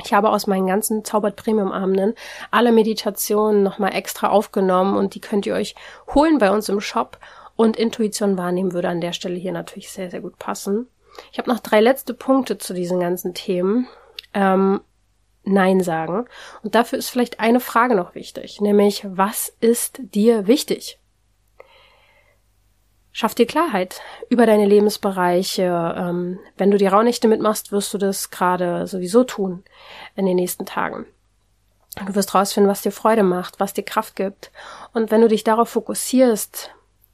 Ich 0.04 0.12
habe 0.12 0.30
aus 0.30 0.46
meinen 0.46 0.66
ganzen 0.66 1.04
Zaubert 1.04 1.36
Premium 1.36 1.70
Abenden 1.70 2.14
alle 2.50 2.72
Meditationen 2.72 3.62
nochmal 3.62 3.94
extra 3.94 4.30
aufgenommen 4.30 4.96
und 4.96 5.14
die 5.14 5.20
könnt 5.20 5.46
ihr 5.46 5.54
euch 5.54 5.74
holen 6.14 6.38
bei 6.38 6.50
uns 6.50 6.68
im 6.68 6.80
Shop. 6.80 7.18
Und 7.54 7.76
Intuition 7.76 8.38
wahrnehmen 8.38 8.72
würde 8.72 8.88
an 8.88 9.02
der 9.02 9.12
Stelle 9.12 9.36
hier 9.36 9.52
natürlich 9.52 9.90
sehr, 9.90 10.10
sehr 10.10 10.22
gut 10.22 10.38
passen. 10.38 10.88
Ich 11.30 11.38
habe 11.38 11.50
noch 11.50 11.60
drei 11.60 11.80
letzte 11.80 12.14
Punkte 12.14 12.56
zu 12.56 12.72
diesen 12.72 12.98
ganzen 13.00 13.34
Themen. 13.34 13.86
Ähm, 14.32 14.80
Nein 15.44 15.80
sagen. 15.80 16.26
Und 16.62 16.74
dafür 16.74 16.98
ist 16.98 17.10
vielleicht 17.10 17.40
eine 17.40 17.60
Frage 17.60 17.94
noch 17.94 18.14
wichtig, 18.14 18.60
nämlich 18.60 19.04
was 19.08 19.52
ist 19.60 19.98
dir 20.00 20.46
wichtig? 20.46 20.98
Schaff 23.14 23.34
dir 23.34 23.46
Klarheit 23.46 24.00
über 24.30 24.46
deine 24.46 24.64
Lebensbereiche. 24.64 25.94
Ähm, 25.98 26.38
wenn 26.56 26.70
du 26.70 26.78
die 26.78 26.86
Rauhnächte 26.86 27.28
mitmachst, 27.28 27.70
wirst 27.70 27.92
du 27.92 27.98
das 27.98 28.30
gerade 28.30 28.86
sowieso 28.86 29.22
tun 29.24 29.64
in 30.16 30.24
den 30.24 30.36
nächsten 30.36 30.64
Tagen. 30.64 31.04
Du 32.06 32.14
wirst 32.14 32.34
rausfinden, 32.34 32.70
was 32.70 32.80
dir 32.80 32.90
Freude 32.90 33.22
macht, 33.22 33.60
was 33.60 33.74
dir 33.74 33.82
Kraft 33.82 34.16
gibt. 34.16 34.50
Und 34.94 35.10
wenn 35.10 35.20
du 35.20 35.28
dich 35.28 35.44
darauf 35.44 35.68
fokussierst, 35.68 36.70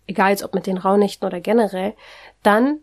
egal 0.07 0.37
ob 0.45 0.55
mit 0.55 0.68
den 0.68 0.79
Rauhnächten 0.79 1.26
oder 1.26 1.41
generell, 1.41 1.95
dann 2.45 2.79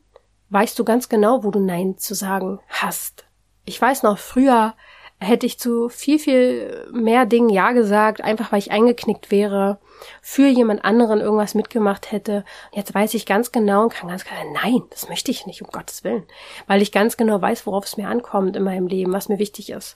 weißt 0.49 0.77
du 0.77 0.83
ganz 0.83 1.07
genau, 1.07 1.45
wo 1.45 1.51
du 1.51 1.59
Nein 1.59 1.97
zu 1.97 2.13
sagen 2.15 2.59
hast. 2.67 3.23
Ich 3.63 3.81
weiß 3.81 4.03
noch, 4.03 4.17
früher 4.17 4.75
hätte 5.19 5.45
ich 5.45 5.59
zu 5.59 5.89
viel, 5.89 6.19
viel 6.19 6.87
mehr 6.91 7.25
Dingen 7.25 7.49
Ja 7.49 7.71
gesagt, 7.71 8.21
einfach 8.21 8.51
weil 8.51 8.59
ich 8.59 8.71
eingeknickt 8.71 9.31
wäre, 9.31 9.79
für 10.21 10.47
jemand 10.47 10.83
anderen 10.83 11.21
irgendwas 11.21 11.55
mitgemacht 11.55 12.11
hätte. 12.11 12.43
Jetzt 12.73 12.93
weiß 12.93 13.13
ich 13.13 13.25
ganz 13.25 13.51
genau 13.51 13.83
und 13.83 13.93
kann 13.93 14.09
ganz 14.09 14.25
klar, 14.25 14.39
nein, 14.53 14.83
das 14.89 15.09
möchte 15.09 15.31
ich 15.31 15.45
nicht, 15.45 15.61
um 15.61 15.69
Gottes 15.69 16.03
Willen. 16.03 16.25
Weil 16.67 16.81
ich 16.81 16.91
ganz 16.91 17.17
genau 17.17 17.41
weiß, 17.41 17.65
worauf 17.65 17.85
es 17.85 17.97
mir 17.97 18.09
ankommt 18.09 18.55
in 18.55 18.63
meinem 18.63 18.87
Leben, 18.87 19.13
was 19.13 19.29
mir 19.29 19.39
wichtig 19.39 19.69
ist. 19.69 19.95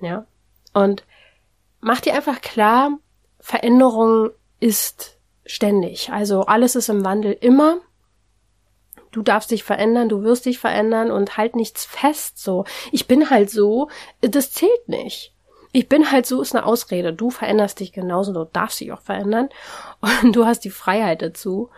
Ja. 0.00 0.26
Und 0.72 1.04
mach 1.80 2.00
dir 2.00 2.14
einfach 2.14 2.40
klar, 2.40 2.98
Veränderung 3.40 4.30
ist 4.60 5.18
ständig. 5.44 6.10
Also 6.10 6.42
alles 6.42 6.76
ist 6.76 6.88
im 6.88 7.04
Wandel 7.04 7.32
immer 7.32 7.78
du 9.14 9.22
darfst 9.22 9.50
dich 9.50 9.62
verändern, 9.62 10.08
du 10.08 10.22
wirst 10.22 10.44
dich 10.44 10.58
verändern 10.58 11.10
und 11.10 11.36
halt 11.36 11.54
nichts 11.54 11.84
fest 11.84 12.38
so. 12.38 12.64
Ich 12.90 13.06
bin 13.06 13.30
halt 13.30 13.48
so, 13.48 13.88
das 14.20 14.52
zählt 14.52 14.88
nicht. 14.88 15.32
Ich 15.72 15.88
bin 15.88 16.10
halt 16.10 16.26
so, 16.26 16.42
ist 16.42 16.54
eine 16.54 16.66
Ausrede. 16.66 17.12
Du 17.12 17.30
veränderst 17.30 17.80
dich 17.80 17.92
genauso, 17.92 18.32
du 18.32 18.44
darfst 18.44 18.80
dich 18.80 18.92
auch 18.92 19.00
verändern 19.00 19.48
und 20.22 20.34
du 20.34 20.46
hast 20.46 20.60
die 20.60 20.70
Freiheit 20.70 21.22
dazu. 21.22 21.70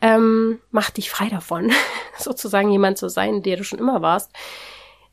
Ähm, 0.00 0.60
mach 0.70 0.90
dich 0.90 1.10
frei 1.10 1.28
davon, 1.28 1.72
sozusagen 2.18 2.70
jemand 2.70 2.98
zu 2.98 3.08
sein, 3.08 3.42
der 3.42 3.56
du 3.56 3.64
schon 3.64 3.78
immer 3.78 4.02
warst. 4.02 4.30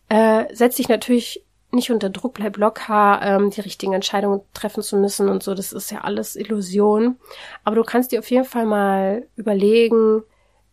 Äh, 0.09 0.53
setz 0.53 0.75
dich 0.75 0.89
natürlich 0.89 1.45
nicht 1.71 1.91
unter 1.91 2.09
Druck, 2.09 2.33
bleib 2.33 2.57
locker, 2.57 3.19
ähm, 3.21 3.51
die 3.51 3.61
richtigen 3.61 3.93
Entscheidungen 3.93 4.41
treffen 4.53 4.81
zu 4.81 4.97
müssen 4.97 5.29
und 5.29 5.43
so. 5.43 5.53
Das 5.53 5.71
ist 5.71 5.91
ja 5.91 6.01
alles 6.01 6.35
Illusion. 6.35 7.17
Aber 7.63 7.75
du 7.75 7.83
kannst 7.83 8.11
dir 8.11 8.19
auf 8.19 8.31
jeden 8.31 8.45
Fall 8.45 8.65
mal 8.65 9.27
überlegen, 9.35 10.23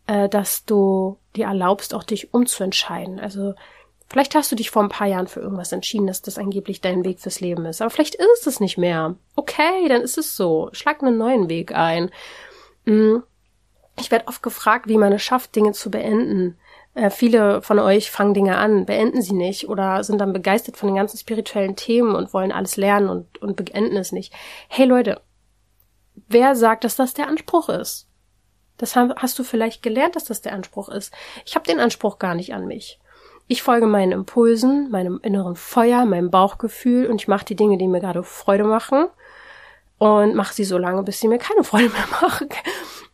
äh, 0.06 0.28
dass 0.28 0.64
du 0.64 1.18
dir 1.34 1.46
erlaubst, 1.46 1.94
auch 1.94 2.04
dich 2.04 2.32
umzuentscheiden. 2.32 3.20
Also 3.20 3.54
vielleicht 4.08 4.34
hast 4.34 4.50
du 4.52 4.56
dich 4.56 4.70
vor 4.70 4.82
ein 4.82 4.88
paar 4.88 5.06
Jahren 5.06 5.26
für 5.26 5.40
irgendwas 5.40 5.72
entschieden, 5.72 6.06
dass 6.06 6.22
das 6.22 6.38
angeblich 6.38 6.80
dein 6.80 7.04
Weg 7.04 7.20
fürs 7.20 7.40
Leben 7.40 7.66
ist. 7.66 7.80
Aber 7.80 7.90
vielleicht 7.90 8.14
ist 8.14 8.46
es 8.46 8.60
nicht 8.60 8.78
mehr. 8.78 9.16
Okay, 9.34 9.88
dann 9.88 10.02
ist 10.02 10.18
es 10.18 10.36
so. 10.36 10.70
Schlag 10.72 11.02
einen 11.02 11.18
neuen 11.18 11.48
Weg 11.48 11.74
ein. 11.74 12.10
Mm. 12.84 13.18
Ich 13.98 14.10
werde 14.10 14.28
oft 14.28 14.42
gefragt, 14.42 14.88
wie 14.88 14.98
man 14.98 15.14
es 15.14 15.22
schafft, 15.22 15.56
Dinge 15.56 15.72
zu 15.72 15.90
beenden. 15.90 16.58
Äh, 16.96 17.10
viele 17.10 17.62
von 17.62 17.78
euch 17.78 18.10
fangen 18.10 18.34
Dinge 18.34 18.58
an, 18.58 18.84
beenden 18.84 19.22
sie 19.22 19.34
nicht 19.34 19.68
oder 19.68 20.04
sind 20.04 20.18
dann 20.18 20.34
begeistert 20.34 20.76
von 20.76 20.88
den 20.88 20.96
ganzen 20.96 21.18
spirituellen 21.18 21.76
Themen 21.76 22.14
und 22.14 22.34
wollen 22.34 22.52
alles 22.52 22.76
lernen 22.76 23.08
und, 23.08 23.40
und 23.40 23.56
beenden 23.56 23.96
es 23.96 24.12
nicht. 24.12 24.34
Hey 24.68 24.86
Leute, 24.86 25.20
wer 26.28 26.54
sagt, 26.56 26.84
dass 26.84 26.96
das 26.96 27.14
der 27.14 27.28
Anspruch 27.28 27.68
ist? 27.68 28.06
Das 28.78 28.96
hast 28.96 29.38
du 29.38 29.44
vielleicht 29.44 29.82
gelernt, 29.82 30.16
dass 30.16 30.24
das 30.24 30.42
der 30.42 30.52
Anspruch 30.52 30.88
ist. 30.88 31.12
Ich 31.44 31.54
habe 31.54 31.66
den 31.66 31.80
Anspruch 31.80 32.18
gar 32.18 32.34
nicht 32.34 32.54
an 32.54 32.66
mich. 32.66 33.00
Ich 33.48 33.62
folge 33.62 33.86
meinen 33.86 34.12
Impulsen, 34.12 34.90
meinem 34.90 35.20
inneren 35.22 35.56
Feuer, 35.56 36.04
meinem 36.04 36.30
Bauchgefühl 36.30 37.06
und 37.06 37.20
ich 37.20 37.28
mache 37.28 37.44
die 37.44 37.54
Dinge, 37.54 37.78
die 37.78 37.86
mir 37.86 38.00
gerade 38.00 38.22
Freude 38.22 38.64
machen 38.64 39.06
und 39.98 40.34
mache 40.34 40.52
sie 40.52 40.64
so 40.64 40.78
lange, 40.78 41.02
bis 41.04 41.20
sie 41.20 41.28
mir 41.28 41.38
keine 41.38 41.64
Freude 41.64 41.90
mehr 41.90 42.08
machen. 42.20 42.48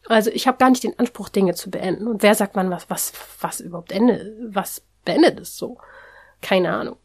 Also 0.08 0.30
ich 0.30 0.46
habe 0.46 0.58
gar 0.58 0.70
nicht 0.70 0.84
den 0.84 0.98
Anspruch, 0.98 1.28
Dinge 1.28 1.54
zu 1.54 1.70
beenden. 1.70 2.06
Und 2.08 2.22
wer 2.22 2.34
sagt 2.34 2.56
man 2.56 2.70
was, 2.70 2.88
was, 2.90 3.12
was 3.40 3.60
überhaupt 3.60 3.92
Ende, 3.92 4.34
was 4.48 4.82
beendet 5.04 5.38
es 5.38 5.56
so? 5.56 5.78
Keine 6.40 6.72
Ahnung. 6.72 6.96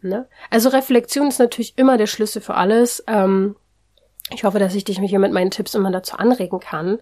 Ne? 0.00 0.28
Also 0.48 0.68
Reflexion 0.68 1.28
ist 1.28 1.40
natürlich 1.40 1.76
immer 1.76 1.98
der 1.98 2.06
Schlüssel 2.06 2.40
für 2.40 2.54
alles. 2.54 3.02
Ähm, 3.06 3.56
ich 4.30 4.44
hoffe, 4.44 4.58
dass 4.58 4.74
ich 4.74 4.84
dich 4.84 4.98
hier 4.98 5.18
mit 5.18 5.32
meinen 5.32 5.50
Tipps 5.50 5.74
immer 5.74 5.90
dazu 5.90 6.16
anregen 6.16 6.60
kann, 6.60 6.98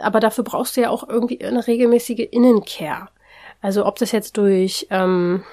aber 0.00 0.20
dafür 0.20 0.44
brauchst 0.44 0.76
du 0.76 0.82
ja 0.82 0.90
auch 0.90 1.08
irgendwie 1.08 1.44
eine 1.44 1.66
regelmäßige 1.66 2.28
Innenkehr. 2.30 3.08
Also 3.60 3.86
ob 3.86 3.98
das 3.98 4.12
jetzt 4.12 4.36
durch 4.36 4.86
ähm, 4.90 5.44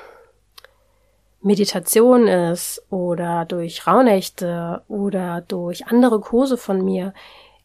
Meditation 1.41 2.27
ist 2.27 2.81
oder 2.89 3.45
durch 3.45 3.85
Rauhnächte 3.85 4.83
oder 4.87 5.41
durch 5.41 5.87
andere 5.87 6.19
Kurse 6.19 6.57
von 6.57 6.83
mir. 6.83 7.13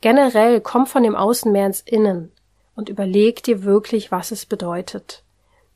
Generell 0.00 0.60
komm 0.60 0.86
von 0.86 1.02
dem 1.02 1.14
Außen 1.14 1.50
mehr 1.52 1.66
ins 1.66 1.80
Innen 1.80 2.32
und 2.74 2.88
überleg 2.88 3.42
dir 3.42 3.64
wirklich, 3.64 4.10
was 4.10 4.30
es 4.30 4.46
bedeutet, 4.46 5.22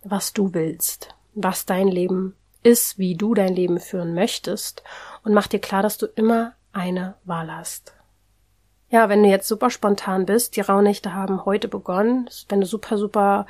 was 0.02 0.32
du 0.32 0.52
willst, 0.52 1.14
was 1.34 1.66
dein 1.66 1.88
Leben 1.88 2.36
ist, 2.62 2.98
wie 2.98 3.14
du 3.14 3.34
dein 3.34 3.54
Leben 3.54 3.78
führen 3.78 4.14
möchtest 4.14 4.82
und 5.24 5.32
mach 5.32 5.46
dir 5.46 5.60
klar, 5.60 5.82
dass 5.82 5.98
du 5.98 6.06
immer 6.06 6.54
eine 6.72 7.14
Wahl 7.24 7.54
hast. 7.54 7.94
Ja, 8.88 9.08
wenn 9.08 9.22
du 9.22 9.28
jetzt 9.28 9.48
super 9.48 9.70
spontan 9.70 10.26
bist, 10.26 10.56
die 10.56 10.60
Rauhnächte 10.60 11.14
haben 11.14 11.44
heute 11.44 11.68
begonnen. 11.68 12.30
Wenn 12.48 12.60
du 12.60 12.66
super, 12.66 12.98
super 12.98 13.46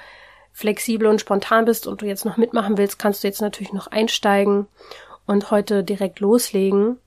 flexibel 0.53 1.07
und 1.07 1.20
spontan 1.20 1.66
bist 1.66 1.87
und 1.87 2.01
du 2.01 2.07
jetzt 2.07 2.24
noch 2.24 2.39
mitmachen 2.39 2.78
willst, 2.78 2.99
kannst 2.99 3.22
du 3.22 3.28
jetzt 3.28 3.43
natürlich 3.43 3.74
noch 3.74 3.89
einsteigen 3.89 4.66
und 5.26 5.51
heute 5.51 5.84
direkt 5.84 6.20
loslegen 6.20 6.99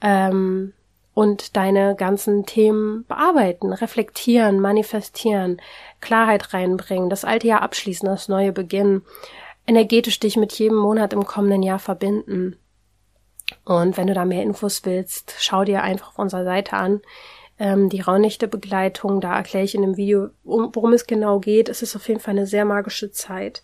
ähm, 0.00 0.72
und 1.12 1.56
deine 1.56 1.94
ganzen 1.94 2.46
Themen 2.46 3.04
bearbeiten, 3.06 3.74
reflektieren, 3.74 4.60
manifestieren, 4.60 5.60
Klarheit 6.00 6.54
reinbringen, 6.54 7.10
das 7.10 7.26
alte 7.26 7.48
Jahr 7.48 7.62
abschließen, 7.62 8.08
das 8.08 8.28
neue 8.28 8.52
beginnen. 8.52 9.02
energetisch 9.66 10.20
dich 10.20 10.36
mit 10.36 10.52
jedem 10.52 10.76
Monat 10.76 11.12
im 11.12 11.26
kommenden 11.26 11.62
Jahr 11.62 11.80
verbinden. 11.80 12.56
Und 13.64 13.96
wenn 13.96 14.06
du 14.06 14.14
da 14.14 14.24
mehr 14.24 14.42
Infos 14.42 14.84
willst, 14.84 15.34
schau 15.38 15.64
dir 15.64 15.82
einfach 15.82 16.08
auf 16.08 16.18
unserer 16.18 16.44
Seite 16.44 16.74
an. 16.74 17.00
Ähm, 17.58 17.88
die 17.88 18.00
Raunächte-Begleitung, 18.00 19.20
da 19.20 19.36
erkläre 19.36 19.64
ich 19.64 19.74
in 19.74 19.82
dem 19.82 19.96
Video, 19.96 20.28
um, 20.44 20.70
worum 20.74 20.92
es 20.92 21.06
genau 21.06 21.40
geht. 21.40 21.68
Es 21.68 21.82
ist 21.82 21.96
auf 21.96 22.06
jeden 22.08 22.20
Fall 22.20 22.32
eine 22.32 22.46
sehr 22.46 22.64
magische 22.64 23.10
Zeit, 23.10 23.62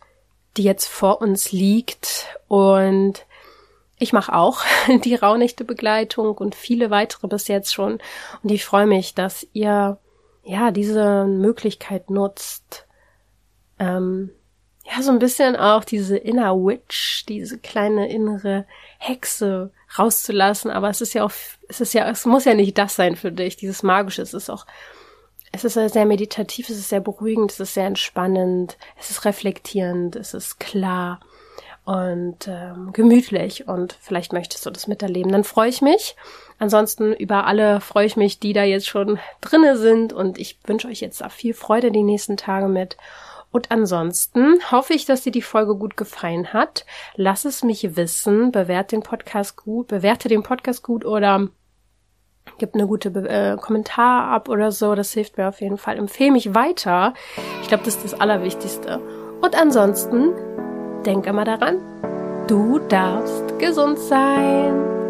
die 0.57 0.63
jetzt 0.63 0.87
vor 0.87 1.21
uns 1.21 1.53
liegt. 1.53 2.27
Und 2.49 3.27
ich 3.99 4.13
mache 4.13 4.35
auch 4.35 4.63
die 5.05 5.15
Raunächte-Begleitung 5.15 6.37
und 6.37 6.55
viele 6.55 6.91
weitere 6.91 7.29
bis 7.29 7.49
jetzt 7.49 7.73
schon. 7.73 7.99
Und 8.43 8.51
ich 8.51 8.65
freue 8.65 8.87
mich, 8.87 9.15
dass 9.15 9.47
ihr 9.53 9.99
ja 10.45 10.71
diese 10.71 11.27
Möglichkeit 11.27 12.11
nutzt, 12.11 12.87
ähm, 13.79 14.31
ja, 14.85 15.03
so 15.03 15.13
ein 15.13 15.19
bisschen 15.19 15.55
auch 15.55 15.85
diese 15.85 16.17
Inner 16.17 16.57
Witch, 16.57 17.25
diese 17.27 17.59
kleine 17.59 18.11
innere 18.11 18.67
Hexe 18.99 19.71
rauszulassen. 19.99 20.71
Aber 20.71 20.89
es 20.91 21.01
ist 21.01 21.15
ja 21.15 21.25
auch, 21.25 21.33
es 21.69 21.81
ist 21.81 21.95
ja, 21.95 22.09
es 22.09 22.25
muss 22.27 22.45
ja 22.45 22.55
nicht 22.55 22.79
das 22.79 22.97
sein 22.97 23.17
für 23.17 23.33
dich. 23.33 23.57
Dieses 23.57 23.83
Magische, 23.83 24.23
es 24.23 24.35
ist 24.35 24.51
auch, 24.51 24.67
es 25.53 25.65
ist 25.65 25.75
sehr 25.75 26.07
meditativ, 26.07 26.69
es 26.69 26.79
ist 26.79 26.89
sehr 26.89 27.01
beruhigend, 27.01 27.53
es 27.53 27.61
ist 27.61 27.75
sehr 27.75 27.87
entspannend, 27.87 28.79
es 28.99 29.11
ist 29.11 29.25
reflektierend, 29.25 30.17
es 30.17 30.35
ist 30.35 30.59
klar 30.59 31.21
und 31.85 32.47
ähm, 32.47 32.93
gemütlich 32.93 33.67
und 33.67 33.97
vielleicht 34.01 34.33
möchtest 34.33 34.65
du 34.65 34.71
das 34.71 34.87
miterleben. 34.87 35.33
Dann 35.33 35.45
freue 35.45 35.69
ich 35.69 35.83
mich. 35.83 36.17
Ansonsten 36.59 37.13
über 37.13 37.47
alle 37.47 37.81
freue 37.81 38.07
ich 38.07 38.17
mich, 38.17 38.39
die 38.39 38.53
da 38.53 38.63
jetzt 38.63 38.87
schon 38.89 39.19
drinne 39.41 39.77
sind 39.77 40.13
und 40.13 40.39
ich 40.39 40.59
wünsche 40.65 40.87
euch 40.87 41.01
jetzt 41.01 41.21
da 41.21 41.29
viel 41.29 41.55
Freude 41.55 41.91
die 41.91 42.05
nächsten 42.05 42.37
Tage 42.37 42.69
mit 42.69 42.97
und 43.53 43.71
ansonsten 43.71 44.59
hoffe 44.71 44.95
ich, 44.95 45.05
dass 45.05 45.23
dir 45.23 45.31
die 45.31 45.43
Folge 45.43 45.77
gut 45.77 45.97
gefallen 45.97 46.53
hat. 46.55 46.87
Lass 47.15 47.45
es 47.45 47.63
mich 47.63 47.97
wissen. 47.97 48.51
Bewerte 48.51 48.97
den 48.97 49.03
Podcast 49.03 49.57
gut, 49.57 49.89
bewerte 49.89 50.29
den 50.29 50.43
Podcast 50.43 50.83
gut 50.83 51.05
oder 51.05 51.49
gib 52.59 52.75
eine 52.75 52.87
gute 52.87 53.11
Be 53.11 53.29
äh, 53.29 53.57
Kommentar 53.57 54.31
ab 54.31 54.49
oder 54.49 54.73
so. 54.73 54.95
Das 54.95 55.13
hilft 55.13 55.37
mir 55.37 55.49
auf 55.49 55.61
jeden 55.61 55.77
Fall. 55.77 55.99
Empfehle 55.99 56.33
mich 56.33 56.55
weiter. 56.55 57.13
Ich 57.61 57.69
glaube, 57.69 57.85
das 57.85 57.97
ist 57.97 58.05
das 58.05 58.21
Allerwichtigste. 58.21 59.01
Und 59.43 59.55
ansonsten 59.55 60.33
denk 61.05 61.27
immer 61.27 61.45
daran, 61.45 61.79
du 62.49 62.79
darfst 62.79 63.59
gesund 63.59 63.99
sein. 63.99 65.02